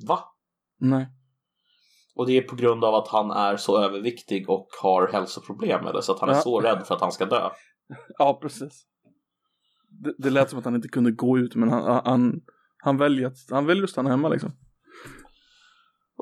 Va? 0.08 0.20
Nej. 0.80 1.08
Och 2.16 2.28
det 2.28 2.38
är 2.38 2.42
på 2.42 2.56
grund 2.56 2.84
av 2.84 2.96
att 2.96 3.08
han 3.08 3.32
är 3.32 3.58
så 3.58 3.78
överviktig 3.84 4.50
och 4.50 4.68
har 4.82 5.08
hälsoproblem 5.12 5.88
eller 5.88 6.02
så 6.02 6.12
att 6.14 6.20
han 6.20 6.30
är 6.30 6.34
Ja. 6.34 6.42
så 6.42 6.60
rädd 6.62 6.84
för 6.88 6.96
att 6.96 7.02
han 7.02 7.12
ska 7.12 7.26
dö. 7.26 7.50
Ja, 8.18 8.40
precis. 8.42 8.86
Det, 9.90 10.14
det 10.18 10.30
lät 10.30 10.50
som 10.50 10.60
att 10.60 10.66
han 10.66 10.76
inte 10.76 10.88
kunde 10.88 11.12
gå 11.12 11.38
ut, 11.38 11.56
men 11.56 11.70
han, 11.70 12.02
han, 12.06 12.42
han, 12.78 12.98
väljer, 12.98 13.28
att, 13.28 13.38
han 13.52 13.66
väljer 13.66 13.84
att 13.84 13.90
stanna 13.90 14.10
hemma 14.10 14.30
liksom. 14.30 14.52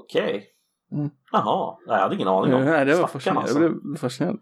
Okej. 0.05 0.47
Mm. 0.91 1.09
Jaha, 1.31 1.77
jag 1.87 1.93
hade 1.93 2.15
ingen 2.15 2.27
aning 2.27 2.53
om. 2.53 2.65
Nej, 2.65 2.85
det 2.85 2.95
var 2.95 3.07
fascinerande. 3.07 3.41
alltså. 3.41 3.63
Jag 3.63 3.81
blev 3.83 3.97
fascinerad. 3.97 4.39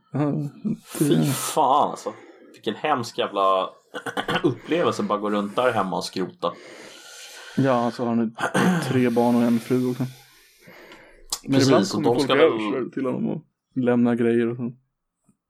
Fy 0.99 1.23
fan 1.25 1.89
alltså. 1.89 2.13
Vilken 2.53 2.75
hemsk 2.75 3.17
jävla 3.17 3.69
upplevelse 4.43 5.03
bara 5.03 5.19
gå 5.19 5.29
runt 5.29 5.55
där 5.55 5.71
hemma 5.71 5.97
och 5.97 6.03
skrota. 6.03 6.53
Ja, 7.57 7.91
så 7.91 8.03
har 8.03 8.09
han 8.09 8.17
nu 8.17 8.31
tre 8.83 9.09
barn 9.09 9.35
och 9.35 9.41
en 9.41 9.59
fru 9.59 9.89
också. 9.91 10.03
Men 11.43 11.51
Precis, 11.53 11.67
ibland 11.67 11.87
kommer 11.91 12.03
de 12.03 12.15
folk 12.15 12.23
ska 12.23 12.35
väl- 12.35 12.91
till 12.91 13.05
honom 13.05 13.29
och 13.29 13.41
lämnar 13.75 14.15
grejer 14.15 14.49
och 14.49 14.55
sånt. 14.57 14.75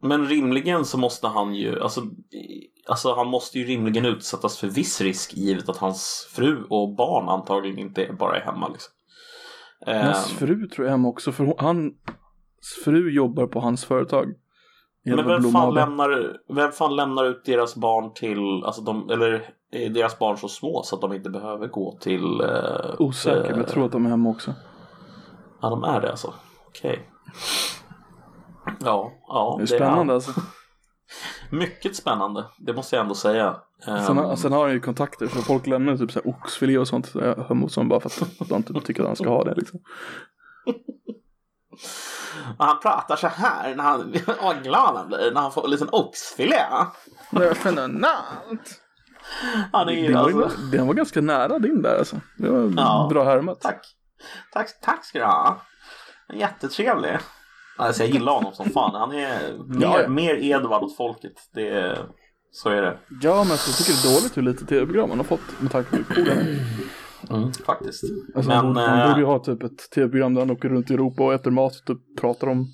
Men 0.02 0.28
rimligen 0.28 0.86
så 0.86 0.98
måste 0.98 1.28
han 1.28 1.56
ju, 1.56 1.82
alltså, 1.82 2.02
alltså 2.88 3.16
han 3.16 3.28
måste 3.28 3.60
ju 3.60 3.66
rimligen 3.66 4.06
utsättas 4.06 4.58
för 4.58 4.68
viss 4.68 5.02
risk 5.02 5.34
givet 5.34 5.70
att 5.70 5.78
hans 5.78 6.28
fru 6.32 6.64
och 6.70 6.96
barn 6.96 7.30
antagligen 7.30 7.80
inte 7.80 8.16
bara 8.20 8.38
är 8.38 8.42
hemma 8.46 8.68
liksom. 8.68 8.93
Hans 9.86 10.32
Ehm, 10.32 10.38
fru 10.38 10.68
tror 10.68 10.86
jag 10.86 10.88
är 10.88 10.92
hemma 10.92 11.08
också, 11.08 11.32
för 11.32 11.44
hon, 11.44 11.56
hans 11.58 11.94
fru 12.86 13.12
jobbar 13.12 13.48
på 13.48 13.60
hans 13.60 13.86
företag. 13.86 14.34
men 15.04 15.28
vem 15.28 15.44
fan, 15.44 15.74
lämnar, 15.74 16.38
vem 16.56 16.72
fan 16.72 16.96
lämnar 16.96 17.26
ut 17.26 17.46
deras 17.46 17.76
barn 17.76 18.14
till, 18.14 18.64
alltså 18.66 18.82
de, 18.82 19.10
eller 19.10 19.50
är 19.72 19.90
deras 19.90 20.20
barn 20.20 20.38
så 20.38 20.48
små 20.48 20.82
så 20.84 20.96
att 20.96 21.02
de 21.02 21.14
inte 21.14 21.30
behöver 21.30 21.68
gå 21.68 21.98
till... 22.02 22.42
eh, 22.42 22.96
Osäker, 23.00 23.50
men 23.50 23.60
jag 23.60 23.68
tror 23.68 23.86
att 23.86 23.92
de 23.92 24.06
är 24.06 24.10
hemma 24.10 24.30
också. 24.30 24.54
Ja, 25.62 25.70
de 25.70 25.84
är 25.84 26.02
det 26.02 26.10
alltså. 26.10 26.34
Okej. 26.68 27.10
Ja, 28.80 29.12
ja. 29.28 29.56
Det 29.58 29.64
är 29.64 29.68
spännande 29.68 30.14
alltså. 30.14 30.32
Mycket 31.58 31.96
spännande, 31.96 32.46
det 32.58 32.74
måste 32.74 32.96
jag 32.96 33.04
ändå 33.04 33.16
säga. 33.16 33.56
Sen, 33.86 34.18
Ehm, 34.18 34.38
sen 34.38 34.52
har 34.52 34.64
han 34.64 34.72
ju 34.74 34.80
kontakter, 34.80 35.28
så 35.28 35.42
folk 35.42 35.68
lämnar 35.68 35.98
typ 35.98 36.12
så 36.12 36.20
här 36.24 36.30
oxfilé 36.30 36.78
och 36.78 36.88
sånt 36.88 37.14
hos 37.48 37.76
honom 37.76 37.90
bara 37.90 38.00
för 38.00 38.26
att 38.40 38.50
de 38.50 38.56
inte 38.56 38.74
tycker 38.82 39.02
att 39.02 39.08
han 39.08 39.16
ska 39.16 39.30
ha 39.30 39.44
det 39.44 39.56
liksom. 39.56 39.80
och 42.58 42.66
han 42.66 42.80
pratar 42.80 43.16
så 43.16 43.28
här 43.28 43.76
när 43.76 43.84
han, 43.84 44.14
vad 44.44 44.64
glad 44.64 44.96
han 44.98 45.08
blir 45.08 45.32
när 45.34 45.42
han 45.42 45.52
får 45.52 45.64
en 45.66 45.72
liten 45.72 45.90
oxfilé. 45.92 46.62
Det 47.32 47.48
var 47.48 47.54
fenomenalt! 47.54 48.80
Han 49.72 49.90
är 49.90 49.94
ju 49.94 50.14
var, 50.14 50.22
alltså, 50.44 50.58
den 50.72 50.88
var 50.88 50.94
ganska 50.94 51.22
nära 51.22 51.60
din 51.60 51.82
där 51.82 51.98
alltså. 51.98 52.16
Det 52.38 52.50
var 52.50 52.74
Ja. 52.78 53.08
bra 53.12 53.24
härmat. 53.24 53.62
tack. 53.62 53.86
tack. 54.54 54.70
Tack 54.82 55.06
ska 55.06 55.20
du 55.20 55.26
ha. 55.26 55.62
Jättetrevlig. 56.34 57.18
Alltså 57.78 58.04
jag 58.04 58.10
gillar 58.12 58.34
honom 58.34 58.54
som 58.54 58.70
fan. 58.70 58.96
Han 58.96 59.12
är 59.12 59.58
mer, 59.68 59.82
Ja, 59.82 60.08
mer 60.08 60.36
Edvard 60.36 60.84
åt 60.84 60.98
folket. 60.98 61.34
Det 61.54 61.68
är, 61.70 62.06
så 62.52 62.70
är 62.70 62.82
det. 62.82 62.98
Ja, 63.22 63.44
men 63.44 63.50
jag 63.52 63.60
tycker 63.78 63.92
det 64.04 64.10
är 64.10 64.14
dåligt 64.16 64.38
hur 64.38 64.42
lite 64.42 64.66
tv-program 64.66 65.10
han 65.10 65.20
har 65.20 65.26
fått 65.26 65.62
med 65.62 65.72
tanke 65.72 65.90
på 65.90 65.96
hur 65.96 66.04
cool 66.04 66.30
han 66.30 66.38
är. 66.38 66.60
Mm, 67.30 67.54
faktiskt. 67.54 68.04
Alltså, 68.36 68.50
Men, 68.50 68.58
han, 68.58 68.76
han 68.76 69.00
eh, 69.00 69.08
borde 69.08 69.20
ju 69.20 69.26
ha 69.26 69.40
typ 69.40 69.64
ett 69.64 69.92
tv-program 69.96 70.34
där 70.34 70.42
han 70.42 70.52
åker 70.52 70.70
runt 70.70 70.92
i 70.92 70.94
Europa 70.94 71.24
och 71.24 71.34
äter 71.34 71.52
mat 71.52 71.80
och 71.80 71.86
typ 71.86 72.20
pratar 72.22 72.48
om, 72.48 72.68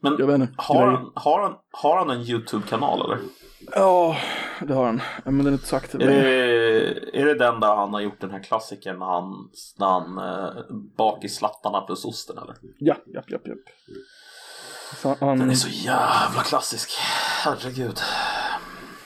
Men 0.00 0.16
jag 0.18 0.26
vet 0.26 0.34
inte, 0.34 0.52
har 0.56 0.86
han, 0.86 1.10
har, 1.14 1.42
han, 1.42 1.54
har 1.70 1.96
han 1.96 2.10
en 2.10 2.20
YouTube-kanal 2.20 3.00
eller? 3.04 3.18
Ja, 3.72 4.16
det 4.60 4.74
har 4.74 4.84
han. 4.86 5.00
Men 5.24 5.38
den 5.38 5.46
är 5.46 5.52
inte 5.52 5.66
sagt. 5.66 5.94
Är 5.94 5.98
det, 5.98 7.20
är 7.20 7.24
det 7.26 7.34
den 7.34 7.60
där 7.60 7.76
han 7.76 7.92
har 7.94 8.00
gjort 8.00 8.20
den 8.20 8.30
här 8.30 8.42
klassikern 8.42 8.98
när 8.98 9.06
han, 9.06 9.48
när 9.78 9.86
han 9.86 10.18
eh, 10.18 10.76
bak 10.96 11.24
i 11.24 11.28
slattarna 11.28 11.80
plus 11.80 12.04
osten 12.04 12.38
eller? 12.38 12.56
Ja, 12.78 12.96
japp, 13.14 13.30
japp, 13.30 13.46
japp. 13.46 13.58
Så 15.02 15.16
han, 15.20 15.38
Den 15.38 15.50
är 15.50 15.54
så 15.54 15.68
jävla 15.68 16.42
klassisk. 16.42 16.90
Herregud. 17.44 17.98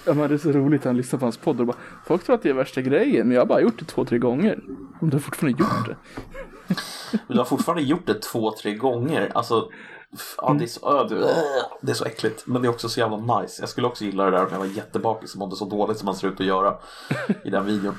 ja, 0.07 0.15
men 0.15 0.29
det 0.29 0.35
är 0.35 0.39
så 0.39 0.53
roligt 0.53 0.81
att 0.81 0.85
han 0.87 0.97
lyssnar 0.97 1.19
på 1.19 1.25
hans 1.25 1.37
podd 1.37 1.61
och 1.61 1.67
bara 1.67 1.77
Folk 2.07 2.25
tror 2.25 2.35
att 2.35 2.43
det 2.43 2.51
är 2.51 2.55
värsta 2.55 2.81
grejen, 2.81 3.27
men 3.29 3.35
jag 3.35 3.41
har 3.41 3.47
bara 3.47 3.61
gjort 3.61 3.79
det 3.79 3.85
två, 3.85 4.05
tre 4.05 4.19
gånger. 4.19 4.59
Om 5.01 5.11
du 5.11 5.17
har 5.17 5.21
fortfarande 5.21 5.61
gjort 5.61 5.87
det. 5.89 5.97
Men 7.27 7.37
du 7.37 7.39
har 7.39 7.45
fortfarande 7.45 7.83
gjort 7.83 8.07
det 8.07 8.23
två, 8.23 8.51
tre 8.63 8.75
gånger. 8.75 9.31
Alltså, 9.35 9.71
ja, 10.37 10.53
det, 10.59 10.65
är 10.65 10.69
så, 10.69 11.05
det, 11.83 11.91
är 11.91 11.95
så 11.95 12.05
äckligt. 12.05 12.47
Men 12.47 12.63
det 12.63 12.69
är 12.69 12.71
också 12.71 12.89
så 12.89 13.01
jävla 13.01 13.41
nice. 13.41 13.63
Jag 13.63 13.69
skulle 13.69 13.87
också 13.87 14.05
gilla 14.05 14.25
det 14.25 14.31
där 14.31 14.45
om 14.45 14.53
jag 14.53 14.59
var 14.59 14.67
jättebakis 14.67 15.33
och 15.33 15.39
mådde 15.39 15.57
så 15.57 15.65
dåligt 15.65 15.99
som 15.99 16.07
man 16.07 16.17
ser 16.17 16.29
ut 16.29 16.41
att 16.41 16.47
göra 16.47 16.79
i 17.45 17.51
den 17.51 17.65
videon. 17.65 17.99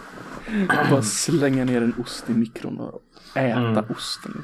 Bara 0.91 1.01
slänga 1.01 1.66
ner 1.66 1.82
en 1.82 1.93
ost 2.01 2.30
i 2.30 2.34
mikron 2.34 2.80
och 2.80 3.01
äta 3.38 3.60
Mm. 3.60 3.86
osten. 3.97 4.43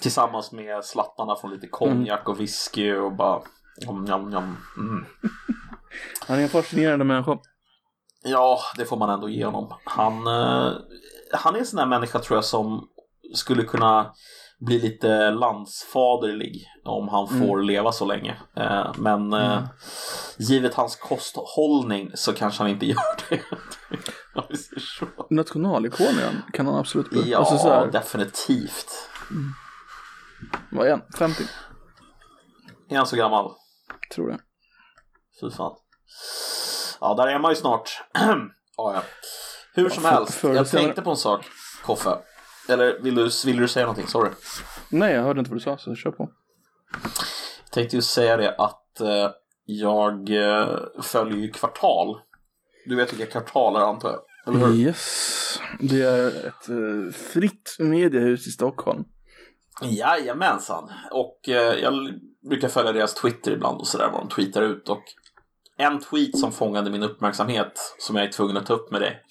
Tillsammans 0.00 0.52
med 0.52 0.84
slattarna 0.84 1.36
från 1.36 1.50
lite 1.50 1.66
konjak 1.66 2.28
och 2.28 2.40
whisky 2.40 2.94
och 2.94 3.12
bara... 3.12 3.40
Njam, 3.86 4.04
njam, 4.04 4.30
njam. 4.30 4.56
Mm. 4.76 5.04
Han 6.26 6.38
är 6.38 6.42
en 6.42 6.48
fascinerande 6.48 7.04
människa. 7.04 7.38
Ja, 8.22 8.60
det 8.76 8.84
får 8.84 8.96
man 8.96 9.10
ändå 9.10 9.28
ge 9.28 9.44
honom. 9.44 9.74
Han, 9.84 10.26
eh, 10.26 10.72
han 11.32 11.54
är 11.54 11.58
en 11.58 11.66
sån 11.66 11.76
där 11.76 11.86
människa 11.86 12.18
tror 12.18 12.36
jag 12.36 12.44
som 12.44 12.88
skulle 13.34 13.62
kunna 13.64 14.12
bli 14.60 14.78
lite 14.78 15.30
landsfaderlig 15.30 16.66
om 16.84 17.08
han 17.08 17.28
får 17.28 17.62
leva 17.62 17.92
så 17.92 18.04
länge. 18.04 18.36
Eh, 18.56 18.92
men 18.98 19.32
eh, 19.32 19.62
givet 20.38 20.74
hans 20.74 20.96
kosthållning 20.96 22.10
så 22.14 22.32
kanske 22.32 22.62
han 22.62 22.70
inte 22.70 22.86
gör 22.86 23.28
det. 23.28 23.40
Om 24.34 24.44
vi 24.48 24.56
säger 24.56 24.80
så. 24.80 25.06
Nationalikon 25.30 26.06
är 26.06 26.24
han, 26.24 26.42
kan 26.52 26.66
han 26.66 26.74
absolut 26.76 27.10
bli. 27.10 27.30
Ja, 27.30 27.38
Alltså 27.38 27.88
definitivt. 27.92 29.08
vad 30.70 30.86
är 30.86 30.90
han? 30.90 31.02
50? 31.18 31.42
Är 32.88 32.96
han 32.96 33.06
så 33.06 33.16
gammal? 33.16 33.52
Tror 34.14 34.28
det. 34.28 34.38
Fy 35.40 35.50
fan. 35.50 35.72
Ja, 37.00 37.14
där 37.14 37.26
är 37.26 37.38
man 37.38 37.50
ju 37.50 37.56
snart. 37.56 38.02
ja, 38.76 38.94
ja. 38.94 39.02
Hur 39.74 39.88
som 39.88 40.02
för- 40.02 40.10
helst, 40.10 40.44
jag 40.44 40.68
tänkte 40.70 41.02
på 41.02 41.10
en 41.10 41.16
sak, 41.16 41.44
Koffe. 41.84 42.18
Eller 42.70 42.98
vill 43.00 43.14
du, 43.14 43.30
vill 43.44 43.56
du 43.56 43.68
säga 43.68 43.86
någonting? 43.86 44.06
Sorry. 44.06 44.30
Nej, 44.88 45.14
jag 45.14 45.22
hörde 45.22 45.38
inte 45.38 45.50
vad 45.50 45.56
du 45.56 45.62
sa, 45.62 45.78
så 45.78 45.94
kör 45.94 46.10
på. 46.10 46.30
Jag 47.64 47.72
tänkte 47.72 47.96
ju 47.96 48.02
säga 48.02 48.36
det 48.36 48.54
att 48.54 49.00
eh, 49.00 49.30
jag 49.64 50.30
eh, 50.30 50.78
följer 51.02 51.38
ju 51.38 51.50
Kvartal. 51.50 52.20
Du 52.86 52.96
vet 52.96 53.12
vilka 53.12 53.26
Kvartal 53.26 53.76
är 53.76 53.80
antar 53.80 54.10
jag? 54.10 54.20
Eller 54.46 54.66
hur? 54.66 54.74
Yes, 54.74 55.60
det 55.80 56.02
är 56.02 56.26
ett 56.26 56.68
eh, 56.68 57.14
fritt 57.32 57.76
mediehus 57.78 58.46
i 58.46 58.50
Stockholm. 58.50 59.04
Jajamensan. 59.82 60.90
Och 61.10 61.48
eh, 61.48 61.74
jag 61.74 61.94
brukar 62.48 62.68
följa 62.68 62.92
deras 62.92 63.14
Twitter 63.14 63.52
ibland 63.52 63.80
och 63.80 63.86
sådär 63.86 64.10
vad 64.12 64.20
de 64.22 64.28
tweetar 64.28 64.62
ut. 64.62 64.88
Och 64.88 65.02
en 65.76 66.00
tweet 66.00 66.38
som 66.38 66.52
fångade 66.52 66.90
min 66.90 67.02
uppmärksamhet 67.02 67.72
som 67.98 68.16
jag 68.16 68.24
är 68.24 68.32
tvungen 68.32 68.56
att 68.56 68.66
ta 68.66 68.74
upp 68.74 68.90
med 68.90 69.00
dig. 69.00 69.22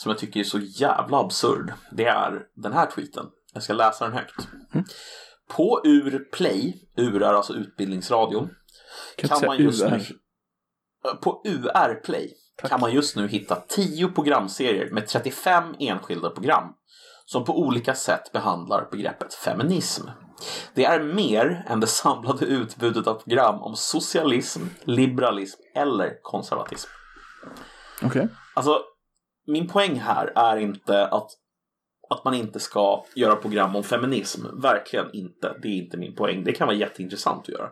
Som 0.00 0.10
jag 0.10 0.18
tycker 0.18 0.40
är 0.40 0.44
så 0.44 0.58
jävla 0.58 1.18
absurd. 1.18 1.72
Det 1.92 2.04
är 2.04 2.46
den 2.54 2.72
här 2.72 2.86
tweeten. 2.86 3.26
Jag 3.54 3.62
ska 3.62 3.72
läsa 3.72 4.04
den 4.04 4.14
högt. 4.14 4.48
På 5.48 5.80
UR 5.84 6.30
Play, 6.32 6.88
UR 6.96 7.22
är 7.22 7.34
alltså 7.34 7.54
Utbildningsradion. 7.54 8.50
Kan, 9.16 9.28
kan 9.28 9.46
man 9.46 9.58
just 9.58 9.82
UR. 9.82 9.90
nu 9.90 10.00
på 11.22 11.42
UR 11.44 11.94
Play 12.04 12.34
kan 12.68 12.80
man 12.80 12.92
just 12.92 13.16
nu 13.16 13.28
hitta 13.28 13.56
10 13.68 14.08
programserier 14.08 14.90
med 14.90 15.08
35 15.08 15.74
enskilda 15.78 16.30
program 16.30 16.64
som 17.26 17.44
på 17.44 17.58
olika 17.58 17.94
sätt 17.94 18.32
behandlar 18.32 18.88
begreppet 18.90 19.34
feminism. 19.34 20.06
Det 20.74 20.84
är 20.84 21.02
mer 21.02 21.64
än 21.68 21.80
det 21.80 21.86
samlade 21.86 22.46
utbudet 22.46 23.06
av 23.06 23.14
program 23.14 23.62
om 23.62 23.76
socialism, 23.76 24.62
liberalism 24.82 25.60
eller 25.74 26.22
konservatism. 26.22 26.90
Okej. 28.02 28.28
Alltså, 28.54 28.82
min 29.50 29.68
poäng 29.68 29.94
här 29.94 30.32
är 30.36 30.56
inte 30.56 31.06
att, 31.06 31.30
att 32.10 32.24
man 32.24 32.34
inte 32.34 32.60
ska 32.60 33.04
göra 33.14 33.36
program 33.36 33.76
om 33.76 33.84
feminism. 33.84 34.46
Verkligen 34.62 35.06
inte. 35.12 35.56
Det 35.62 35.68
är 35.68 35.72
inte 35.72 35.96
min 35.96 36.14
poäng. 36.14 36.44
Det 36.44 36.52
kan 36.52 36.66
vara 36.66 36.76
jätteintressant 36.76 37.42
att 37.42 37.48
göra. 37.48 37.68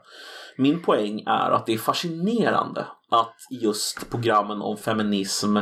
Min 0.57 0.83
poäng 0.83 1.23
är 1.27 1.51
att 1.51 1.67
det 1.67 1.75
är 1.75 1.79
fascinerande 1.79 2.87
att 3.11 3.37
just 3.51 4.11
programmen 4.11 4.63
om 4.63 4.77
feminism 4.77 5.57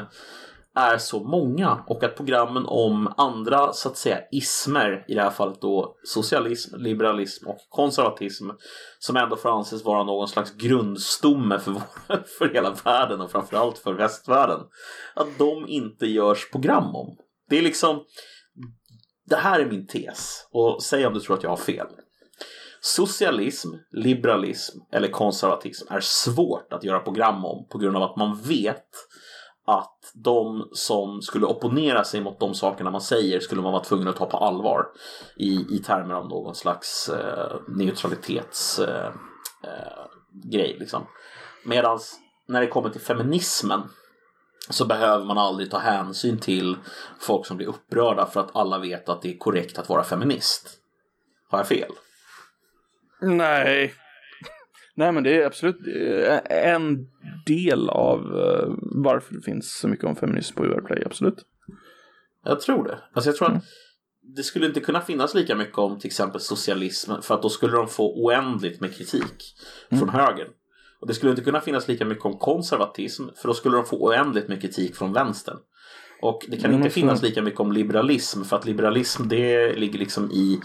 är 0.76 0.98
så 0.98 1.24
många 1.24 1.84
och 1.86 2.04
att 2.04 2.16
programmen 2.16 2.66
om 2.66 3.14
andra 3.16 3.72
så 3.72 3.88
att 3.88 3.96
säga 3.96 4.20
ismer, 4.32 5.04
i 5.08 5.14
det 5.14 5.22
här 5.22 5.30
fallet 5.30 5.60
då 5.60 5.96
socialism, 6.04 6.76
liberalism 6.76 7.48
och 7.48 7.58
konservatism 7.68 8.50
som 8.98 9.16
ändå 9.16 9.36
får 9.36 9.58
anses 9.58 9.84
vara 9.84 10.04
någon 10.04 10.28
slags 10.28 10.52
grundstomme 10.54 11.58
för, 11.58 11.70
vår, 11.70 11.82
för 12.38 12.54
hela 12.54 12.76
världen 12.84 13.20
och 13.20 13.30
framförallt 13.30 13.78
för 13.78 13.94
västvärlden 13.94 14.60
att 15.14 15.38
de 15.38 15.68
inte 15.68 16.06
görs 16.06 16.50
program 16.50 16.96
om. 16.96 17.16
Det 17.50 17.58
är 17.58 17.62
liksom 17.62 18.04
det 19.28 19.36
här 19.36 19.60
är 19.60 19.66
min 19.66 19.86
tes 19.86 20.48
och 20.50 20.82
säg 20.82 21.06
om 21.06 21.14
du 21.14 21.20
tror 21.20 21.36
att 21.36 21.42
jag 21.42 21.50
har 21.50 21.56
fel. 21.56 21.86
Socialism, 22.80 23.68
liberalism 23.90 24.78
eller 24.92 25.08
konservatism 25.08 25.92
är 25.92 26.00
svårt 26.00 26.72
att 26.72 26.84
göra 26.84 26.98
program 26.98 27.44
om 27.44 27.66
på 27.70 27.78
grund 27.78 27.96
av 27.96 28.02
att 28.02 28.16
man 28.16 28.40
vet 28.42 28.88
att 29.66 30.12
de 30.14 30.68
som 30.72 31.22
skulle 31.22 31.46
opponera 31.46 32.04
sig 32.04 32.20
mot 32.20 32.40
de 32.40 32.54
sakerna 32.54 32.90
man 32.90 33.00
säger 33.00 33.40
skulle 33.40 33.62
man 33.62 33.72
vara 33.72 33.84
tvungen 33.84 34.08
att 34.08 34.16
ta 34.16 34.26
på 34.26 34.36
allvar 34.36 34.86
i, 35.36 35.66
i 35.70 35.78
termer 35.78 36.14
av 36.14 36.28
någon 36.28 36.54
slags 36.54 37.08
eh, 37.08 37.56
neutralitetsgrej. 37.68 38.90
Eh, 40.54 40.60
eh, 40.60 40.78
liksom. 40.78 41.06
Medan 41.64 41.98
när 42.48 42.60
det 42.60 42.66
kommer 42.66 42.90
till 42.90 43.00
feminismen 43.00 43.82
så 44.70 44.86
behöver 44.86 45.24
man 45.24 45.38
aldrig 45.38 45.70
ta 45.70 45.78
hänsyn 45.78 46.38
till 46.38 46.76
folk 47.20 47.46
som 47.46 47.56
blir 47.56 47.66
upprörda 47.66 48.26
för 48.26 48.40
att 48.40 48.56
alla 48.56 48.78
vet 48.78 49.08
att 49.08 49.22
det 49.22 49.34
är 49.34 49.38
korrekt 49.38 49.78
att 49.78 49.88
vara 49.88 50.04
feminist. 50.04 50.70
Har 51.50 51.58
jag 51.58 51.68
fel? 51.68 51.92
Nej. 53.20 53.94
Nej 54.98 55.12
men 55.12 55.22
det 55.22 55.42
är 55.42 55.46
absolut 55.46 55.76
en 56.50 57.08
del 57.46 57.88
av 57.88 58.20
uh, 58.20 58.74
varför 58.80 59.34
det 59.34 59.42
finns 59.42 59.78
så 59.78 59.88
mycket 59.88 60.04
om 60.04 60.16
feminism 60.16 60.56
på 60.56 60.64
UR-play, 60.64 61.02
absolut. 61.06 61.44
Jag 62.44 62.60
tror 62.60 62.84
det. 62.84 62.98
Alltså 63.12 63.30
jag 63.30 63.36
tror 63.36 63.48
mm. 63.48 63.58
att 63.58 63.64
det 64.22 64.42
skulle 64.42 64.66
inte 64.66 64.80
kunna 64.80 65.00
finnas 65.00 65.34
lika 65.34 65.54
mycket 65.54 65.78
om 65.78 65.98
till 65.98 66.06
exempel 66.06 66.40
socialism 66.40 67.12
för 67.22 67.34
att 67.34 67.42
då 67.42 67.48
skulle 67.48 67.76
de 67.76 67.88
få 67.88 68.24
oändligt 68.24 68.80
med 68.80 68.94
kritik 68.94 69.54
mm. 69.90 70.00
från 70.00 70.08
högern. 70.08 70.48
Och 71.00 71.06
det 71.06 71.14
skulle 71.14 71.30
inte 71.30 71.42
kunna 71.42 71.60
finnas 71.60 71.88
lika 71.88 72.04
mycket 72.04 72.24
om 72.24 72.38
konservatism 72.38 73.24
för 73.36 73.48
då 73.48 73.54
skulle 73.54 73.76
de 73.76 73.84
få 73.84 73.96
oändligt 73.96 74.48
med 74.48 74.60
kritik 74.60 74.96
från 74.96 75.12
vänstern. 75.12 75.56
Och 76.22 76.46
det 76.48 76.56
kan 76.56 76.74
inte 76.74 76.90
finnas 76.90 77.22
lika 77.22 77.42
mycket 77.42 77.60
om 77.60 77.72
liberalism 77.72 78.42
för 78.42 78.56
att 78.56 78.66
liberalism 78.66 79.28
det 79.28 79.72
ligger 79.72 79.98
liksom 79.98 80.30
i 80.30 80.60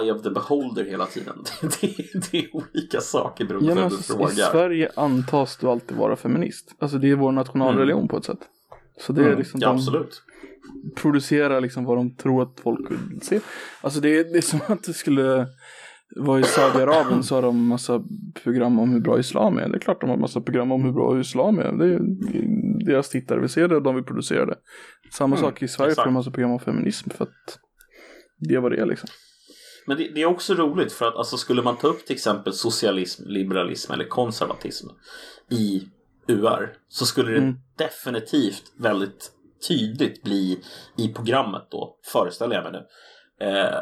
eye 0.00 0.12
of 0.12 0.22
the 0.22 0.30
beholder 0.30 0.84
hela 0.84 1.06
tiden. 1.06 1.44
Det, 1.60 1.96
det, 1.96 2.30
det 2.30 2.38
är 2.38 2.56
olika 2.56 3.00
saker 3.00 3.44
beroende 3.44 3.68
ja, 3.68 3.74
på 3.74 3.80
vem 3.80 3.88
du 3.88 4.02
frågar. 4.02 4.30
I 4.30 4.50
Sverige 4.52 4.90
antas 4.96 5.56
du 5.56 5.66
alltid 5.66 5.96
vara 5.96 6.16
feminist. 6.16 6.74
Alltså 6.78 6.98
det 6.98 7.10
är 7.10 7.16
vår 7.16 7.32
nationalreligion 7.32 8.00
mm. 8.00 8.08
på 8.08 8.16
ett 8.16 8.24
sätt. 8.24 8.40
Så 9.00 9.12
det 9.12 9.20
är 9.20 9.26
mm. 9.26 9.38
liksom 9.38 9.60
ja, 9.60 9.68
absolut. 9.68 10.22
Producera 10.96 11.60
liksom 11.60 11.84
vad 11.84 11.96
de 11.96 12.16
tror 12.16 12.42
att 12.42 12.60
folk 12.62 12.90
vill 12.90 13.20
se. 13.22 13.40
Alltså 13.80 14.00
det 14.00 14.18
är, 14.18 14.24
det 14.24 14.38
är 14.38 14.42
som 14.42 14.60
att 14.66 14.82
det 14.82 14.92
skulle 14.92 15.46
var 16.16 16.38
i 16.38 16.42
Saudiarabien 16.42 17.22
så 17.22 17.34
har 17.34 17.42
de 17.42 17.66
massa 17.66 18.02
program 18.42 18.78
om 18.78 18.90
hur 18.90 19.00
bra 19.00 19.18
islam 19.18 19.58
är. 19.58 19.68
Det 19.68 19.76
är 19.76 19.80
klart 19.80 20.00
de 20.00 20.10
har 20.10 20.16
massa 20.16 20.40
program 20.40 20.72
om 20.72 20.84
hur 20.84 20.92
bra 20.92 21.20
islam 21.20 21.58
är. 21.58 21.72
Det 21.72 21.94
är 21.94 22.00
deras 22.86 23.08
tittare 23.08 23.40
vill 23.40 23.48
se 23.48 23.66
det 23.66 23.76
och 23.76 23.82
de 23.82 23.94
vill 23.94 24.04
producera 24.04 24.46
det. 24.46 24.56
Samma 25.12 25.36
mm, 25.36 25.48
sak 25.48 25.62
i 25.62 25.68
Sverige 25.68 25.90
exakt. 25.90 26.04
får 26.04 26.10
de 26.10 26.14
massa 26.14 26.30
program 26.30 26.50
om 26.50 26.60
feminism 26.60 27.10
för 27.10 27.24
att 27.24 27.58
det 28.40 28.58
vad 28.58 28.72
det 28.72 28.84
liksom. 28.84 29.08
Men 29.86 29.96
det, 29.96 30.08
det, 30.14 30.22
är 30.22 30.26
också 30.26 30.54
roligt 30.54 30.92
för 30.92 31.08
att 31.08 31.16
alltså, 31.16 31.36
skulle 31.36 31.62
man 31.62 31.76
ta 31.76 31.88
upp 31.88 32.06
till 32.06 32.16
exempel 32.16 32.52
socialism, 32.52 33.22
liberalism 33.26 33.92
eller 33.92 34.04
konservatism 34.04 34.88
i 35.50 35.82
UR 36.28 36.72
så 36.88 37.06
skulle 37.06 37.30
det 37.30 37.38
mm. 37.38 37.54
definitivt 37.76 38.72
väldigt 38.76 39.32
tydligt 39.68 40.22
bli 40.22 40.62
i 40.96 41.08
programmet 41.08 41.66
då, 41.70 41.96
föreställer 42.12 42.54
jag 42.54 42.62
mig 42.64 42.72
nu 42.72 42.86
eh, 43.40 43.78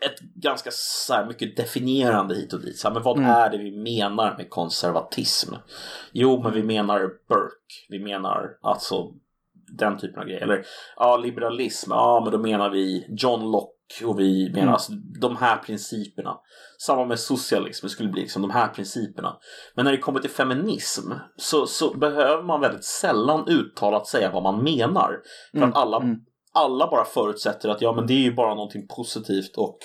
ett 0.00 0.20
ganska 0.20 0.70
så 0.72 1.14
här, 1.14 1.26
mycket 1.26 1.56
definierande 1.56 2.34
hit 2.34 2.52
och 2.52 2.60
dit. 2.60 2.78
Så 2.78 2.88
här, 2.88 2.94
men 2.94 3.02
vad 3.02 3.18
mm. 3.18 3.30
är 3.30 3.50
det 3.50 3.58
vi 3.58 3.70
menar 3.70 4.36
med 4.36 4.50
konservatism? 4.50 5.54
Jo, 6.12 6.42
men 6.42 6.52
vi 6.52 6.62
menar 6.62 7.00
Burke. 7.28 7.86
Vi 7.88 7.98
menar 7.98 8.50
alltså 8.62 9.12
den 9.78 9.98
typen 9.98 10.20
av 10.20 10.26
grejer. 10.26 10.40
Eller 10.40 10.64
ja, 10.96 11.16
liberalism. 11.16 11.90
Ja, 11.90 12.20
men 12.24 12.32
då 12.32 12.38
menar 12.38 12.70
vi 12.70 13.06
John 13.08 13.50
Locke 13.50 13.71
och 14.04 14.20
vi 14.20 14.48
menar 14.48 14.62
mm. 14.62 14.72
alltså, 14.72 14.92
de 15.20 15.36
här 15.36 15.56
principerna. 15.56 16.36
Samma 16.78 17.04
med 17.04 17.18
socialism, 17.18 17.86
det 17.86 17.90
skulle 17.90 18.08
bli 18.08 18.20
liksom 18.20 18.42
de 18.42 18.50
här 18.50 18.68
principerna. 18.68 19.36
Men 19.74 19.84
när 19.84 19.92
det 19.92 19.98
kommer 19.98 20.20
till 20.20 20.30
feminism 20.30 21.12
så, 21.36 21.66
så 21.66 21.94
behöver 21.94 22.42
man 22.42 22.60
väldigt 22.60 22.84
sällan 22.84 23.48
uttalat 23.48 24.06
säga 24.06 24.30
vad 24.30 24.42
man 24.42 24.64
menar. 24.64 25.20
För 25.50 25.58
mm. 25.58 25.68
att 25.68 25.76
alla 25.76 25.96
mm 25.96 26.16
alla 26.54 26.86
bara 26.86 27.04
förutsätter 27.04 27.68
att 27.68 27.82
ja 27.82 27.92
men 27.92 28.06
det 28.06 28.12
är 28.12 28.22
ju 28.22 28.34
bara 28.34 28.54
någonting 28.54 28.86
positivt 28.96 29.56
och 29.56 29.78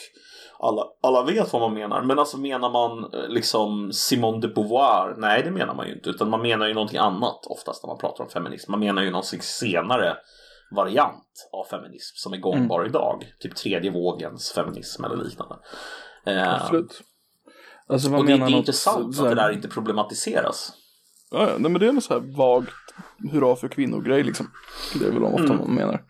alla, 0.59 0.83
alla 1.01 1.23
vet 1.23 1.53
vad 1.53 1.61
man 1.61 1.73
menar. 1.73 2.01
Men 2.01 2.19
alltså 2.19 2.37
menar 2.37 2.69
man 2.69 3.13
eh, 3.13 3.29
liksom 3.29 3.91
Simone 3.93 4.39
de 4.39 4.47
Beauvoir? 4.47 5.15
Nej 5.17 5.43
det 5.43 5.51
menar 5.51 5.75
man 5.75 5.87
ju 5.87 5.93
inte. 5.93 6.09
Utan 6.09 6.29
man 6.29 6.41
menar 6.41 6.67
ju 6.67 6.73
någonting 6.73 6.97
annat 6.97 7.45
oftast 7.45 7.83
när 7.83 7.87
man 7.87 7.97
pratar 7.97 8.23
om 8.23 8.29
feminism. 8.29 8.71
Man 8.71 8.79
menar 8.79 9.01
ju 9.01 9.11
någon 9.11 9.23
senare 9.23 10.17
variant 10.71 11.49
av 11.51 11.65
feminism 11.65 12.15
som 12.15 12.33
är 12.33 12.37
gångbar 12.37 12.79
mm. 12.79 12.89
idag. 12.89 13.33
Typ 13.39 13.55
tredje 13.55 13.91
vågens 13.91 14.51
feminism 14.51 15.03
eller 15.03 15.15
liknande. 15.15 15.55
Eh, 16.25 16.53
Absolut. 16.53 17.01
Alltså, 17.89 18.15
och 18.15 18.25
det, 18.25 18.37
det 18.37 18.43
är 18.43 18.49
intressant 18.49 19.15
så, 19.15 19.23
att 19.23 19.29
det 19.29 19.35
där 19.35 19.51
inte 19.51 19.67
problematiseras. 19.67 20.73
Ja, 21.31 21.49
ja, 21.51 21.57
men 21.57 21.73
det 21.73 21.87
är 21.87 21.91
något 21.91 22.03
så 22.03 22.13
här 22.13 22.37
vagt 22.37 22.93
hurra 23.31 23.55
för 23.55 23.67
kvinnor-grej 23.67 24.23
liksom. 24.23 24.51
Det 24.99 25.05
är 25.05 25.11
väl 25.11 25.23
ofta 25.23 25.43
mm. 25.43 25.57
man 25.57 25.75
menar. 25.75 26.03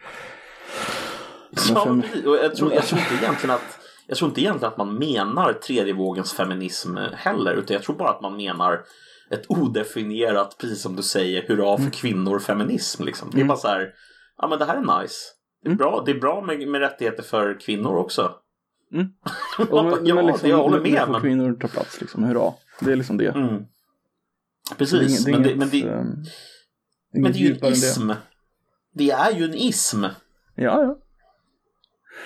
Ja, 1.69 1.81
och 2.25 2.37
jag, 2.37 2.55
tror, 2.55 2.73
jag, 2.73 2.85
tror 2.85 3.01
inte 3.01 3.25
egentligen 3.25 3.55
att, 3.55 3.79
jag 4.07 4.17
tror 4.17 4.29
inte 4.29 4.41
egentligen 4.41 4.71
att 4.71 4.77
man 4.77 4.95
menar 4.95 5.53
tredje 5.53 5.93
vågens 5.93 6.33
feminism 6.33 6.97
heller. 7.13 7.53
Utan 7.53 7.73
jag 7.73 7.83
tror 7.83 7.95
bara 7.95 8.09
att 8.09 8.21
man 8.21 8.35
menar 8.35 8.81
ett 9.29 9.45
odefinierat, 9.47 10.57
precis 10.57 10.81
som 10.81 10.95
du 10.95 11.03
säger, 11.03 11.47
hurra 11.47 11.77
för 11.77 11.81
mm. 11.81 11.91
kvinnor 11.91 12.39
feminism. 12.39 13.03
Liksom. 13.03 13.29
Det 13.31 13.37
är 13.37 13.39
mm. 13.39 13.47
bara 13.47 13.57
så 13.57 13.67
här, 13.67 13.93
ja 14.37 14.47
men 14.47 14.59
det 14.59 14.65
här 14.65 14.77
är 14.77 15.01
nice. 15.01 15.15
Det 15.61 15.67
är 15.67 15.69
mm. 15.69 15.77
bra, 15.77 16.03
det 16.05 16.11
är 16.11 16.19
bra 16.19 16.41
med, 16.41 16.67
med 16.67 16.81
rättigheter 16.81 17.23
för 17.23 17.59
kvinnor 17.59 17.95
också. 17.95 18.35
Mm. 18.93 19.07
Och, 19.69 19.85
men, 19.85 20.05
ja, 20.05 20.15
men 20.15 20.25
liksom, 20.25 20.49
jag 20.49 20.57
håller 20.57 20.79
med. 20.79 21.09
Men... 21.09 21.21
kvinnor 21.21 21.53
tar 21.53 21.67
plats, 21.67 22.01
liksom, 22.01 22.23
hurra. 22.23 22.53
Det 22.79 22.91
är 22.91 22.95
liksom 22.95 23.17
det. 23.17 23.27
Mm. 23.27 23.65
Precis, 24.77 25.25
det 25.25 25.31
är, 25.31 25.39
det 25.39 25.49
är 25.49 25.55
men, 25.57 25.59
det, 25.59 25.65
men, 25.65 25.69
det, 25.69 25.83
um, 25.83 26.25
men 27.13 27.31
det 27.31 27.39
är 27.39 27.41
ju 27.41 27.57
en 27.61 27.65
ism. 27.65 28.07
Det. 28.07 28.17
det 28.91 29.11
är 29.11 29.31
ju 29.31 29.45
en 29.45 29.55
ism. 29.55 30.03
Ja, 30.03 30.13
ja. 30.55 30.99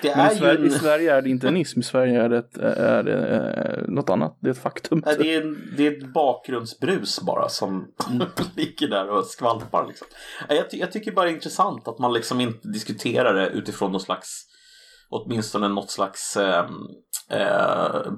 Men 0.02 0.32
i 0.32 0.34
Sverige, 0.34 0.58
en... 0.58 0.66
i, 0.66 0.70
Sverige, 0.70 1.14
är 1.14 1.22
det 1.22 1.30
inte 1.30 1.48
en 1.48 1.56
ism, 1.56 1.80
i 1.80 1.82
Sverige 1.82 2.22
är 2.22 2.28
det, 2.28 2.38
ett, 2.38 2.56
är 2.56 3.02
det 3.02 3.12
är 3.12 3.84
något 3.88 4.10
annat. 4.10 4.36
Det 4.40 4.48
är 4.48 4.52
ett 4.52 4.62
faktum. 4.62 5.00
Det 5.00 5.34
är, 5.34 5.76
det 5.76 5.86
är 5.86 5.92
ett 5.92 6.12
bakgrundsbrus 6.12 7.20
bara 7.20 7.48
som 7.48 7.88
ligger 8.56 8.88
där 8.88 9.10
och 9.10 9.26
skvalpar. 9.26 9.86
Liksom. 9.88 10.06
Jag, 10.48 10.66
jag, 10.70 10.92
tycker 10.92 11.12
bara 11.12 11.24
det 11.24 11.30
är 11.30 11.34
intressant 11.34 11.88
att 11.88 11.98
man 11.98 12.12
liksom 12.12 12.40
inte 12.40 12.68
diskuterar 12.68 13.34
det 13.34 13.48
utifrån 13.48 13.92
någon 13.92 14.00
slags 14.00 14.46
åtminstone 15.12 15.68
något 15.68 15.90
slags 15.90 16.36
eh, 16.36 16.66
eh, 17.30 18.12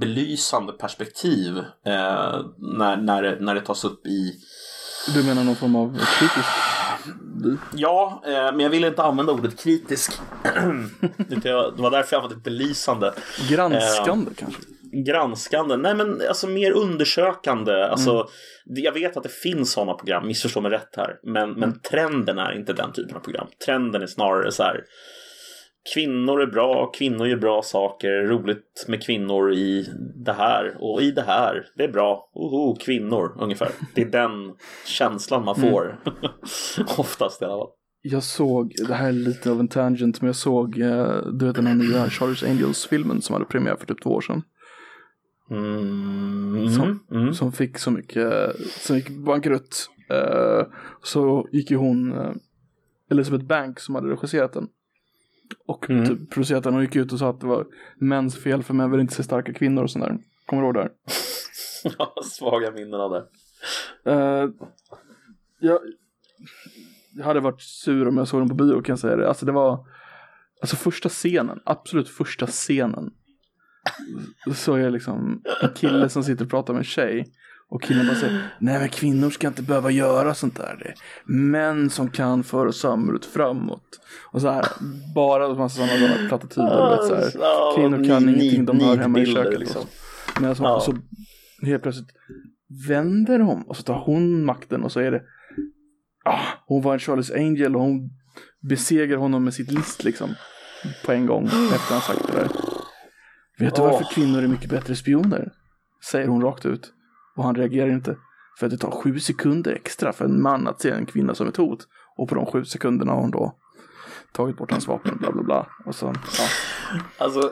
belysande 0.00 0.72
perspektiv 0.72 1.58
eh, 1.86 2.40
när, 2.58 2.96
när, 2.96 3.22
det, 3.22 3.36
när 3.40 3.54
det 3.54 3.60
tas 3.60 3.84
upp 3.84 4.06
i 4.06 4.32
du 5.14 5.22
menar 5.22 5.44
någon 5.44 5.56
form 5.56 5.76
av 5.76 5.98
kritisk? 6.18 6.48
Ja, 7.74 8.22
eh, 8.26 8.32
men 8.32 8.60
jag 8.60 8.70
vill 8.70 8.84
inte 8.84 9.02
använda 9.02 9.32
ordet 9.32 9.58
kritisk. 9.58 10.12
det 11.28 11.52
var 11.76 11.90
därför 11.90 12.16
jag 12.16 12.22
använde 12.22 12.42
belysande. 12.42 13.14
Granskande 13.48 14.30
eh, 14.30 14.36
kanske? 14.36 14.62
Granskande, 14.92 15.76
nej 15.76 15.94
men 15.94 16.22
alltså 16.28 16.46
mer 16.46 16.72
undersökande. 16.72 17.82
Alltså, 17.82 18.10
mm. 18.10 18.26
Jag 18.66 18.92
vet 18.92 19.16
att 19.16 19.22
det 19.22 19.32
finns 19.32 19.72
sådana 19.72 19.94
program, 19.94 20.26
missförstå 20.26 20.60
mig 20.60 20.70
rätt 20.70 20.96
här. 20.96 21.18
Men, 21.22 21.50
men 21.52 21.80
trenden 21.80 22.38
är 22.38 22.52
inte 22.52 22.72
den 22.72 22.92
typen 22.92 23.16
av 23.16 23.20
program. 23.20 23.46
Trenden 23.66 24.02
är 24.02 24.06
snarare 24.06 24.52
så 24.52 24.62
här 24.62 24.84
kvinnor 25.94 26.40
är 26.40 26.46
bra, 26.46 26.86
kvinnor 26.86 27.26
gör 27.26 27.36
bra 27.36 27.62
saker, 27.62 28.10
roligt 28.10 28.84
med 28.88 29.02
kvinnor 29.02 29.52
i 29.52 29.86
det 30.24 30.32
här 30.32 30.76
och 30.80 31.02
i 31.02 31.10
det 31.10 31.22
här, 31.22 31.66
det 31.76 31.84
är 31.84 31.92
bra, 31.92 32.30
oho, 32.34 32.76
kvinnor 32.76 33.36
ungefär. 33.40 33.70
Det 33.94 34.02
är 34.02 34.06
den 34.10 34.30
känslan 34.86 35.44
man 35.44 35.54
får, 35.54 36.00
mm. 36.06 36.30
oftast 36.98 37.42
i 37.42 37.44
alla 37.44 37.58
fall. 37.58 37.70
Jag 38.02 38.22
såg, 38.22 38.74
det 38.88 38.94
här 38.94 39.08
är 39.08 39.12
lite 39.12 39.50
av 39.50 39.60
en 39.60 39.68
tangent, 39.68 40.20
men 40.20 40.26
jag 40.26 40.36
såg, 40.36 40.80
eh, 40.80 41.26
du 41.32 41.46
vet 41.46 41.56
den 41.56 41.66
här 41.66 41.74
nya 41.74 42.10
Charles 42.10 42.42
Angels-filmen 42.42 43.22
som 43.22 43.32
hade 43.32 43.44
premiär 43.44 43.76
för 43.76 43.86
typ 43.86 44.02
två 44.02 44.10
år 44.10 44.20
sedan. 44.20 44.42
Mm. 45.50 46.68
Som, 46.68 47.04
mm. 47.10 47.34
som 47.34 47.52
fick 47.52 47.78
så 47.78 47.90
mycket, 47.90 48.56
som 48.60 48.96
gick 48.96 49.08
bankrutt. 49.08 49.90
Uh, 50.12 50.66
så 51.02 51.48
gick 51.52 51.70
ju 51.70 51.76
hon, 51.76 52.12
uh, 52.12 52.32
Elizabeth 53.10 53.44
Bank 53.44 53.80
som 53.80 53.94
hade 53.94 54.10
regisserat 54.10 54.52
den. 54.52 54.68
Och 55.66 55.90
mm. 55.90 56.06
typ, 56.06 56.30
producerat 56.30 56.64
den 56.64 56.74
och 56.74 56.82
gick 56.82 56.96
ut 56.96 57.12
och 57.12 57.18
sa 57.18 57.30
att 57.30 57.40
det 57.40 57.46
var 57.46 57.66
mäns 57.96 58.36
fel 58.36 58.62
för 58.62 58.74
män 58.74 58.90
vill 58.90 59.00
inte 59.00 59.14
se 59.14 59.22
starka 59.22 59.52
kvinnor 59.52 59.82
och 59.82 59.90
sådär. 59.90 60.18
Kommer 60.46 60.62
du 60.62 60.66
ihåg 60.66 60.74
det 60.74 60.80
här? 60.80 60.90
ja, 61.98 62.14
svaga 62.24 62.70
minnen 62.70 63.00
av 63.00 63.10
det. 63.10 63.24
Uh, 64.10 64.50
jag, 65.58 65.80
jag 67.16 67.24
hade 67.24 67.40
varit 67.40 67.60
sur 67.60 68.08
om 68.08 68.16
jag 68.16 68.28
såg 68.28 68.40
den 68.40 68.48
på 68.48 68.54
bio 68.54 68.82
kan 68.82 68.92
jag 68.92 68.98
säga 68.98 69.16
det. 69.16 69.28
Alltså 69.28 69.46
det 69.46 69.52
var, 69.52 69.86
alltså 70.60 70.76
första 70.76 71.08
scenen, 71.08 71.60
absolut 71.64 72.08
första 72.08 72.46
scenen. 72.46 73.12
Så 74.54 74.74
är 74.74 74.90
liksom 74.90 75.42
en 75.62 75.74
kille 75.74 76.08
som 76.08 76.24
sitter 76.24 76.44
och 76.44 76.50
pratar 76.50 76.72
med 76.72 76.80
en 76.80 76.84
tjej. 76.84 77.32
Och 77.70 77.82
killen 77.82 78.06
bara 78.06 78.16
säger, 78.16 78.48
nej 78.58 78.78
men 78.78 78.88
kvinnor 78.88 79.30
ska 79.30 79.48
inte 79.48 79.62
behöva 79.62 79.90
göra 79.90 80.34
sånt 80.34 80.56
där. 80.56 80.76
Det 80.78 80.88
är 80.88 80.94
män 81.36 81.90
som 81.90 82.10
kan 82.10 82.44
föra 82.44 82.72
samhället 82.72 83.24
framåt. 83.24 84.00
Och 84.32 84.40
så 84.40 84.50
här, 84.50 84.66
bara 85.14 85.46
en 85.46 85.58
massa 85.58 85.76
sådana, 85.76 85.92
sådana 85.92 86.28
plattityder. 86.28 86.90
Vet, 86.90 87.06
så 87.06 87.14
här. 87.14 87.76
Kvinnor 87.76 88.04
kan 88.04 88.26
ni, 88.26 88.32
ingenting, 88.32 88.64
de 88.64 88.80
hör 88.80 88.96
hemma 88.96 89.18
i 89.18 89.26
köket. 89.26 89.60
Liksom. 89.60 89.82
Men 90.40 90.48
alltså, 90.48 90.64
ja. 90.64 90.80
så 90.80 90.96
helt 91.66 91.82
plötsligt 91.82 92.08
vänder 92.88 93.38
de 93.38 93.62
och 93.68 93.76
så 93.76 93.82
tar 93.82 93.94
hon 94.04 94.44
makten 94.44 94.82
och 94.82 94.92
så 94.92 95.00
är 95.00 95.10
det, 95.10 95.22
ah, 96.24 96.40
hon 96.66 96.82
var 96.82 96.92
en 96.92 96.98
Charles 96.98 97.30
Angel 97.30 97.76
och 97.76 97.82
hon 97.82 98.10
besegrar 98.68 99.16
honom 99.16 99.44
med 99.44 99.54
sitt 99.54 99.72
list 99.72 100.04
liksom. 100.04 100.34
På 101.04 101.12
en 101.12 101.26
gång 101.26 101.46
efter 101.46 101.92
han 101.94 102.00
sagt 102.00 102.26
det 102.26 102.32
där. 102.32 102.48
Vet 103.58 103.74
du 103.74 103.82
varför 103.82 104.14
kvinnor 104.14 104.42
är 104.42 104.48
mycket 104.48 104.70
bättre 104.70 104.96
spioner? 104.96 105.52
Säger 106.10 106.28
hon 106.28 106.42
rakt 106.42 106.66
ut. 106.66 106.92
Och 107.40 107.46
han 107.46 107.54
reagerar 107.54 107.90
inte. 107.90 108.16
För 108.58 108.66
att 108.66 108.72
det 108.72 108.78
tar 108.78 108.90
sju 108.90 109.18
sekunder 109.18 109.72
extra 109.72 110.12
för 110.12 110.24
en 110.24 110.42
man 110.42 110.68
att 110.68 110.80
se 110.80 110.90
en 110.90 111.06
kvinna 111.06 111.34
som 111.34 111.48
ett 111.48 111.56
hot. 111.56 111.86
Och 112.16 112.28
på 112.28 112.34
de 112.34 112.46
sju 112.46 112.64
sekunderna 112.64 113.12
har 113.12 113.20
hon 113.20 113.30
då 113.30 113.58
tagit 114.32 114.56
bort 114.56 114.70
hans 114.70 114.88
vapen, 114.88 115.16
bla 115.18 115.32
bla 115.32 115.42
bla. 115.42 115.66
Och 115.86 115.94
så, 115.94 116.06
ja. 116.06 116.44
Alltså... 117.18 117.40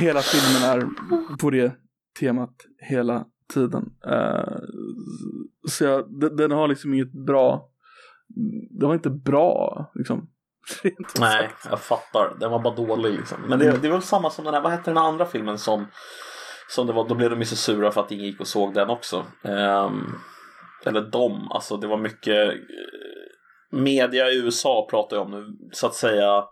Hela 0.00 0.20
filmen 0.20 0.62
är 0.70 0.88
på 1.36 1.50
det 1.50 1.72
temat 2.20 2.54
hela 2.78 3.24
tiden. 3.54 3.92
Uh, 4.06 4.58
så 5.68 5.84
jag, 5.84 6.20
den, 6.20 6.36
den, 6.36 6.50
har 6.50 6.68
liksom 6.68 6.94
inget 6.94 7.12
bra, 7.12 7.68
den 8.70 8.88
var 8.88 8.94
inte 8.94 9.10
bra 9.10 9.90
liksom. 9.94 10.28
Nej, 11.18 11.50
jag 11.70 11.80
fattar. 11.80 12.34
Den 12.40 12.50
var 12.50 12.58
bara 12.58 12.74
dålig 12.74 13.14
liksom. 13.14 13.38
Men 13.48 13.58
det, 13.58 13.78
det 13.82 13.88
väl 13.88 14.02
samma 14.02 14.30
som 14.30 14.44
den 14.44 14.54
här, 14.54 14.60
vad 14.60 14.72
hette 14.72 14.90
den 14.90 14.98
andra 14.98 15.26
filmen 15.26 15.58
som, 15.58 15.86
som 16.68 16.86
det 16.86 16.92
var, 16.92 17.08
då 17.08 17.14
blev 17.14 17.30
de 17.30 17.38
ju 17.38 17.46
så 17.46 17.56
sura 17.56 17.90
för 17.90 18.00
att 18.00 18.10
ingen 18.10 18.26
gick 18.26 18.40
och 18.40 18.46
såg 18.46 18.74
den 18.74 18.90
också. 18.90 19.26
Um, 19.42 20.20
eller 20.84 21.00
de, 21.00 21.52
alltså 21.52 21.76
det 21.76 21.86
var 21.86 21.96
mycket 21.96 22.54
media 23.70 24.30
i 24.30 24.38
USA 24.38 24.86
pratar 24.90 25.16
ju 25.16 25.22
om 25.22 25.30
nu, 25.30 25.68
så 25.72 25.86
att 25.86 25.94
säga 25.94 26.44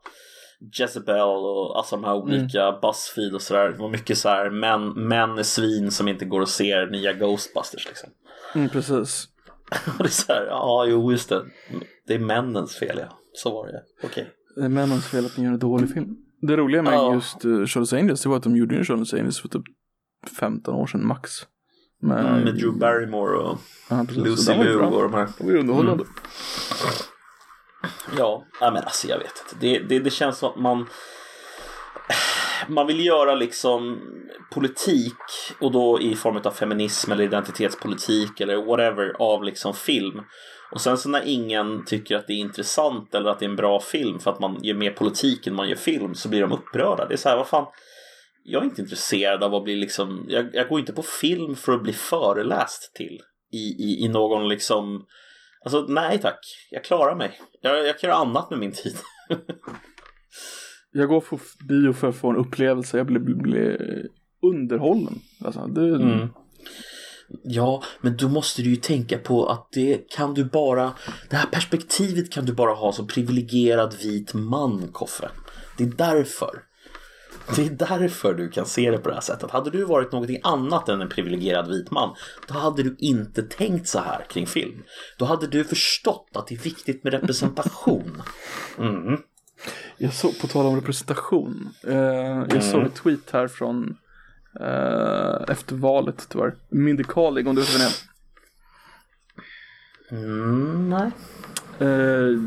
Jezebel 0.79 1.21
och 1.21 1.79
alltså 1.79 1.97
de 1.97 2.05
här 2.05 2.15
olika 2.15 2.63
mm. 2.63 2.81
Buzzfeed 2.81 3.35
och 3.35 3.43
sådär. 3.43 3.69
Det 3.69 3.79
var 3.79 3.89
mycket 3.89 4.19
så 4.19 4.29
här 4.29 4.51
män, 4.51 4.89
män 4.89 5.39
är 5.39 5.43
svin 5.43 5.91
som 5.91 6.09
inte 6.09 6.25
går 6.25 6.41
och 6.41 6.49
ser 6.49 6.87
nya 6.87 7.13
Ghostbusters 7.13 7.87
liksom. 7.87 8.11
Mm, 8.55 8.69
precis. 8.69 9.29
och 9.99 9.99
det 9.99 10.05
är 10.05 10.09
så 10.09 10.33
här, 10.33 10.47
ja 10.47 10.85
jo 10.89 11.13
just 11.13 11.29
det. 11.29 11.45
Det 12.07 12.15
är 12.15 12.19
männens 12.19 12.77
fel 12.77 12.99
ja. 12.99 13.18
Så 13.33 13.51
var 13.51 13.67
det, 13.67 13.83
okej. 14.03 14.09
Okay. 14.09 14.25
Det 14.57 14.65
är 14.65 14.69
männens 14.69 15.07
fel 15.07 15.27
att 15.27 15.37
ni 15.37 15.45
gör 15.45 15.53
en 15.53 15.59
dålig 15.59 15.95
film. 15.95 16.17
Det 16.41 16.57
roliga 16.57 16.83
med 16.83 16.93
ja. 16.93 17.15
just 17.15 17.45
uh, 17.45 17.67
Charles 17.67 17.93
Angels 17.93 18.23
det 18.23 18.29
var 18.29 18.37
att 18.37 18.43
de 18.43 18.57
gjorde 18.57 18.75
ju 18.75 18.85
Charles 18.85 19.15
Angels 19.15 19.41
för 19.41 19.49
typ 19.49 19.63
15 20.39 20.75
år 20.75 20.87
sedan 20.87 21.07
max. 21.07 21.31
Med, 22.01 22.27
mm, 22.27 22.41
med 22.41 22.55
Drew 22.55 22.79
Barrymore 22.79 23.37
och 23.39 23.59
ja, 23.91 24.07
Lucy 24.11 24.55
Liu 24.55 24.77
och 24.77 25.03
de 25.03 25.15
här. 25.15 25.29
De 25.39 25.45
var 25.47 25.53
ju 25.53 25.59
underhållande. 25.59 26.05
Mm. 26.05 26.15
Ja, 28.19 28.45
men 28.61 28.77
alltså 28.77 29.09
jag 29.09 29.19
vet 29.19 29.45
inte. 29.45 29.67
Det, 29.67 29.79
det, 29.79 30.05
det 30.05 30.11
känns 30.11 30.39
som 30.39 30.51
att 30.51 30.61
man 30.61 30.87
man 32.69 32.87
vill 32.87 33.07
göra 33.07 33.35
liksom 33.35 33.99
politik 34.51 35.15
och 35.61 35.73
då 35.73 36.01
i 36.01 36.15
form 36.15 36.41
av 36.45 36.51
feminism 36.51 37.13
eller 37.13 37.25
identitetspolitik 37.25 38.41
eller 38.41 38.57
whatever 38.57 39.17
av 39.19 39.43
liksom 39.43 39.75
film. 39.75 40.21
Och 40.71 40.81
sen 40.81 40.99
så 40.99 41.09
när 41.09 41.23
ingen 41.27 41.85
tycker 41.85 42.17
att 42.17 42.27
det 42.27 42.33
är 42.33 42.39
intressant 42.39 43.15
eller 43.15 43.31
att 43.31 43.39
det 43.39 43.45
är 43.45 43.51
en 43.51 43.57
bra 43.57 43.81
film 43.81 44.19
för 44.19 44.31
att 44.31 44.41
man 44.41 44.59
gör 44.63 44.75
mer 44.75 44.91
politik 44.91 45.47
än 45.47 45.55
man 45.55 45.69
gör 45.69 45.77
film 45.77 46.15
så 46.15 46.29
blir 46.29 46.41
de 46.41 46.53
upprörda. 46.53 47.07
Det 47.07 47.15
är 47.15 47.19
så 47.19 47.29
här, 47.29 47.37
vad 47.37 47.49
fan. 47.49 47.67
Jag 48.45 48.63
är 48.63 48.65
inte 48.65 48.83
intresserad 48.83 49.43
av 49.43 49.55
att 49.55 49.65
bli 49.65 49.77
liksom, 49.77 50.27
jag, 50.29 50.49
jag 50.53 50.69
går 50.69 50.81
inte 50.81 50.93
på 50.93 51.03
film 51.03 51.57
för 51.57 51.73
att 51.73 51.83
bli 51.83 51.93
föreläst 51.93 52.95
till 52.95 53.21
i, 53.53 53.59
i, 53.59 54.05
i 54.05 54.09
någon 54.09 54.49
liksom 54.49 55.07
Alltså 55.65 55.87
nej 55.89 56.19
tack, 56.19 56.39
jag 56.71 56.85
klarar 56.85 57.17
mig. 57.17 57.41
Jag, 57.61 57.87
jag 57.87 57.99
kan 57.99 58.11
göra 58.11 58.19
annat 58.19 58.51
med 58.51 58.59
min 58.59 58.73
tid. 58.73 58.97
jag 60.93 61.09
går 61.09 61.21
på 61.21 61.39
bio 61.69 61.93
för 61.93 62.09
att 62.09 62.17
få 62.17 62.31
en 62.31 62.37
upplevelse, 62.37 62.97
jag 62.97 63.07
blir, 63.07 63.21
blir, 63.21 63.35
blir 63.35 64.07
underhållen. 64.43 65.21
Alltså, 65.45 65.67
det... 65.67 65.95
Mm. 65.95 66.29
Ja, 67.43 67.83
men 68.01 68.17
då 68.17 68.29
måste 68.29 68.63
du 68.63 68.71
ju 68.71 68.77
tänka 68.77 69.19
på 69.19 69.47
att 69.47 69.69
det 69.73 70.11
kan 70.11 70.35
du 70.35 70.45
bara, 70.45 70.93
det 71.31 71.37
här 71.37 71.47
perspektivet 71.47 72.33
kan 72.33 72.45
du 72.45 72.53
bara 72.53 72.75
ha 72.75 72.93
som 72.93 73.07
privilegierad 73.07 73.95
vit 74.03 74.35
man, 74.35 74.89
Koffe. 74.93 75.29
Det 75.77 75.85
är 75.85 75.89
därför. 75.89 76.63
Det 77.57 77.67
är 77.67 77.71
därför 77.71 78.35
du 78.35 78.49
kan 78.49 78.67
se 78.67 78.91
det 78.91 78.99
på 78.99 79.09
det 79.09 79.15
här 79.15 79.23
sättet. 79.23 79.51
Hade 79.51 79.71
du 79.71 79.85
varit 79.85 80.13
någonting 80.13 80.41
annat 80.43 80.89
än 80.89 81.01
en 81.01 81.09
privilegierad 81.09 81.69
vit 81.69 81.91
man, 81.91 82.15
då 82.49 82.55
hade 82.55 82.83
du 82.83 82.97
inte 82.99 83.43
tänkt 83.43 83.89
så 83.89 83.99
här 83.99 84.27
kring 84.31 84.47
film. 84.47 84.83
Då 85.19 85.25
hade 85.25 85.47
du 85.47 85.65
förstått 85.65 86.31
att 86.35 86.47
det 86.47 86.55
är 86.55 86.59
viktigt 86.59 87.05
med 87.05 87.13
representation. 87.13 88.23
Mm. 88.79 89.21
Jag 89.97 90.13
såg, 90.13 90.41
på 90.41 90.47
tal 90.47 90.67
om 90.67 90.77
representation, 90.77 91.75
eh, 91.87 91.97
jag 91.97 92.53
mm. 92.53 92.61
såg 92.61 92.87
ett 92.87 92.95
tweet 92.95 93.31
här 93.31 93.49
från 93.49 93.97
eh, 94.61 95.53
efter 95.53 95.77
valet 95.77 96.27
tyvärr. 96.29 96.55
Mindy 96.71 97.05
Kaling, 97.05 97.47
om 97.47 97.55
du 97.55 97.61
vet 97.61 97.75
vem 97.75 97.81
det 97.81 97.87
är? 97.87 98.09
Mm, 100.11 100.91
nej. 100.91 101.11
Eh, 101.79 102.41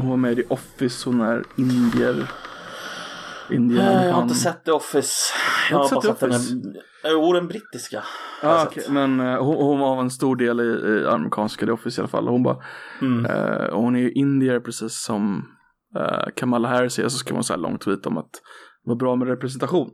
hon 0.00 0.10
var 0.10 0.16
med 0.16 0.38
i 0.38 0.44
Office, 0.48 1.08
hon 1.08 1.20
är 1.20 1.44
indier. 1.56 2.30
Indien, 3.50 3.84
jag 3.84 4.12
har 4.12 4.22
inte 4.22 4.34
sett 4.34 4.64
The 4.64 4.70
Office. 4.70 5.32
Jag 5.70 5.78
har, 5.78 5.90
bara 5.90 6.02
sett 6.02 6.20
den. 6.20 6.74
Jo, 7.04 7.32
den 7.32 7.48
brittiska. 7.48 8.04
Ah, 8.42 8.66
okay. 8.66 8.84
Men 8.88 9.20
uh, 9.20 9.42
hon, 9.42 9.56
hon, 9.56 9.78
var 9.78 10.00
en 10.00 10.10
stor 10.10 10.36
del 10.36 10.60
i, 10.60 10.64
i 10.64 11.06
amerikanska 11.06 11.66
The 11.66 11.72
Office 11.72 12.00
i 12.00 12.02
alla 12.02 12.08
fall. 12.08 12.28
Hon 12.28 12.42
bara, 12.42 12.56
mm. 13.00 13.26
uh, 13.26 13.74
hon 13.74 13.96
är 13.96 14.00
ju 14.00 14.12
indier 14.12 14.60
precis 14.60 15.02
som 15.02 15.44
uh, 15.98 16.30
Kamala 16.36 16.68
Harris 16.68 16.98
är. 16.98 17.08
Så 17.08 17.18
ska 17.18 17.34
man 17.34 17.44
säga 17.44 17.56
långt 17.56 17.80
tweet 17.80 18.06
om 18.06 18.18
att 18.18 18.32
det 18.84 18.90
var 18.90 18.96
bra 18.96 19.16
med 19.16 19.28
representation. 19.28 19.90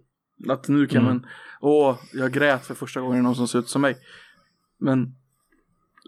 Att 0.48 0.68
nu 0.68 0.86
kan 0.86 1.02
mm. 1.02 1.12
man, 1.12 1.26
åh, 1.60 1.98
jag 2.12 2.32
grät 2.32 2.66
för 2.66 2.74
första 2.74 3.00
gången 3.00 3.22
någon 3.22 3.36
som 3.36 3.48
ser 3.48 3.58
ut 3.58 3.68
som 3.68 3.82
mig. 3.82 3.96
Men 4.78 5.14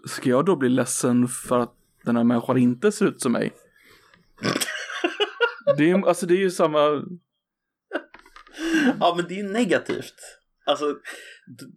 ska 0.05 0.29
jag 0.29 0.45
då 0.45 0.55
bli 0.55 0.69
ledsen 0.69 1.27
för 1.27 1.59
att 1.59 1.73
den 2.03 2.15
här 2.15 2.23
människan 2.23 2.57
inte 2.57 2.91
ser 2.91 3.05
ut 3.05 3.21
som 3.21 3.31
mig? 3.31 3.51
det, 5.77 5.91
är, 5.91 6.07
alltså 6.07 6.25
det 6.25 6.33
är 6.33 6.39
ju 6.39 6.51
samma 6.51 7.03
ja 8.99 9.13
men 9.17 9.25
det 9.27 9.33
är 9.33 9.43
ju 9.43 9.49
negativt. 9.49 10.15
Alltså, 10.65 10.95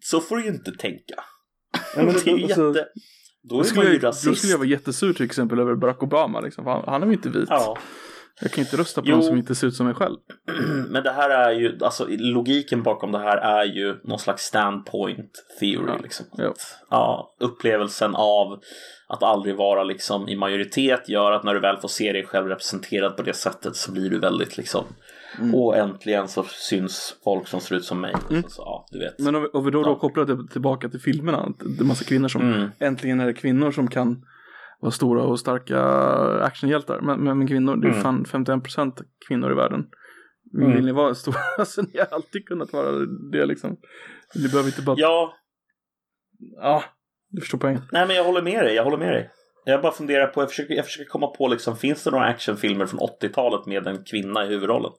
så 0.01 0.21
får 0.21 0.37
du 0.37 0.43
ju 0.43 0.49
inte 0.49 0.73
tänka. 0.73 1.15
Ja, 1.97 2.03
men, 2.03 2.07
det 2.25 2.31
är 2.31 2.37
ju 2.37 2.45
alltså, 2.45 2.69
jätte... 2.69 2.89
Då 3.43 3.61
är 3.61 3.77
man 3.77 3.85
ju 3.85 3.93
jag, 3.93 4.05
rasist. 4.05 4.27
Då 4.27 4.35
skulle 4.35 4.53
jag 4.53 4.59
vara 4.59 4.69
jättesur 4.69 5.13
till 5.13 5.27
exempel 5.27 5.59
över 5.59 5.75
Barack 5.75 6.03
Obama. 6.03 6.41
Liksom. 6.41 6.67
Han, 6.67 6.85
han 6.87 7.03
är 7.03 7.07
ju 7.07 7.13
inte 7.13 7.29
vit. 7.29 7.49
Ja. 7.49 7.79
Jag 8.41 8.51
kan 8.53 8.65
inte 8.65 8.77
rösta 8.77 9.03
på 9.03 9.09
jo. 9.09 9.15
någon 9.15 9.23
som 9.23 9.37
inte 9.37 9.55
ser 9.55 9.67
ut 9.67 9.75
som 9.75 9.87
mig 9.87 9.95
själv. 9.95 10.17
Men 10.89 11.03
det 11.03 11.11
här 11.11 11.31
är 11.31 11.51
ju, 11.51 11.79
alltså 11.81 12.07
logiken 12.09 12.83
bakom 12.83 13.13
det 13.13 13.19
här 13.19 13.37
är 13.37 13.65
ju 13.65 13.97
någon 14.05 14.19
slags 14.19 14.43
standpoint 14.43 15.31
theory. 15.61 15.93
Ja. 15.93 15.99
Liksom. 16.03 16.27
Ja. 16.37 16.55
ja. 16.91 17.35
upplevelsen 17.41 18.15
av 18.15 18.61
att 19.09 19.23
aldrig 19.23 19.57
vara 19.57 19.85
liksom 19.85 20.29
i 20.29 20.37
majoritet 20.37 21.09
gör 21.09 21.33
att 21.33 21.45
när 21.45 21.55
du 21.55 21.61
väl 21.61 21.77
får 21.77 21.89
se 21.89 22.13
dig 22.13 22.27
själv 22.27 22.47
representerad 22.47 23.17
på 23.17 23.23
det 23.23 23.35
sättet 23.35 23.77
så 23.77 23.93
blir 23.93 24.11
du 24.11 24.19
väldigt 24.19 24.57
liksom 24.57 24.85
Mm. 25.39 25.55
Och 25.55 25.77
äntligen 25.77 26.29
så 26.29 26.45
syns 26.45 27.17
folk 27.25 27.49
som 27.49 27.61
ser 27.61 27.77
ut 27.77 27.85
som 27.85 28.01
mig. 28.01 28.15
Mm. 28.31 28.43
Så, 28.49 28.63
ja, 28.63 28.87
du 28.91 28.99
vet. 28.99 29.19
Men 29.19 29.35
om 29.35 29.43
vi, 29.43 29.49
om 29.49 29.65
vi 29.65 29.71
då, 29.71 29.83
då 29.83 29.97
kopplar 29.97 30.25
det 30.25 30.49
tillbaka 30.53 30.89
till 30.89 31.01
filmerna. 31.01 31.53
Det 31.59 31.83
är 31.83 31.85
massa 31.85 32.05
kvinnor 32.05 32.29
som, 32.29 32.53
mm. 32.53 32.71
äntligen 32.79 33.21
är 33.21 33.27
det 33.27 33.35
kvinnor 33.35 33.71
som 33.71 33.89
kan 33.89 34.27
vara 34.81 34.93
stora 34.93 35.23
och 35.23 35.41
starka 35.41 35.81
actionhjältar. 36.45 37.01
Men, 37.01 37.25
men, 37.25 37.39
men 37.39 37.47
kvinnor, 37.47 37.77
det 37.77 37.89
är 37.89 37.93
mm. 37.93 38.03
fan 38.03 38.25
51% 38.25 39.03
kvinnor 39.29 39.53
i 39.53 39.55
världen. 39.55 39.87
Mm. 40.55 40.73
Vill 40.73 40.85
ni 40.85 40.93
vara 40.93 41.15
stora? 41.23 41.37
Alltså 41.59 41.83
ni 41.83 41.99
har 41.99 42.07
alltid 42.11 42.47
kunnat 42.47 42.73
vara 42.73 42.93
det 43.33 43.47
liksom. 43.47 43.77
Ni 44.35 44.49
behöver 44.49 44.69
inte 44.69 44.83
bara... 44.83 44.97
Ja. 44.99 45.37
Ja, 46.57 46.85
du 47.29 47.41
förstår 47.41 47.59
poängen. 47.59 47.83
Nej 47.93 48.07
men 48.07 48.17
jag 48.17 48.25
håller 48.25 48.43
med 48.43 48.65
dig, 48.65 48.75
jag 48.75 48.85
håller 48.85 48.99
med 48.99 49.13
dig. 49.13 49.31
Jag 49.65 49.83
bara 49.83 49.93
funderar 49.93 50.27
på, 50.27 50.43
jag 50.43 50.49
försöker, 50.49 50.75
jag 50.75 50.85
försöker 50.85 51.09
komma 51.11 51.27
på 51.27 51.49
liksom, 51.49 51.77
finns 51.77 52.05
det 52.05 52.11
några 52.11 52.25
actionfilmer 52.25 52.87
från 52.87 53.01
80-talet 53.01 53.67
med 53.67 53.87
en 53.87 54.05
kvinna 54.05 54.45
i 54.45 54.49
huvudrollen? 54.49 54.93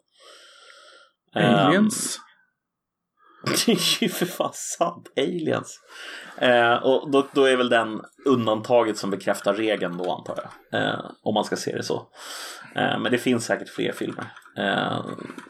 Aliens? 1.34 2.18
Um, 2.18 2.31
det 3.66 3.72
är 3.72 4.04
ju 4.04 4.10
för 4.10 4.26
fan 4.26 4.52
sant, 4.54 5.12
aliens. 5.18 5.80
Uh, 6.42 6.74
och 6.74 7.12
då, 7.12 7.28
då, 7.34 7.46
är 7.46 7.58
väl 7.58 7.70
den 7.70 8.02
undantaget 8.26 8.98
som 8.98 9.10
bekräftar 9.10 9.54
regeln 9.54 9.98
då 9.98 10.12
antar 10.12 10.50
jag. 10.72 10.82
Uh, 10.82 11.12
om 11.24 11.34
man 11.34 11.46
ska 11.46 11.56
se 11.56 11.76
det 11.76 11.84
så. 11.84 11.96
Uh, 12.78 13.00
men 13.00 13.12
det 13.12 13.18
finns 13.18 13.46
säkert 13.46 13.70
fler 13.70 13.92
filmer 13.92 14.26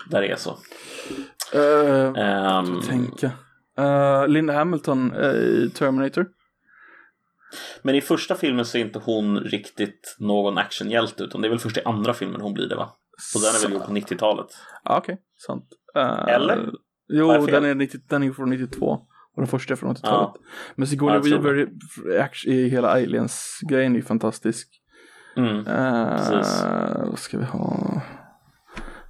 där 0.06 0.22
det 0.22 0.28
är 0.28 0.36
så. 0.36 0.58
Um, 1.54 2.82
tänka. 2.82 3.32
Linda 4.28 4.54
Hamilton 4.54 5.16
i 5.16 5.72
Terminator. 5.76 6.26
Men 7.82 7.96
i 7.96 8.02
första 8.02 8.36
filmen 8.36 8.66
så 8.66 8.78
är 8.78 8.82
inte 8.82 9.00
hon 9.00 9.40
riktigt 9.40 10.16
någon 10.20 10.58
actionhjälte 10.58 11.24
utan 11.24 11.42
det 11.42 11.48
är 11.48 11.50
väl 11.50 11.60
först 11.60 11.78
i 11.78 11.82
andra 11.86 12.14
filmen 12.14 12.42
hon 12.42 12.54
blir 12.54 12.70
det 12.70 12.76
va? 12.76 12.90
Så 13.18 13.40
den 13.40 13.56
är 13.56 13.62
väl 13.62 13.74
gjord 13.74 13.86
på 13.86 13.92
90-talet? 13.92 14.48
Ja, 14.84 14.98
okej, 14.98 15.14
okay. 15.14 15.24
sant. 15.48 15.66
Uh, 15.98 16.34
Eller? 16.34 16.72
Jo, 17.12 17.46
den 17.46 17.66
är, 17.66 17.76
90, 17.76 18.00
den 18.10 18.24
är 18.24 18.32
från 18.32 18.50
92. 18.50 18.86
Och 19.36 19.42
den 19.42 19.48
första 19.48 19.74
är 19.74 19.76
från 19.76 19.96
80-talet. 19.96 20.32
Ja. 20.34 20.36
Men 20.76 20.88
Sigourney 20.88 21.20
Weaver 21.20 21.70
i 22.46 22.70
hela 22.70 22.90
Aliens-grejen 22.90 23.92
är 23.92 23.96
ju 23.96 24.04
fantastisk. 24.04 24.68
Mm, 25.38 25.68
uh, 25.68 27.10
vad 27.10 27.20
ska 27.20 27.38
vi 27.38 27.46
ha? 27.46 28.02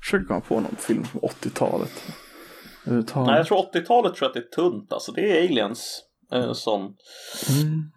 Försöker 0.03 0.25
komma 0.25 0.41
på 0.41 0.59
någon 0.59 0.75
film 0.75 1.03
från 1.03 1.21
80-talet. 1.21 2.03
Nej, 2.83 3.03
jag 3.15 3.47
tror 3.47 3.57
80-talet 3.57 3.85
tror 3.85 4.15
jag 4.19 4.27
att 4.27 4.33
det 4.33 4.39
är 4.39 4.55
tunt. 4.63 4.93
Alltså 4.93 5.11
det 5.11 5.21
är 5.21 5.45
Aliens 5.45 6.01
eh, 6.31 6.53
som 6.53 6.81
mm. 6.81 7.91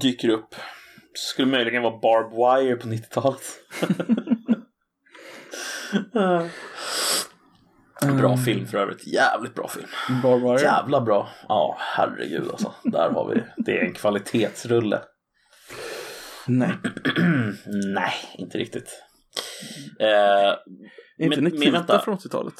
dyker 0.00 0.28
upp. 0.28 0.54
Skulle 1.14 1.48
möjligen 1.48 1.82
vara 1.82 1.98
Barb 1.98 2.30
Wire 2.30 2.76
på 2.76 2.88
90-talet. 2.88 3.42
Bra 8.06 8.32
mm. 8.32 8.44
film 8.44 8.66
för 8.66 8.78
övrigt. 8.78 9.06
Jävligt 9.06 9.54
bra 9.54 9.68
film. 9.68 9.86
Barbara. 10.22 10.60
Jävla 10.60 11.00
bra. 11.00 11.28
Ja, 11.48 11.76
herregud 11.78 12.48
alltså. 12.50 12.74
Där 12.84 13.10
har 13.10 13.34
vi. 13.34 13.42
Det 13.64 13.78
är 13.78 13.84
en 13.84 13.92
kvalitetsrulle. 13.94 15.02
Nej. 16.46 16.72
Nej, 17.94 18.12
inte 18.38 18.58
riktigt. 18.58 19.02
Eh, 20.00 20.06
Är 20.08 20.58
inte 21.18 21.40
Men- 21.40 21.52
Nikita 21.52 21.70
vänta. 21.70 22.00
från 22.04 22.16
80-talet? 22.16 22.54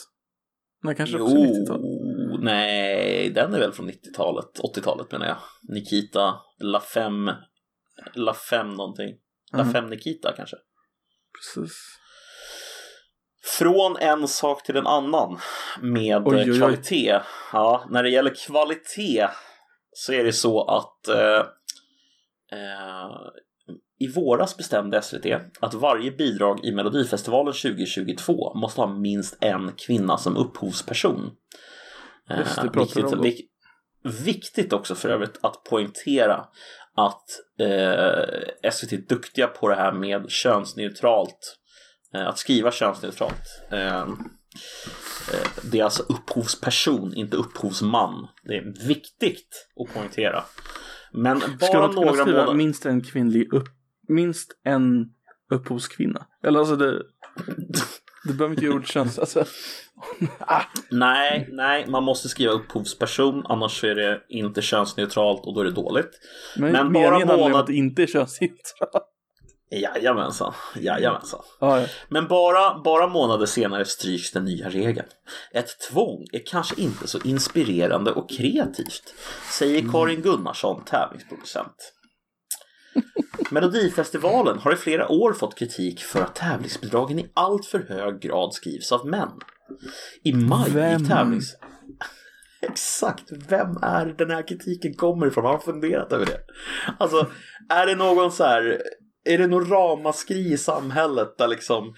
Nej, 0.82 0.94
kanske 0.94 1.18
också 1.20 1.36
90-talet. 1.36 1.80
jo, 1.84 2.38
nej, 2.42 3.30
den 3.30 3.54
är 3.54 3.58
väl 3.58 3.72
från 3.72 3.90
90-talet, 3.90 4.60
80-talet 4.76 5.12
menar 5.12 5.26
jag. 5.26 5.36
Nikita, 5.74 6.34
La 6.58 6.80
Femme, 6.80 7.36
La 8.14 8.34
Femme 8.34 8.74
någonting. 8.76 9.14
La 9.52 9.62
Mhm. 9.64 9.72
Femme 9.72 9.88
Nikita 9.88 10.32
kanske. 10.36 10.56
Precis. 11.38 11.72
Från 13.44 13.96
en 13.96 14.28
sak 14.28 14.62
till 14.62 14.76
en 14.76 14.86
annan 14.86 15.38
med 15.80 16.22
Oj, 16.26 16.36
oj, 16.36 16.50
oj. 16.50 16.58
kvalitet. 16.58 17.20
Ja, 17.52 17.84
när 17.90 18.02
det 18.02 18.10
gäller 18.10 18.34
kvalitet 18.46 19.28
så 19.92 20.12
är 20.12 20.24
det 20.24 20.32
så 20.32 20.64
att 20.64 21.08
eh, 21.08 21.46
eh, 22.52 23.16
i 23.98 24.08
våras 24.08 24.56
bestämde 24.56 25.02
SVT 25.02 25.26
att 25.60 25.74
varje 25.74 26.10
bidrag 26.10 26.64
i 26.64 26.72
Melodifestivalen 26.72 27.52
2022 27.52 28.54
måste 28.54 28.80
ha 28.80 28.88
minst 28.88 29.36
en 29.40 29.72
kvinna 29.72 30.18
som 30.18 30.36
upphovsperson. 30.36 31.30
Eh, 32.30 32.38
Just 32.38 32.56
det, 32.56 32.62
pratade 32.62 32.80
viktigt, 32.80 33.04
om. 33.04 33.22
vik, 33.22 33.50
viktigt 34.24 34.72
också 34.72 34.94
för 34.94 35.08
övrigt 35.08 35.38
att 35.42 35.64
poängtera 35.64 36.46
att 36.96 37.24
eh, 37.60 38.70
SVT 38.70 38.92
är 38.92 39.08
duktiga 39.08 39.46
på 39.46 39.68
det 39.68 39.74
här 39.74 39.92
med 39.92 40.30
könsneutralt 40.30 41.58
Eh, 41.63 41.63
Att 42.14 42.38
skriva 42.38 42.72
könsneutralt. 42.72 43.42
Eh, 43.70 43.98
eh, 44.02 44.06
Det 45.62 45.80
är 45.80 45.84
alltså 45.84 46.02
upphovsperson, 46.02 47.14
inte 47.14 47.36
upphovsman. 47.36 48.28
Det 48.44 48.54
är 48.56 48.86
viktigt 48.88 49.68
att 49.88 49.94
poängtera. 49.94 50.44
Men 51.12 51.40
Ska 51.40 51.48
bara 51.48 51.80
man 51.80 51.90
inte 51.90 51.94
kunna 51.94 52.06
några 52.10 52.12
skriva 52.22 52.38
månader... 52.38 52.54
minst 52.54 52.86
en 52.86 53.02
kvinnlig 53.04 53.52
upp... 53.52 53.68
Minst 54.08 54.50
en 54.64 55.04
upphovskvinna? 55.52 56.26
Eller 56.44 56.58
alltså 56.58 56.76
det... 56.76 57.02
Det 58.26 58.32
behöver 58.32 58.54
inte 58.54 58.64
göra 58.64 58.74
ordet. 58.76 58.96
Alltså... 59.18 59.44
ah, 60.38 60.62
Nej, 60.90 61.48
nej, 61.52 61.86
man 61.88 62.02
måste 62.04 62.28
skriva 62.28 62.52
upphovsperson, 62.52 63.42
annars 63.46 63.84
är 63.84 63.94
det 63.94 64.20
inte 64.28 64.62
könsneutralt 64.62 65.46
och 65.46 65.54
då 65.54 65.60
är 65.60 65.64
det 65.64 65.70
dåligt. 65.70 66.10
men, 66.56 66.72
Men 66.72 66.92
bara 66.92 67.18
månad- 67.36 67.60
att 67.60 67.66
det 67.66 67.74
inte 67.74 68.02
är 68.02 68.06
könsneutralt. 68.06 69.10
Jajamensan, 69.80 70.52
jajamensan. 70.76 71.40
Ja, 71.60 71.80
ja. 71.80 71.86
Men 72.08 72.28
bara, 72.28 72.78
bara 72.84 73.06
månader 73.06 73.46
senare 73.46 73.84
stryks 73.84 74.32
den 74.32 74.44
nya 74.44 74.68
regeln. 74.68 75.06
Ett 75.52 75.80
tvång 75.90 76.26
är 76.32 76.46
kanske 76.46 76.80
inte 76.80 77.08
så 77.08 77.18
inspirerande 77.24 78.12
och 78.12 78.30
kreativt, 78.30 79.14
säger 79.50 79.92
Karin 79.92 80.22
Gunnarsson, 80.22 80.84
tävlingsproducent. 80.84 81.92
Melodifestivalen 83.50 84.58
har 84.58 84.72
i 84.72 84.76
flera 84.76 85.08
år 85.08 85.32
fått 85.32 85.58
kritik 85.58 86.00
för 86.00 86.20
att 86.20 86.34
tävlingsbidragen 86.34 87.18
i 87.18 87.30
allt 87.34 87.66
för 87.66 87.78
hög 87.88 88.20
grad 88.20 88.54
skrivs 88.54 88.92
av 88.92 89.06
män. 89.06 89.30
I 90.22 90.32
maj 90.32 90.70
Vem? 90.70 91.00
gick 91.00 91.08
tävlings... 91.08 91.54
Exakt, 92.62 93.24
vem 93.48 93.76
är 93.82 94.06
den 94.06 94.30
här 94.30 94.48
kritiken 94.48 94.94
kommer 94.94 95.26
ifrån? 95.26 95.44
Har 95.44 95.52
han 95.52 95.60
funderat 95.60 96.12
över 96.12 96.26
det? 96.26 96.40
Alltså, 96.98 97.26
är 97.68 97.86
det 97.86 97.94
någon 97.94 98.32
så 98.32 98.44
här... 98.44 98.82
Är 99.24 99.38
det 99.38 99.46
någon 99.46 99.68
ramaskri 99.70 100.52
i 100.52 100.56
samhället 100.58 101.38
där 101.38 101.48
liksom 101.48 101.94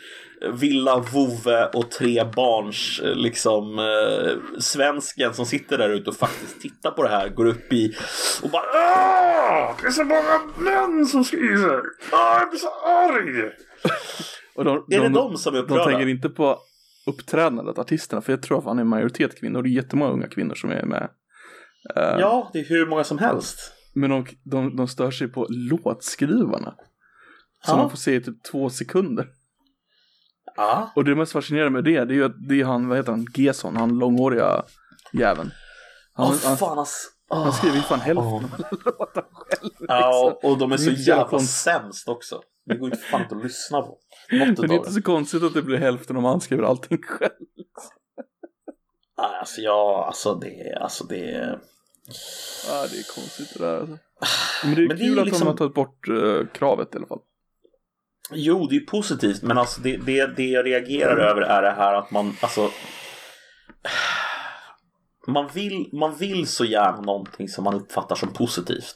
Villa, 0.60 0.98
vovve 1.12 1.66
och 1.66 1.90
tre 1.90 2.24
barns 2.36 3.00
eh, 3.04 3.14
liksom 3.14 3.78
eh, 3.78 4.58
svensken 4.60 5.34
som 5.34 5.46
sitter 5.46 5.78
där 5.78 5.90
ute 5.90 6.10
och 6.10 6.16
faktiskt 6.16 6.60
tittar 6.60 6.90
på 6.90 7.02
det 7.02 7.08
här 7.08 7.28
går 7.28 7.46
upp 7.46 7.72
i 7.72 7.94
och 8.42 8.50
bara 8.50 8.62
Åh! 8.74 9.76
Det 9.82 9.86
är 9.86 9.90
så 9.90 10.04
många 10.04 10.40
män 10.58 11.06
som 11.06 11.24
skriver! 11.24 11.80
Åh, 12.12 12.36
jag 12.40 12.50
blir 12.50 12.58
så 12.58 12.68
arg! 12.84 13.52
Och 14.56 14.64
de, 14.64 14.84
Är 14.90 15.00
det 15.00 15.08
de 15.08 15.36
som 15.36 15.54
är 15.54 15.58
De 15.58 15.64
upprörda? 15.64 15.84
tänker 15.84 16.06
inte 16.08 16.28
på 16.28 16.58
uppträdandet, 17.06 17.78
artisterna, 17.78 18.22
för 18.22 18.32
jag 18.32 18.42
tror 18.42 18.58
att 18.58 18.64
han 18.64 18.78
är 18.78 18.84
majoritet 18.84 19.40
kvinnor. 19.40 19.62
Det 19.62 19.68
är 19.68 19.70
jättemånga 19.70 20.12
unga 20.12 20.28
kvinnor 20.28 20.54
som 20.54 20.70
är 20.70 20.82
med. 20.84 21.08
Eh, 21.96 22.16
Ja, 22.20 22.50
det 22.52 22.58
är 22.58 22.64
hur 22.64 22.86
många 22.86 23.04
som 23.04 23.18
helst. 23.18 23.72
Men 23.94 24.10
de, 24.10 24.26
de, 24.44 24.76
de 24.76 24.88
stör 24.88 25.10
sig 25.10 25.28
på 25.28 25.46
låtskrivarna. 25.50 26.74
Som 27.66 27.76
Ja. 27.76 27.82
man 27.82 27.90
får 27.90 27.96
se 27.96 28.14
i 28.14 28.20
typ 28.20 28.42
två 28.42 28.70
sekunder. 28.70 29.28
Ja. 30.56 30.92
Och 30.96 31.04
det 31.04 31.14
mest 31.14 31.32
fascinerande 31.32 31.70
med 31.70 31.84
det, 31.84 32.04
det 32.04 32.12
är 32.14 32.16
ju 32.16 32.24
att 32.24 32.48
det 32.48 32.60
är 32.60 32.64
han, 32.64 32.88
vad 32.88 32.98
heter 32.98 33.12
han, 33.12 33.26
Gesson, 33.34 33.76
han 33.76 33.98
långhåriga 33.98 34.64
jäveln. 35.12 35.50
Han, 36.12 36.26
Åh 36.26 36.36
han, 36.44 36.56
fan 36.56 36.78
ass. 36.78 37.08
han 37.28 37.52
skriver 37.52 37.76
ju 37.76 37.82
fan 37.82 38.00
hälften 38.00 38.26
Åh. 38.26 38.34
av 38.44 39.06
själv. 39.32 39.70
Ja, 39.88 40.30
liksom. 40.30 40.50
och 40.50 40.58
de 40.58 40.72
är 40.72 40.76
så 40.76 40.90
jävla 40.90 41.38
sämst 41.38 42.08
också. 42.08 42.40
Det 42.66 42.76
går 42.76 42.88
inte 42.88 43.02
fan 43.02 43.22
att 43.30 43.44
lyssna 43.44 43.82
på. 43.82 43.98
Men 44.30 44.54
det 44.54 44.62
är 44.62 44.72
inte 44.72 44.92
så 44.92 45.02
konstigt 45.02 45.42
att 45.42 45.54
det 45.54 45.62
blir 45.62 45.78
hälften 45.78 46.16
om 46.16 46.24
han 46.24 46.40
skriver 46.40 46.62
allting 46.62 46.98
själv. 47.02 47.30
Nej, 49.18 49.38
Alltså 49.40 49.60
ja, 49.60 50.04
alltså 50.06 50.34
det, 50.34 50.78
alltså 50.80 51.04
det. 51.04 51.58
Ja, 52.68 52.86
det 52.90 52.98
är 52.98 53.14
konstigt 53.14 53.54
det 53.58 53.64
där 53.66 53.76
alltså. 53.80 53.96
Men 54.64 54.74
det 54.74 54.82
är 54.84 54.88
Men 54.88 54.96
det 54.96 55.02
är 55.04 55.06
kul 55.06 55.14
ju 55.14 55.20
att 55.20 55.26
liksom- 55.26 55.44
de 55.44 55.50
har 55.50 55.56
tagit 55.56 55.74
bort 55.74 56.08
eh, 56.08 56.46
kravet 56.52 56.94
i 56.94 56.98
alla 56.98 57.06
fall. 57.06 57.20
Jo, 58.30 58.66
det 58.66 58.76
är 58.76 58.80
positivt, 58.80 59.42
men 59.42 59.58
alltså 59.58 59.80
det, 59.80 59.96
det, 59.96 60.36
det 60.36 60.46
jag 60.46 60.66
reagerar 60.66 61.16
över 61.16 61.42
är 61.42 61.62
det 61.62 61.70
här 61.70 61.94
att 61.94 62.10
man, 62.10 62.36
alltså. 62.40 62.70
Man 65.26 65.48
vill, 65.54 65.88
man 65.92 66.16
vill 66.16 66.46
så 66.46 66.64
gärna 66.64 67.00
någonting 67.00 67.48
som 67.48 67.64
man 67.64 67.74
uppfattar 67.74 68.16
som 68.16 68.32
positivt. 68.32 68.94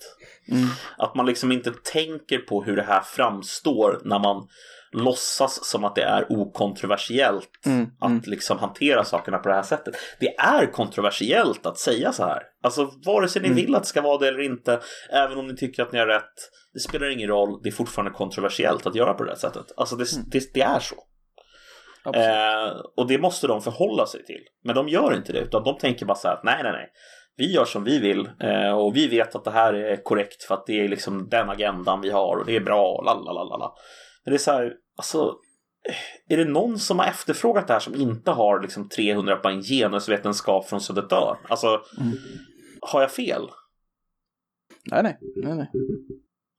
Mm. 0.49 0.68
Att 0.99 1.14
man 1.14 1.26
liksom 1.26 1.53
inte 1.53 1.70
tänker 1.70 2.39
på 2.39 2.62
hur 2.62 2.76
det 2.76 2.83
här 2.83 3.01
framstår 3.01 4.01
när 4.05 4.18
man 4.18 4.49
låtsas 4.93 5.64
som 5.70 5.84
att 5.84 5.95
det 5.95 6.03
är 6.03 6.32
okontroversiellt 6.32 7.49
Mm, 7.66 7.86
att 8.01 8.11
mm. 8.11 8.22
liksom 8.26 8.59
hantera 8.59 9.05
sakerna 9.05 9.38
på 9.38 9.49
det 9.49 9.55
här 9.55 9.62
sättet. 9.62 9.95
Det 10.20 10.36
är 10.38 10.66
kontroversiellt 10.72 11.66
att 11.66 11.78
säga 11.78 12.12
så 12.12 12.24
här. 12.24 12.43
Alltså 12.62 12.91
vare 13.07 13.28
sig 13.28 13.43
ni 13.43 13.49
Mm. 13.49 13.57
vill 13.57 13.74
att 13.74 13.82
det 13.82 13.88
ska 13.88 14.01
vara 14.03 14.18
det 14.18 14.28
eller 14.28 14.41
inte, 14.41 14.80
även 15.11 15.38
om 15.38 15.47
ni 15.47 15.57
tycker 15.57 15.82
att 15.82 15.93
ni 15.93 15.99
har 15.99 16.07
rätt, 16.07 16.32
det 16.74 16.80
spelar 16.80 17.11
ingen 17.11 17.28
roll, 17.28 17.61
det 17.62 17.68
är 17.68 17.72
fortfarande 17.72 18.11
kontroversiellt 18.12 18.86
att 18.86 18.95
göra 18.95 19.14
på 19.14 19.24
det 19.24 19.30
här 19.30 19.38
sättet. 19.38 19.66
Alltså 19.76 19.97
det, 19.97 20.12
Mm. 20.12 20.24
det, 20.30 20.55
det 20.55 20.61
är 20.62 20.78
så. 20.80 20.97
Eh, 22.14 22.80
och 22.97 23.07
det 23.07 23.18
måste 23.18 23.47
de 23.47 23.62
förhålla 23.62 24.07
sig 24.07 24.24
till. 24.24 24.41
Men 24.64 24.74
de 24.74 24.88
gör 24.88 25.14
inte 25.14 25.32
det, 25.32 25.38
utan 25.38 25.64
de 25.64 25.78
tänker 25.78 26.07
bara 26.07 26.14
så 26.18 26.28
här 26.28 26.34
att 26.34 26.45
nej, 26.45 26.61
nej, 26.62 26.72
nej. 26.72 26.88
Vi 27.36 27.53
gör 27.53 27.64
som 27.64 27.84
vi 27.84 27.99
vill 27.99 28.30
eh, 28.41 28.70
och 28.78 28.97
vi 28.97 29.09
vet 29.09 29.34
att 29.34 29.45
det 29.45 29.51
här 29.51 29.74
är 29.74 30.03
korrekt 30.03 30.43
för 30.43 30.55
att 30.55 30.66
det 30.66 30.80
är 30.84 30.88
liksom 30.88 31.28
den 31.28 31.51
agendan 31.51 32.01
vi 32.01 32.11
har 32.11 32.36
och 32.36 32.47
det 32.47 32.57
är 32.57 32.61
bra 32.61 32.93
och 32.93 33.05
lalalala. 33.05 33.72
Men 34.24 34.30
det 34.32 34.36
är 34.36 34.38
så 34.38 34.50
här, 34.50 34.72
alltså, 34.96 35.36
är 36.28 36.36
det 36.36 36.44
någon 36.44 36.78
som 36.78 36.98
har 36.98 37.06
efterfrågat 37.06 37.66
det 37.66 37.72
här 37.72 37.80
som 37.80 37.94
inte 37.94 38.30
har 38.30 38.62
liksom 38.62 38.88
300 38.88 39.36
poäng 39.36 39.62
genusvetenskap 39.62 40.68
från 40.68 40.80
Södertörn? 40.80 41.36
Alltså, 41.48 41.66
Mm. 42.00 42.12
har 42.80 43.00
jag 43.00 43.10
fel? 43.12 43.42
Nej, 44.90 45.02
nej, 45.02 45.18
nej, 45.36 45.54
nej. 45.56 45.70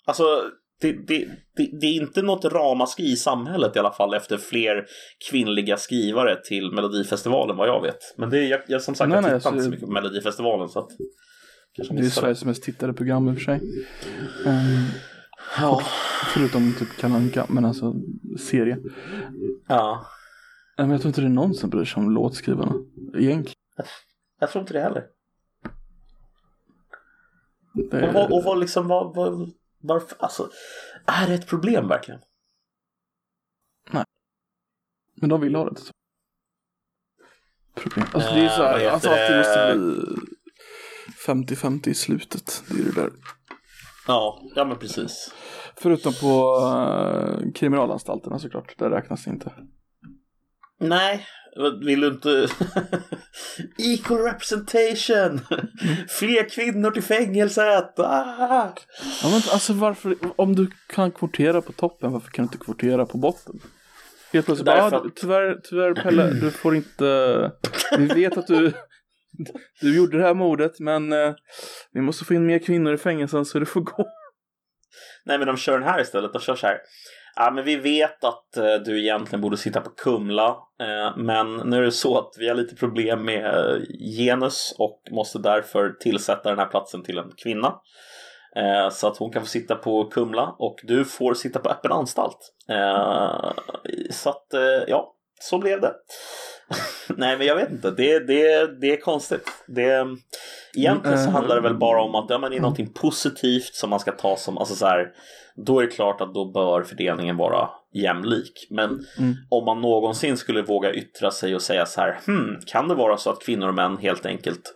Alltså, 0.05 0.23
det, 0.81 0.91
det, 0.91 1.25
det, 1.55 1.69
det 1.81 1.87
är 1.87 2.01
inte 2.01 2.21
något 2.21 2.45
ramaskri 2.45 3.05
i 3.11 3.15
samhället 3.15 3.75
i 3.75 3.79
alla 3.79 3.91
fall 3.93 4.13
efter 4.13 4.37
fler 4.37 4.85
kvinnliga 5.29 5.77
skrivare 5.77 6.41
till 6.43 6.71
Melodifestivalen 6.71 7.57
vad 7.57 7.67
jag 7.67 7.81
vet. 7.81 7.97
Men 8.17 8.29
det 8.29 8.37
är, 8.39 8.43
jag, 8.49 8.61
jag 8.67 8.81
som 8.81 8.95
sagt, 8.95 9.09
Nej, 9.09 9.15
jag 9.17 9.21
nej, 9.23 9.39
tittar 9.39 9.49
inte 9.49 9.57
alltså- 9.57 9.63
så 9.63 9.69
mycket 9.69 9.85
på 9.85 9.91
Melodifestivalen 9.91 10.69
så 10.69 10.79
att... 10.79 10.89
Det 11.89 11.99
är 12.05 12.09
Sveriges 12.09 12.45
mest 12.45 12.63
tittade 12.63 12.93
program 12.93 13.27
i 13.27 13.31
och 13.31 13.35
för 13.35 13.41
sig. 13.43 13.61
Um, 14.45 14.87
Ja. 15.57 15.81
förutom 16.33 16.73
typ 16.73 16.97
Kalle 16.97 17.15
Anka, 17.15 17.45
men 17.49 17.65
alltså 17.65 17.95
serie. 18.39 18.77
ja. 19.67 20.05
Nej, 20.77 20.87
Men 20.87 20.91
jag 20.91 21.01
tror 21.01 21.09
inte 21.09 21.21
det 21.21 21.27
är 21.27 21.29
någon 21.29 21.53
som 21.53 21.69
bryr 21.69 21.85
sig 21.85 22.03
om 22.03 22.11
låtskrivarna. 22.11 22.73
Egentligen. 23.15 23.55
Jag 24.39 24.51
tror 24.51 24.61
inte 24.61 24.73
det 24.73 24.81
heller. 24.81 25.07
Det 27.73 28.07
Och, 28.07 28.13
vad, 28.13 28.31
och 28.31 28.43
vad 28.43 28.59
liksom, 28.59 28.87
vad, 28.87 29.15
vad, 29.15 29.51
varför, 29.81 30.17
alltså, 30.19 30.49
är 31.05 31.27
det 31.27 31.33
ett 31.33 31.47
problem 31.47 31.87
verkligen? 31.87 32.21
Men 35.21 35.29
de 35.29 35.41
vill 35.41 35.55
ha 35.55 35.69
det. 35.69 35.79
Så. 35.79 35.91
Problem. 37.73 38.05
Alltså 38.13 38.33
det 38.33 38.41
är 38.41 38.49
så 38.49 38.63
här, 38.63 38.89
alltså 38.89 39.09
att 39.09 39.27
det 39.27 39.37
måste 39.37 39.77
bli 41.45 41.55
50-50 41.55 41.89
i 41.89 41.93
slutet. 41.93 42.63
Det 42.69 42.79
är 42.79 42.83
det 42.83 42.91
där. 42.91 43.11
Ja, 44.07 44.41
ja 44.55 44.65
men 44.65 44.77
precis. 44.77 45.33
Förutom 45.75 46.13
på 46.13 46.55
uh, 46.59 47.51
kriminalanstalterna 47.53 48.39
såklart. 48.39 48.77
Där 48.77 48.89
räknas 48.89 49.23
det 49.23 49.31
inte. 49.31 49.51
Nej, 50.79 51.25
vill 51.85 52.01
du 52.01 52.07
inte... 52.07 52.47
Equal 53.77 54.17
representation! 54.17 55.39
Fler 56.09 56.49
kvinnor 56.49 56.91
till 56.91 57.03
fängelset! 57.03 57.99
Ah! 57.99 58.73
Ja, 59.23 59.29
men 59.29 59.41
alltså 59.53 59.73
varför, 59.73 60.15
om 60.35 60.55
du 60.55 60.71
kan 60.87 61.11
kvotera 61.11 61.61
på 61.61 61.71
toppen, 61.71 62.11
varför 62.11 62.31
kan 62.31 62.45
du 62.45 62.47
inte 62.47 62.65
kvotera 62.65 63.05
på 63.05 63.17
botten? 63.17 63.59
Helt 64.33 64.45
plötsligt 64.45 64.65
bara, 64.65 64.81
Därför 64.83 64.97
ah, 64.97 64.99
att- 64.99 65.15
tyvärr, 65.15 65.59
tyvärr 65.63 65.93
Pelle, 65.93 66.31
du 66.31 66.51
får 66.51 66.75
inte, 66.75 67.51
vi 67.97 68.05
vet 68.07 68.37
att 68.37 68.47
du, 68.47 68.73
du 69.81 69.95
gjorde 69.95 70.17
det 70.17 70.23
här 70.23 70.33
mordet, 70.33 70.79
men 70.79 71.13
eh, 71.13 71.33
vi 71.91 72.01
måste 72.01 72.25
få 72.25 72.33
in 72.33 72.45
mer 72.45 72.59
kvinnor 72.59 72.93
i 72.93 72.97
fängelsen 72.97 73.45
så 73.45 73.59
det 73.59 73.65
får 73.65 73.81
gå. 73.81 74.05
Nej, 75.25 75.37
men 75.37 75.47
de 75.47 75.57
kör 75.57 75.79
den 75.79 75.89
här 75.89 76.01
istället. 76.01 76.33
De 76.33 76.41
kör 76.41 76.55
så 76.55 76.67
här. 76.67 76.77
Ja, 77.35 77.51
men 77.51 77.65
vi 77.65 77.75
vet 77.75 78.23
att 78.23 78.57
eh, 78.57 78.75
du 78.75 78.99
egentligen 78.99 79.41
borde 79.41 79.57
sitta 79.57 79.81
på 79.81 79.89
Kumla, 79.89 80.47
eh, 80.81 81.17
men 81.17 81.55
nu 81.55 81.77
är 81.77 81.81
det 81.81 81.91
så 81.91 82.17
att 82.17 82.35
vi 82.39 82.47
har 82.47 82.55
lite 82.55 82.75
problem 82.75 83.25
med 83.25 83.45
eh, 83.45 83.81
genus 84.17 84.75
och 84.77 85.01
måste 85.11 85.39
därför 85.39 85.89
tillsätta 85.89 86.49
den 86.49 86.59
här 86.59 86.65
platsen 86.65 87.03
till 87.03 87.17
en 87.17 87.31
kvinna. 87.37 87.75
Eh, 88.55 88.89
så 88.89 89.07
att 89.07 89.17
hon 89.17 89.31
kan 89.31 89.41
få 89.41 89.47
sitta 89.47 89.75
på 89.75 90.09
Kumla 90.09 90.55
och 90.59 90.79
du 90.83 91.05
får 91.05 91.33
sitta 91.33 91.59
på 91.59 91.69
öppen 91.69 91.91
anstalt. 91.91 92.53
Eh, 92.69 93.51
så 94.11 94.29
att, 94.29 94.53
eh, 94.53 94.83
ja, 94.87 95.15
så 95.39 95.59
blev 95.59 95.81
det. 95.81 95.93
Nej, 97.17 97.37
men 97.37 97.47
jag 97.47 97.55
vet 97.55 97.69
inte. 97.71 97.91
Det, 97.91 98.19
det, 98.19 98.67
det 98.81 98.91
är 98.93 99.01
konstigt. 99.01 99.49
Det, 99.67 100.05
egentligen 100.77 101.23
så 101.23 101.29
handlar 101.29 101.55
det 101.55 101.61
väl 101.61 101.77
bara 101.77 102.01
om 102.01 102.15
att 102.15 102.29
ja, 102.29 102.37
men 102.37 102.51
det 102.51 102.57
är 102.57 102.61
någonting 102.61 102.93
positivt 102.93 103.75
som 103.75 103.89
man 103.89 103.99
ska 103.99 104.11
ta 104.11 104.35
som, 104.37 104.57
alltså 104.57 104.75
så 104.75 104.85
här, 104.85 105.11
då 105.55 105.79
är 105.79 105.85
det 105.85 105.91
klart 105.91 106.21
att 106.21 106.33
då 106.33 106.51
bör 106.51 106.83
fördelningen 106.83 107.37
vara 107.37 107.69
jämlik. 107.93 108.67
Men 108.69 109.05
Mm. 109.17 109.33
om 109.49 109.65
man 109.65 109.81
någonsin 109.81 110.37
skulle 110.37 110.61
våga 110.61 110.93
yttra 110.93 111.31
sig 111.31 111.55
och 111.55 111.61
säga 111.61 111.85
så 111.85 112.01
här, 112.01 112.19
hmm, 112.25 112.59
kan 112.65 112.87
det 112.87 112.95
vara 112.95 113.17
så 113.17 113.29
att 113.29 113.43
kvinnor 113.43 113.67
och 113.67 113.73
män 113.75 113.97
helt 113.97 114.25
enkelt 114.25 114.73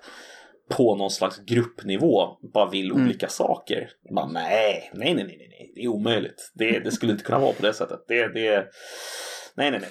på 0.70 0.96
någon 0.96 1.12
slags 1.12 1.40
gruppnivå 1.46 2.38
bara 2.54 2.70
vill 2.70 2.92
Mm. 2.92 3.04
olika 3.06 3.28
saker? 3.28 3.90
Bara, 4.16 4.28
nej, 4.28 4.92
nej, 4.94 5.14
nej, 5.14 5.24
nej, 5.24 5.38
nej, 5.50 5.72
det 5.76 5.82
är 5.82 5.88
omöjligt. 5.88 6.52
Det, 6.54 6.80
det 6.80 6.92
skulle 6.92 7.12
inte 7.12 7.24
kunna 7.24 7.40
vara 7.40 7.54
på 7.54 7.62
det 7.62 7.74
sättet. 7.74 8.00
Det, 8.08 8.28
det, 8.28 8.66
nej, 9.56 9.72
nej, 9.72 9.80
nej. 9.80 9.90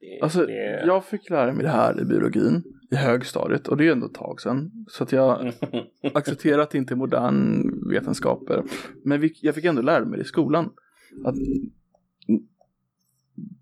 Det, 0.00 0.20
Alltså, 0.22 0.46
det... 0.46 0.84
jag 0.86 1.04
fick 1.04 1.30
lära 1.30 1.52
mig 1.52 1.62
det 1.62 1.70
här 1.70 2.00
i 2.00 2.04
biologin 2.04 2.62
i 2.90 2.96
högstadiet 2.96 3.68
och 3.68 3.76
det 3.76 3.88
är 3.88 3.92
ändå 3.92 4.06
ett 4.06 4.14
tag 4.14 4.40
sedan. 4.40 4.70
Så 4.88 5.02
att 5.02 5.12
jag 5.12 5.52
accepterar 6.14 6.58
att 6.58 6.70
det 6.70 6.78
inte 6.78 6.94
är 6.94 6.96
modern 6.96 7.70
vetenskaper. 7.90 8.62
Men 9.04 9.30
jag 9.42 9.54
fick 9.54 9.64
ändå 9.64 9.82
lära 9.82 10.04
mig 10.04 10.16
det 10.18 10.22
i 10.22 10.26
skolan. 10.26 10.70
Att 11.24 11.34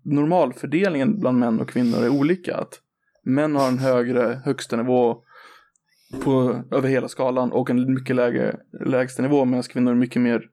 normalfördelningen 0.03 1.19
bland 1.19 1.39
män 1.39 1.59
och 1.59 1.69
kvinnor 1.69 2.03
är 2.03 2.09
olika. 2.09 2.57
Att 2.57 2.81
män 3.23 3.55
har 3.55 3.67
en 3.67 3.77
högre 3.79 4.41
högsta 4.45 4.75
nivå 4.75 5.23
på, 6.23 6.63
över 6.71 6.89
hela 6.89 7.07
skalan 7.07 7.51
och 7.51 7.69
en 7.69 7.93
mycket 7.93 8.15
lägre 8.15 8.59
lägsta 8.85 9.21
nivå 9.21 9.45
medan 9.45 9.63
kvinnor 9.63 9.91
är 9.91 9.95
mycket 9.95 10.21
mer 10.21 10.49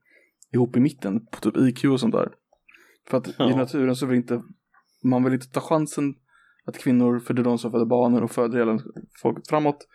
ihop 0.53 0.77
i 0.77 0.81
mitten 0.81 1.27
på 1.27 1.41
typ 1.41 1.57
IQ 1.57 1.85
och 1.85 2.01
sånt 2.01 2.15
där. 2.15 2.33
För 3.09 3.19
att 3.19 3.29
i 3.29 3.35
Ja. 3.39 3.57
naturen 3.57 3.97
så 3.97 4.07
vill 4.07 4.17
inte 4.17 4.43
man 5.03 5.25
vill 5.25 5.33
inte 5.33 5.51
ta 5.51 5.61
chansen 5.61 6.15
att 6.67 6.79
kvinnor, 6.79 7.19
för 7.19 7.35
det 7.35 7.43
är 7.43 7.45
de 7.45 7.59
som 7.59 7.71
föder 7.73 7.87
barnen 7.87 8.23
och 8.23 8.31
föder 8.31 8.59
hela 8.59 8.79
folket 9.23 9.49
framåt. 9.49 9.87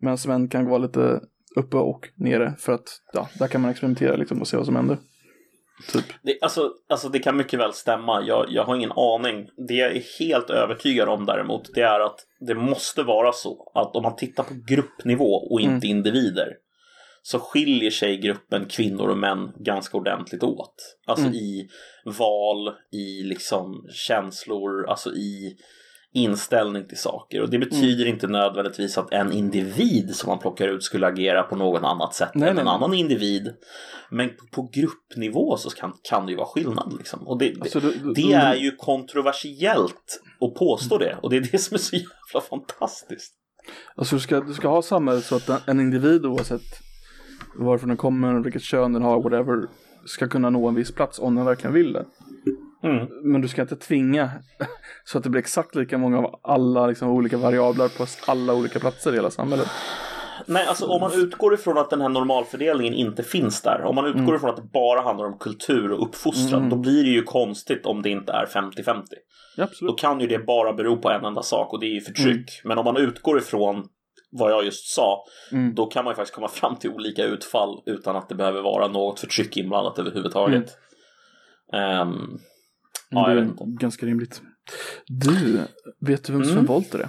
Medan 0.00 0.18
män 0.26 0.48
kan 0.48 0.66
vara 0.66 0.78
lite 0.78 1.20
uppe 1.56 1.76
och 1.76 2.08
nere 2.16 2.54
för 2.58 2.72
att 2.72 2.88
ja, 3.12 3.28
där 3.38 3.48
kan 3.48 3.60
man 3.60 3.70
experimentera 3.70 4.16
liksom 4.16 4.40
och 4.40 4.48
se 4.48 4.56
vad 4.56 4.66
som 4.66 4.76
händer. 4.76 4.98
Typ. 5.92 6.04
Det, 6.22 6.38
alltså, 6.40 6.72
alltså 6.88 7.08
det 7.08 7.18
kan 7.18 7.36
mycket 7.36 7.60
väl 7.60 7.72
stämma. 7.72 8.22
Jag, 8.22 8.46
jag 8.48 8.64
har 8.64 8.76
ingen 8.76 8.92
aning. 8.92 9.48
Det 9.68 9.74
jag 9.74 9.96
är 9.96 10.02
helt 10.18 10.50
övertygad 10.50 11.08
om 11.08 11.26
däremot 11.26 11.74
det 11.74 11.80
är 11.80 12.00
att 12.00 12.20
det 12.40 12.54
måste 12.54 13.02
vara 13.02 13.32
så 13.32 13.72
att 13.74 13.96
om 13.96 14.02
man 14.02 14.16
tittar 14.16 14.42
på 14.42 14.54
gruppnivå 14.68 15.32
och 15.50 15.60
inte 15.60 15.86
individer 15.86 16.48
så 17.28 17.38
skiljer 17.38 17.90
sig 17.90 18.16
gruppen 18.16 18.66
kvinnor 18.66 19.08
och 19.08 19.18
män 19.18 19.52
ganska 19.64 19.96
ordentligt 19.96 20.42
åt. 20.42 20.74
Alltså 21.06 21.26
i 21.26 21.68
val, 22.18 22.74
i 22.92 23.22
liksom 23.22 23.86
känslor, 23.92 24.88
alltså 24.88 25.10
i 25.10 25.56
inställning 26.14 26.88
till 26.88 26.98
saker. 26.98 27.42
Och 27.42 27.50
det 27.50 27.58
betyder 27.58 28.06
inte 28.06 28.26
nödvändigtvis 28.26 28.98
att 28.98 29.12
en 29.12 29.32
individ 29.32 30.16
som 30.16 30.28
man 30.28 30.38
plockar 30.38 30.68
ut 30.68 30.82
skulle 30.84 31.06
agera 31.06 31.42
på 31.42 31.56
något 31.56 31.82
annat 31.82 32.14
sätt 32.14 32.30
Nej, 32.34 32.48
än 32.48 32.54
nej, 32.54 32.62
en 32.62 32.68
annan 32.68 32.94
individ. 32.94 33.54
Men 34.10 34.30
på 34.52 34.70
gruppnivå 34.74 35.56
så 35.56 35.70
kan, 35.70 35.92
kan 36.02 36.26
det 36.26 36.32
ju 36.32 36.36
vara 36.36 36.48
skillnad. 36.48 36.94
Liksom. 36.98 37.28
Och 37.28 37.38
det, 37.38 37.48
det, 37.54 37.60
Alltså, 37.60 37.80
du- 37.80 37.94
du- 37.98 38.12
det 38.12 38.32
är 38.32 38.54
ju 38.54 38.76
kontroversiellt 38.76 40.20
att 40.40 40.54
påstå 40.54 40.98
det. 40.98 41.18
Och 41.22 41.30
det 41.30 41.36
är 41.36 41.48
det 41.52 41.58
som 41.58 41.74
är 41.74 41.78
så 41.78 41.96
jävla 41.96 42.40
fantastiskt. 42.50 43.34
Alltså 43.96 44.16
du 44.16 44.20
ska, 44.20 44.40
du 44.40 44.54
ska 44.54 44.68
ha 44.68 44.82
samhället 44.82 45.24
så 45.24 45.36
att 45.36 45.68
en 45.68 45.80
individ 45.80 46.26
oavsett 46.26 46.85
varifrån 47.58 47.88
den 47.88 47.96
kommer, 47.96 48.34
vilket 48.44 48.62
kön 48.62 48.92
den 48.92 49.02
har, 49.02 49.22
whatever, 49.22 49.66
ska 50.06 50.28
kunna 50.28 50.50
nå 50.50 50.68
en 50.68 50.74
viss 50.74 50.92
plats 50.94 51.18
om 51.18 51.34
den 51.34 51.44
verkligen 51.44 51.74
vill 51.74 51.92
det. 51.92 52.04
Mm. 52.82 53.06
Men 53.22 53.40
du 53.40 53.48
ska 53.48 53.62
inte 53.62 53.76
tvinga 53.76 54.30
så 55.04 55.18
att 55.18 55.24
det 55.24 55.30
blir 55.30 55.40
exakt 55.40 55.74
lika 55.74 55.98
många 55.98 56.18
av 56.18 56.40
alla 56.42 56.86
liksom, 56.86 57.08
olika 57.08 57.36
variabler 57.36 57.98
på 57.98 58.06
alla 58.32 58.54
olika 58.54 58.78
platser 58.78 59.12
i 59.12 59.14
hela 59.14 59.30
samhället. 59.30 59.68
Nej, 60.46 60.66
alltså 60.66 60.86
om 60.86 61.00
man 61.00 61.12
utgår 61.14 61.54
ifrån 61.54 61.78
att 61.78 61.90
den 61.90 62.00
här 62.00 62.08
normalfördelningen 62.08 62.94
inte 62.94 63.22
finns 63.22 63.62
där. 63.62 63.82
Om 63.84 63.94
man 63.94 64.06
utgår 64.06 64.20
Mm. 64.22 64.34
ifrån 64.34 64.50
att 64.50 64.56
det 64.56 64.68
bara 64.72 65.00
handlar 65.02 65.26
om 65.26 65.38
kultur 65.38 65.92
och 65.92 66.02
uppfostran. 66.08 66.68
Då 66.68 66.76
blir 66.76 67.04
det 67.04 67.10
ju 67.10 67.22
konstigt 67.22 67.86
om 67.86 68.02
det 68.02 68.10
inte 68.10 68.32
är 68.32 68.46
50-50. 68.46 69.02
Ja, 69.56 69.68
Då 69.80 69.92
kan 69.92 70.20
ju 70.20 70.26
det 70.26 70.38
bara 70.38 70.72
bero 70.72 70.96
på 70.96 71.10
en 71.10 71.24
enda 71.24 71.42
sak 71.42 71.72
och 71.72 71.80
det 71.80 71.86
är 71.86 71.94
ju 71.94 72.00
förtryck. 72.00 72.36
Mm. 72.64 72.68
Men 72.68 72.78
om 72.78 72.84
man 72.84 72.96
utgår 72.96 73.38
ifrån 73.38 73.84
vad 74.30 74.50
jag 74.52 74.64
just 74.64 74.86
sa. 74.94 75.24
Mm. 75.52 75.74
Då 75.74 75.86
kan 75.86 76.04
man 76.04 76.12
ju 76.12 76.16
faktiskt 76.16 76.34
komma 76.34 76.48
fram 76.48 76.76
till 76.76 76.90
olika 76.90 77.24
utfall 77.24 77.82
utan 77.86 78.16
att 78.16 78.28
det 78.28 78.34
behöver 78.34 78.62
vara 78.62 78.88
något 78.88 79.20
förtryck 79.20 79.56
inblandat 79.56 79.98
överhuvudtaget. 79.98 80.78
Ehm, 81.72 82.38
ja, 83.10 83.34
jag 83.34 83.46
det 83.46 83.50
är 83.64 83.78
ganska 83.78 84.06
rimligt. 84.06 84.42
Du, 85.06 85.60
vet 86.00 86.24
du 86.24 86.32
vem 86.32 86.44
Sven 86.44 86.52
Mm. 86.52 86.66
Wollter 86.66 86.98
är? 86.98 87.08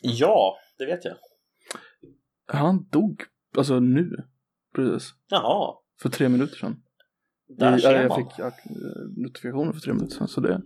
Ja, 0.00 0.56
det 0.78 0.86
vet 0.86 1.04
jag. 1.04 1.14
Han 2.46 2.88
dog, 2.90 3.22
alltså 3.56 3.80
nu, 3.80 4.16
precis, 4.74 5.10
Jaha, 5.28 5.74
för 6.02 6.08
tre 6.08 6.28
minuter 6.28 6.56
sedan. 6.56 6.76
där 7.58 7.76
I- 7.76 7.80
ser 7.80 7.92
ja, 7.94 8.00
jag 8.02 8.08
man. 8.08 8.18
fick 8.18 8.38
ja, 8.38 8.52
notifikationer 9.16 9.72
för 9.72 9.80
tre 9.80 9.92
minuter 9.92 10.14
sedan, 10.16 10.28
så 10.28 10.40
det... 10.40 10.62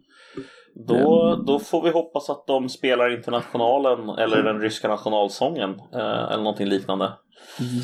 Då, 0.87 1.37
då 1.47 1.59
får 1.59 1.83
vi 1.83 1.91
hoppas 1.91 2.31
att 2.31 2.47
de 2.47 2.69
spelar 2.69 3.17
Internationalen 3.17 4.09
eller 4.09 4.43
den 4.43 4.61
ryska 4.61 4.89
nationalsången 4.89 5.71
eh, 5.95 6.25
eller 6.33 6.37
någonting 6.43 6.67
liknande. 6.67 7.13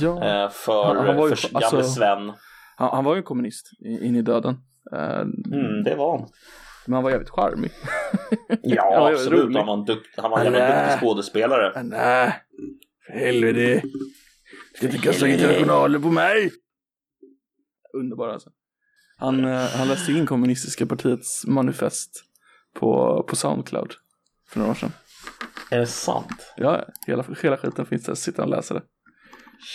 Ja, 0.01 0.25
Eh, 0.25 0.51
för 0.51 0.85
Han- 0.95 1.07
han 1.07 1.17
var 1.17 1.29
ju- 1.29 1.37
för 1.37 1.49
gamle 1.53 1.67
alltså- 1.67 1.83
Sven. 1.93 2.33
han, 2.77 2.91
han 2.91 3.05
var 3.05 3.15
ju 3.15 3.19
en 3.19 3.25
kommunist 3.25 3.71
in 4.03 4.17
i 4.17 4.23
döden. 4.23 4.57
Eh, 4.93 5.21
Mm, 5.21 5.85
det 5.85 5.95
var 5.95 6.19
han. 6.19 6.29
Men 6.87 6.95
han 6.95 7.03
var 7.05 7.11
jävligt 7.11 7.31
charmig. 7.31 7.71
Ja, 8.63 9.01
vad 9.01 9.13
absolut. 9.13 9.57
Han 9.57 9.67
var 9.67 9.75
en, 9.75 9.85
dukt, 9.85 10.07
han 10.17 10.31
var 10.31 10.39
en 10.39 10.45
jävla 10.53 10.83
duktig 10.85 11.01
skådespelare. 11.01 11.83
Nej, 11.83 12.35
för 13.07 13.13
helvete. 13.13 13.83
Ska 14.77 14.87
inte 14.87 14.99
kasta 14.99 15.29
internationalen 15.29 16.03
på 16.03 16.09
mig. 16.11 16.51
Underbar 17.99 18.29
alltså. 18.29 18.51
Han, 19.19 19.45
eh, 19.45 19.61
han 19.61 19.89
läste 19.89 20.13
in 20.13 20.27
kommunistiska 20.27 20.87
partiets 20.87 21.47
manifest 21.47 22.11
på, 22.75 23.23
på 23.29 23.37
Soundcloud 23.37 23.93
för 24.49 24.59
några 24.59 24.71
år 24.71 24.75
sedan. 24.75 24.93
Är 25.71 25.79
det 25.79 25.87
sant? 25.87 26.53
Ja, 26.57 26.85
hela, 27.07 27.25
hela 27.43 27.57
skiten 27.57 27.87
finns 27.87 28.05
där, 28.05 28.15
sitter 28.15 28.43
han 28.43 28.51
och 28.53 28.57
läser 28.57 28.75
det. 28.75 28.83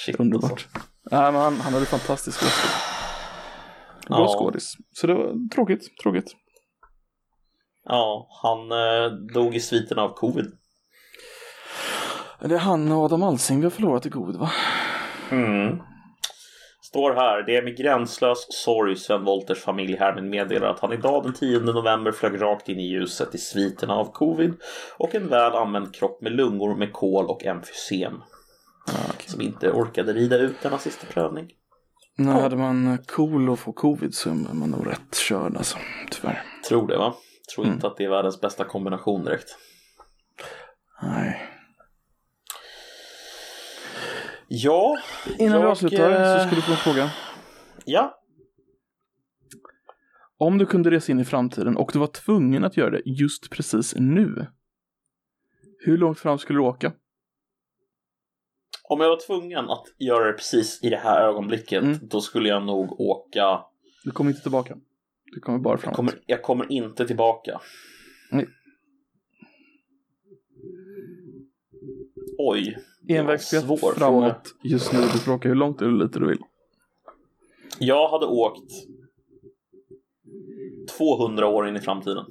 Shit, 0.06 0.20
Underbart. 0.20 0.52
Alltså. 0.52 0.70
Nej, 1.12 1.32
men 1.32 1.41
han, 1.41 1.56
han 1.60 1.74
hade 1.74 1.86
fantastisk 1.86 2.43
röst. 2.43 2.60
Bra 4.08 4.20
Ja. 4.20 4.28
skådis. 4.39 4.74
Så 4.91 5.08
det 5.08 5.14
var 5.14 5.50
tråkigt, 5.56 5.97
tråkigt. 6.04 6.36
Ja, 7.84 8.28
han 8.43 8.72
eh, 8.72 9.12
dog 9.34 9.56
i 9.56 9.60
sviten 9.60 10.00
av 10.00 10.10
covid. 10.14 10.52
Det 12.41 12.56
är 12.56 12.60
han 12.60 12.91
och 12.91 13.04
Adam 13.04 13.24
Alsing 13.24 13.58
vi 13.60 13.64
har 13.64 13.72
förlorat 13.72 14.06
i 14.06 14.10
god 14.10 14.36
va? 14.36 14.52
Mm. 15.32 15.78
Står 16.90 17.14
här, 17.14 17.44
det 17.44 17.56
är 17.56 17.64
med 17.64 17.78
gränslös 17.78 18.48
sorg 18.50 18.96
Sven 18.96 19.24
Wolters 19.24 19.60
familj 19.60 19.96
härmed 19.98 20.24
meddelar 20.24 20.68
att 20.68 20.80
han 20.80 20.94
idag 20.94 21.24
den 21.24 21.34
10 21.34 21.60
november 21.60 22.12
flög 22.12 22.42
rakt 22.42 22.70
in 22.70 22.80
i 22.80 22.88
ljuset 22.88 23.36
i 23.36 23.38
sviterna 23.38 23.94
av 23.94 24.12
covid 24.12 24.54
och 24.98 25.16
en 25.16 25.28
väl 25.28 25.52
använd 25.56 25.96
kropp 25.96 26.22
med 26.22 26.32
lungor 26.32 26.76
med 26.76 26.94
kol 26.94 27.26
och 27.26 27.46
emfysem 27.46 28.14
Ja, 28.88 28.94
okej. 29.10 29.30
som 29.30 29.42
inte 29.42 29.72
orkade 29.72 30.14
rida 30.14 30.38
ut 30.38 30.62
denna 30.62 30.78
sista 30.78 31.08
prövning. 31.08 31.48
När 32.18 32.42
hade 32.42 32.56
man 32.56 32.98
cool 33.08 33.50
och 33.50 33.60
få 33.60 33.72
covid 33.72 34.16
så 34.16 34.30
är 34.30 34.34
man 34.34 34.70
nog 34.70 34.88
rätt 34.88 35.16
körd 35.16 35.58
alltså, 35.58 35.78
tyvärr. 36.12 36.44
Tror 36.70 36.88
det 36.88 36.98
va? 36.98 37.14
Tror 37.56 37.68
inte 37.68 37.88
att 37.88 37.98
det 37.98 38.04
är 38.04 38.10
världens 38.10 38.42
bästa 38.42 38.64
kombination 38.64 39.26
direkt. 39.26 39.58
Nej. 41.02 41.49
Ja, 44.52 44.97
Innan 45.39 45.58
vi 45.58 45.62
jag, 45.64 45.72
avslutar 45.72 46.12
eh, 46.12 46.41
så 46.41 46.47
ska 46.47 46.56
du 46.56 46.62
få 46.62 46.72
en 46.72 46.78
fråga. 46.78 47.12
Ja, 47.86 48.16
Om 50.38 50.58
du 50.58 50.66
kunde 50.66 50.91
resa 50.91 51.12
in 51.12 51.20
i 51.20 51.26
framtiden 51.26 51.78
och 51.78 51.89
du 51.93 52.00
var 52.00 52.08
tvungen 52.08 52.64
att 52.64 52.78
göra 52.78 52.89
det 52.89 53.02
just 53.06 53.50
precis 53.50 53.95
nu. 53.95 54.47
Hur 55.80 55.97
långt 55.97 56.20
fram 56.20 56.38
skulle 56.38 56.60
du 56.60 56.64
åka? 56.64 56.93
om 58.91 59.00
jag 59.02 59.10
var 59.10 59.20
tvungen 59.28 59.70
att 59.70 59.86
göra 59.97 60.28
det 60.28 60.34
precis 60.34 60.84
i 60.84 60.89
det 60.89 60.97
här 60.97 61.22
ögonblicket 61.22 61.84
Mm. 61.84 61.97
då 62.02 62.22
skulle 62.22 62.50
jag 62.50 62.66
nog 62.66 63.00
åka 63.00 63.64
Du 64.04 64.12
kommer 64.12 64.32
inte 64.32 64.41
tillbaka. 64.41 64.78
Du 65.24 65.39
kommer 65.39 65.60
bara 65.60 65.74
Jag 65.74 65.82
framåt. 65.82 65.95
kommer, 65.95 66.14
jag 66.26 66.41
kommer 66.43 66.72
inte 66.72 67.08
tillbaka. 67.08 67.62
Nej. 68.32 68.47
Oj. 72.38 72.78
Envägsbiljett 73.10 73.80
svår 73.80 73.93
framåt 73.93 74.55
just 74.64 74.93
nu. 74.93 74.99
Du 74.99 75.07
får 75.20 75.32
åka 75.32 75.47
hur 75.47 75.55
långt 75.55 75.82
eller 75.82 76.05
lite 76.05 76.20
du 76.20 76.28
vill. 76.28 76.39
Jag 77.80 78.10
hade 78.10 78.26
åkt 78.26 78.72
200 80.97 81.47
år 81.47 81.68
in 81.68 81.76
i 81.76 81.80
framtiden. 81.80 82.26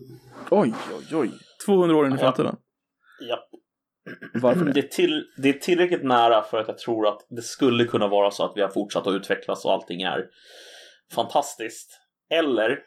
Oj, 0.51 0.75
oj, 0.99 1.17
oj. 1.17 1.31
200 1.67 1.97
år 1.97 2.07
in 2.07 2.15
i 2.15 2.19
framtiden. 2.19 2.57
Ja. 3.29 3.39
Varför 4.35 4.65
Det 4.65 4.73
det? 4.73 4.81
är, 4.81 4.89
till, 4.89 5.25
det 5.37 5.49
är 5.49 5.53
tillräckligt 5.53 6.05
nära 6.05 6.43
för 6.43 6.59
att 6.59 6.69
jag 6.69 6.79
tror 6.79 7.07
att 7.09 7.27
det 7.29 7.43
skulle 7.43 7.85
kunna 7.85 8.09
vara 8.09 8.31
så 8.31 8.45
att 8.45 8.53
vi 8.57 8.61
har 8.61 8.69
fortsatt 8.69 9.07
att 9.07 9.15
utvecklas 9.15 9.65
och 9.65 9.73
allting 9.73 10.03
är 10.03 10.27
fantastiskt. 11.13 12.01
Eller 12.31 12.79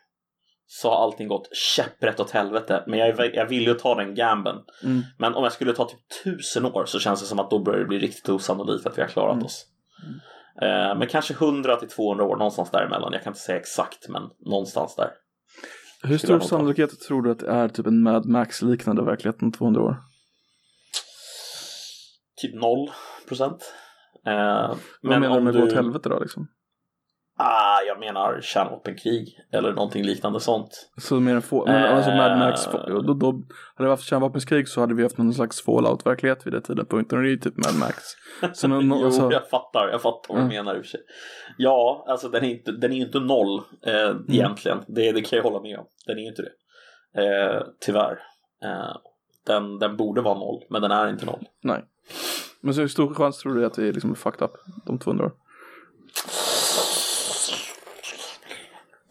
så 0.73 0.89
har 0.89 1.03
allting 1.03 1.27
gått 1.27 1.55
käpprätt 1.55 2.19
åt 2.19 2.31
helvete. 2.31 2.83
Men 2.87 2.99
jag, 2.99 3.35
jag 3.35 3.45
vill 3.45 3.67
ju 3.67 3.73
ta 3.73 3.95
den 3.95 4.15
gamben. 4.15 4.55
Mm. 4.83 5.01
Men 5.17 5.33
om 5.33 5.43
jag 5.43 5.53
skulle 5.53 5.73
ta 5.73 5.85
typ 5.85 5.99
tusen 6.23 6.65
år 6.65 6.85
så 6.85 6.99
känns 6.99 7.21
det 7.21 7.25
som 7.27 7.39
att 7.39 7.49
då 7.49 7.59
börjar 7.59 7.79
det 7.79 7.85
bli 7.85 7.99
riktigt 7.99 8.29
osannolikt 8.29 8.85
att 8.85 8.97
vi 8.97 9.01
har 9.01 9.09
klarat 9.09 9.33
Mm. 9.33 9.45
oss. 9.45 9.65
Eh, 10.61 10.97
men 10.97 11.07
kanske 11.07 11.33
100 11.33 11.75
till 11.75 11.89
200 11.89 12.25
år, 12.25 12.35
någonstans 12.35 12.71
däremellan. 12.71 13.13
Jag 13.13 13.23
kan 13.23 13.31
inte 13.31 13.39
säga 13.39 13.59
exakt, 13.59 14.09
men 14.09 14.23
någonstans 14.39 14.95
där. 14.95 15.11
Hur 16.03 16.17
stor 16.17 16.39
sannolikhet 16.39 16.99
tror 16.99 17.21
du 17.21 17.31
att 17.31 17.39
det 17.39 17.47
är 17.51 17.67
typ 17.67 17.87
en 17.87 18.03
Mad 18.03 18.25
Max-liknande 18.25 19.03
verklighet 19.03 19.41
om 19.41 19.51
200 19.51 19.81
år? 19.81 19.95
Typ 22.41 22.55
noll 22.55 22.91
procent. 23.27 23.73
Eh, 24.27 24.33
Vad 24.33 24.77
men 25.01 25.19
menar 25.21 25.35
du 25.35 25.41
med 25.43 25.53
du... 25.53 25.59
gå 25.59 25.65
åt 25.65 25.73
helvete 25.73 26.09
då 26.09 26.19
liksom? 26.19 26.47
Ah, 27.37 27.70
menar 28.01 28.39
kärnvapenkrig 28.41 29.39
eller 29.53 29.73
någonting 29.73 30.03
liknande 30.03 30.39
sånt. 30.39 30.89
Så 30.97 31.19
mer 31.19 31.35
än 31.35 31.41
få, 31.41 31.65
men 31.65 31.83
alltså 31.95 32.11
Mad 32.11 32.39
Max, 32.39 32.67
Eh. 32.67 32.73
då, 32.87 33.13
då 33.13 33.31
hade 33.75 33.87
vi 33.87 33.89
haft 33.89 34.03
kärnvapenkrig 34.03 34.67
så 34.67 34.81
hade 34.81 34.93
vi 34.95 35.03
haft 35.03 35.17
någon 35.17 35.33
slags 35.33 35.61
fallout-verklighet 35.65 36.45
vid 36.47 36.53
den 36.53 36.61
tidpunkten 36.61 37.17
och 37.17 37.23
det 37.23 37.29
är 37.29 37.31
ju 37.31 37.37
typ 37.37 37.57
Mad 37.57 37.75
Max. 37.79 38.03
Så 38.53 38.67
någon, 38.67 38.87
jo, 38.99 39.05
alltså, 39.05 39.31
jag 39.31 39.49
fattar, 39.49 39.89
jag 39.91 40.01
fattar 40.01 40.33
vad 40.33 40.43
du 40.43 40.47
menar 40.47 40.75
i 40.75 40.79
och 40.79 40.83
för 40.83 40.89
sig. 40.89 40.99
Ja, 41.57 42.05
alltså 42.07 42.29
den 42.29 42.43
är 42.43 42.49
inte, 42.49 42.71
den 42.71 42.91
är 42.91 42.95
ju 42.95 43.01
inte 43.05 43.19
noll 43.19 43.61
eh, 43.85 43.93
Mm. 44.09 44.25
egentligen. 44.29 44.77
Det, 44.87 45.11
det 45.11 45.21
kan 45.21 45.37
jag 45.37 45.43
hålla 45.43 45.61
med 45.61 45.79
om. 45.79 45.85
Den 46.07 46.17
är 46.17 46.21
ju 46.21 46.27
inte 46.27 46.41
det. 46.41 46.51
Eh, 47.23 47.61
tyvärr. 47.85 48.19
Eh, 48.63 48.95
den, 49.47 49.79
den 49.79 49.97
borde 49.97 50.21
vara 50.21 50.39
noll, 50.39 50.63
men 50.69 50.81
den 50.81 50.91
är 50.91 51.09
inte 51.09 51.25
noll. 51.25 51.43
nej. 51.63 51.85
Men 52.63 52.73
så 52.73 52.81
hur 52.81 52.87
stor 52.87 53.13
chans 53.13 53.39
tror 53.39 53.55
du 53.55 53.65
att 53.65 53.77
vi 53.79 53.91
liksom 53.91 54.11
är 54.11 54.15
fucked 54.15 54.41
up 54.45 54.51
de 54.85 54.99
200 54.99 55.25
år? 55.25 55.31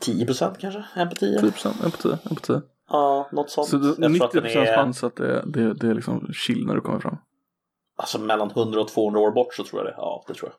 10 0.01 0.27
procent 0.27 0.59
kanske? 0.59 0.85
En 0.95 1.09
på 1.09 1.15
10? 1.15 1.41
10 1.41 1.51
procent, 1.53 1.77
en 1.85 1.91
på 1.91 1.97
10, 1.97 2.13
en 2.13 2.35
på 2.37 2.41
10. 2.41 2.63
Ja, 2.89 3.29
något 3.33 3.51
sånt. 3.51 3.69
Så 3.69 3.77
det, 3.77 3.87
Jag 3.87 3.97
tror 3.97 4.09
90 4.09 4.25
att 4.25 4.33
den 4.33 4.43
procents 4.43 4.71
är, 4.71 4.77
chans 4.77 5.05
att 5.05 5.17
det, 5.17 5.45
det, 5.47 5.75
det 5.75 5.87
är 5.89 5.95
liksom 5.95 6.29
chill 6.33 6.67
när 6.67 6.75
du 6.75 6.81
kommer 6.81 6.99
fram. 7.01 7.17
alltså 7.97 8.19
mellan 8.19 8.51
100 8.51 8.81
och 8.81 8.89
200 8.89 9.21
år 9.21 9.31
bort 9.33 9.55
så 9.55 9.65
tror 9.65 9.81
jag 9.81 9.93
det. 9.93 9.95
Ja, 9.97 10.25
det 10.29 10.35
tror 10.35 10.51
jag. 10.51 10.57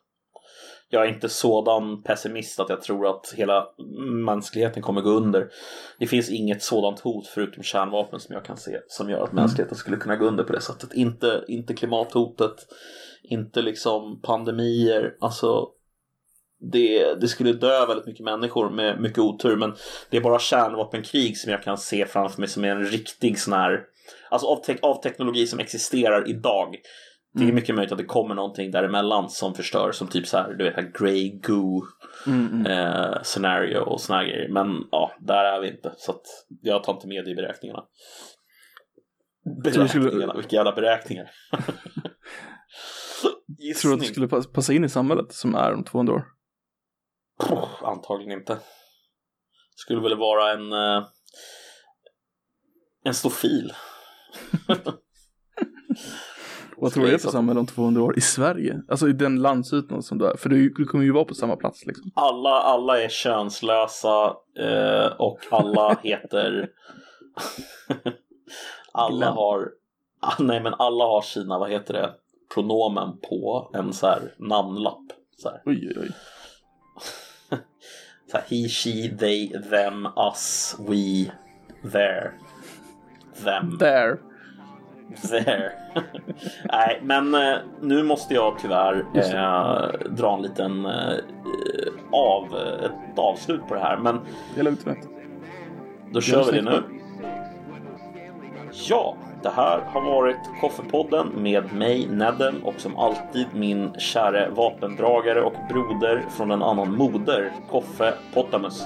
Jag 0.94 1.06
är 1.06 1.14
inte 1.14 1.30
sådan 1.30 2.04
pessimist 2.04 2.60
att 2.60 2.70
jag 2.70 2.82
tror 2.82 3.08
att 3.08 3.34
hela 3.36 3.68
mänskligheten 4.26 4.84
kommer 4.84 5.02
gå 5.02 5.10
under. 5.10 5.50
Det 6.00 6.08
finns 6.08 6.30
inget 6.30 6.64
sådant 6.64 7.00
hot 7.00 7.28
förutom 7.28 7.64
kärnvapen 7.64 8.20
som 8.20 8.36
jag 8.36 8.46
kan 8.46 8.58
se 8.58 8.80
som 8.88 9.10
gör 9.10 9.24
att 9.24 9.34
mänskligheten 9.34 9.78
skulle 9.78 9.98
kunna 9.98 10.16
gå 10.16 10.26
under 10.26 10.44
på 10.44 10.54
det 10.54 10.62
sättet. 10.62 10.94
Inte, 10.94 11.46
inte 11.48 11.74
klimathotet, 11.74 12.56
inte 13.24 13.62
liksom 13.62 14.22
pandemier. 14.22 15.16
Alltså, 15.20 15.68
det, 16.62 17.14
det 17.22 17.28
skulle 17.28 17.54
dö 17.54 17.86
väldigt 17.86 18.06
mycket 18.08 18.26
människor 18.26 18.70
med 18.70 19.02
mycket 19.02 19.20
otur 19.20 19.56
men 19.56 19.74
det 20.10 20.18
är 20.18 20.22
bara 20.22 20.40
kärnvapenkrig 20.40 21.38
som 21.38 21.52
jag 21.52 21.64
kan 21.64 21.78
se 21.78 22.06
framför 22.06 22.40
mig 22.42 22.50
som 22.50 22.64
är 22.64 22.68
en 22.70 22.86
riktig 22.86 23.40
sån 23.40 23.54
här 23.54 23.80
Alltså 24.30 24.48
av, 24.48 24.64
te- 24.64 24.78
av 24.82 25.02
teknologi 25.02 25.48
som 25.48 25.60
existerar 25.60 26.30
idag 26.30 26.76
det 27.34 27.48
är 27.48 27.52
mycket 27.54 27.76
möjligt 27.76 27.92
att 27.92 27.98
det 27.98 28.04
kommer 28.06 28.36
någonting 28.36 28.72
däremellan 28.72 29.30
som 29.30 29.54
förstör 29.56 29.92
som 29.92 30.08
typ 30.08 30.28
så 30.28 30.38
här, 30.38 30.54
du 30.54 30.64
vet, 30.64 30.94
grey 31.00 31.40
goo 31.40 31.82
Mm, 32.28 32.48
mm. 32.48 32.66
eh, 32.72 33.22
scenario 33.24 33.78
och 33.80 34.02
såna 34.02 34.20
här 34.20 34.26
grejer. 34.26 34.50
Men 34.50 34.68
ja, 34.92 35.12
där 35.20 35.44
är 35.44 35.60
vi 35.62 35.68
inte. 35.68 35.94
Så 35.98 36.12
att 36.12 36.22
jag 36.62 36.84
tar 36.84 36.94
inte 36.94 37.08
med 37.08 37.26
det 37.26 37.32
i 37.32 37.36
beräkningarna. 37.36 37.84
du 39.64 39.72
skulle- 39.72 39.86
Beräkningarna, 40.04 40.34
vilka 40.34 40.56
jävla 40.56 40.72
beräkningar. 40.72 41.32
Tror 43.82 43.90
du 43.92 43.96
att 43.96 44.00
det 44.02 44.08
skulle 44.08 44.28
pass- 44.28 44.52
passa 44.54 44.74
in 44.74 44.84
i 44.86 44.90
samhället 44.90 45.34
som 45.34 45.56
är 45.56 45.74
om 45.74 45.84
200 45.84 46.14
år? 46.14 46.24
Puh, 47.42 47.68
Antagligen 47.84 48.40
inte. 48.40 48.58
Skulle 49.76 50.02
väl 50.02 50.18
vara 50.18 50.54
en 50.54 50.74
eh, 50.74 51.08
en 53.04 53.14
stofil. 53.14 53.74
Vad 56.78 56.94
tror 56.94 57.06
du 57.06 57.14
är 57.14 57.18
för 57.18 57.30
samhälle 57.30 57.60
om 57.60 57.68
200 57.68 58.04
år 58.04 58.18
i 58.18 58.22
Sverige? 58.22 58.82
Alltså 58.88 59.08
i 59.08 59.14
den 59.14 59.42
landsytan 59.42 60.04
som 60.04 60.18
du 60.18 60.26
är. 60.28 60.38
För 60.38 60.50
du, 60.50 60.86
kommer 60.86 61.04
ju 61.04 61.12
vara 61.12 61.26
på 61.26 61.34
samma 61.34 61.56
plats 61.56 61.86
liksom. 61.86 62.12
Alla, 62.16 62.50
alla 62.50 63.02
är 63.02 63.10
könslösa 63.10 64.36
eh, 64.60 65.06
och 65.20 65.40
alla 65.52 65.98
heter... 66.04 66.70
alla 68.92 69.32
har... 69.32 69.70
Ah, 70.22 70.44
nej 70.44 70.64
men 70.64 70.74
alla 70.74 71.04
har 71.04 71.22
sina, 71.22 71.60
vad 71.60 71.72
heter 71.72 71.94
det, 71.94 72.14
pronomen 72.54 73.20
på 73.30 73.72
en 73.74 73.94
så 73.94 74.08
här 74.08 74.34
namnlapp. 74.38 75.06
Så 75.38 75.50
här. 75.50 75.62
Oj, 75.66 75.88
oj, 75.88 75.98
oj. 76.02 76.12
He, 78.40 78.68
she, 78.68 79.10
they, 79.10 79.48
them, 79.70 80.08
us, 80.18 80.76
we, 80.80 81.32
there, 81.84 82.34
them. 83.44 83.78
There. 83.80 84.20
There. 85.30 85.72
Nej, 86.72 87.00
men 87.04 87.34
eh, 87.34 87.58
nu 87.82 88.04
måste 88.04 88.34
jag 88.34 88.60
tyvärr 88.60 89.06
eh, 89.14 90.10
dra 90.10 90.36
en 90.36 90.42
liten 90.42 90.86
eh, 90.86 91.18
av, 92.12 92.56
ett 92.86 93.20
avslut 93.20 93.68
på 93.68 93.74
det 93.74 93.80
här. 93.80 93.98
Men 93.98 94.20
Det 94.54 94.60
är 94.60 94.64
lugnt 94.64 94.86
då 96.12 96.22
kör 96.22 96.44
vi 96.44 96.52
det 96.52 96.62
nu. 96.62 96.84
Ja, 98.90 99.18
det 99.44 99.50
här 99.50 99.80
har 99.88 100.02
varit 100.02 100.40
Koffepodden 100.62 101.28
med 101.28 101.74
mig 101.74 102.08
Nedden 102.08 102.64
och 102.64 102.74
som 102.78 102.98
alltid 102.98 103.48
min 103.54 103.94
käre 103.98 104.50
vapendragare 104.50 105.42
och 105.42 105.54
broder 105.70 106.26
från 106.30 106.52
en 106.52 106.64
annan 106.64 106.96
moder, 106.98 107.52
Koffe 107.70 108.14
Pottamus. 108.34 108.86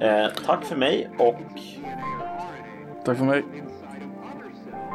Eh, 0.00 0.26
tack 0.46 0.64
för 0.64 0.76
mig 0.76 1.10
och 1.18 1.40
Tack 3.04 3.18
för 3.18 3.24
mig. 3.24 3.44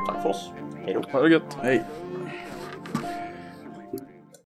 tack 0.07 0.21
för 0.21 0.29
oss. 0.29 0.51
Hej 0.85 0.93
då. 0.93 1.01
Ha 1.11 1.21
det 1.21 1.29
gött. 1.29 1.57
Hej. 1.61 1.83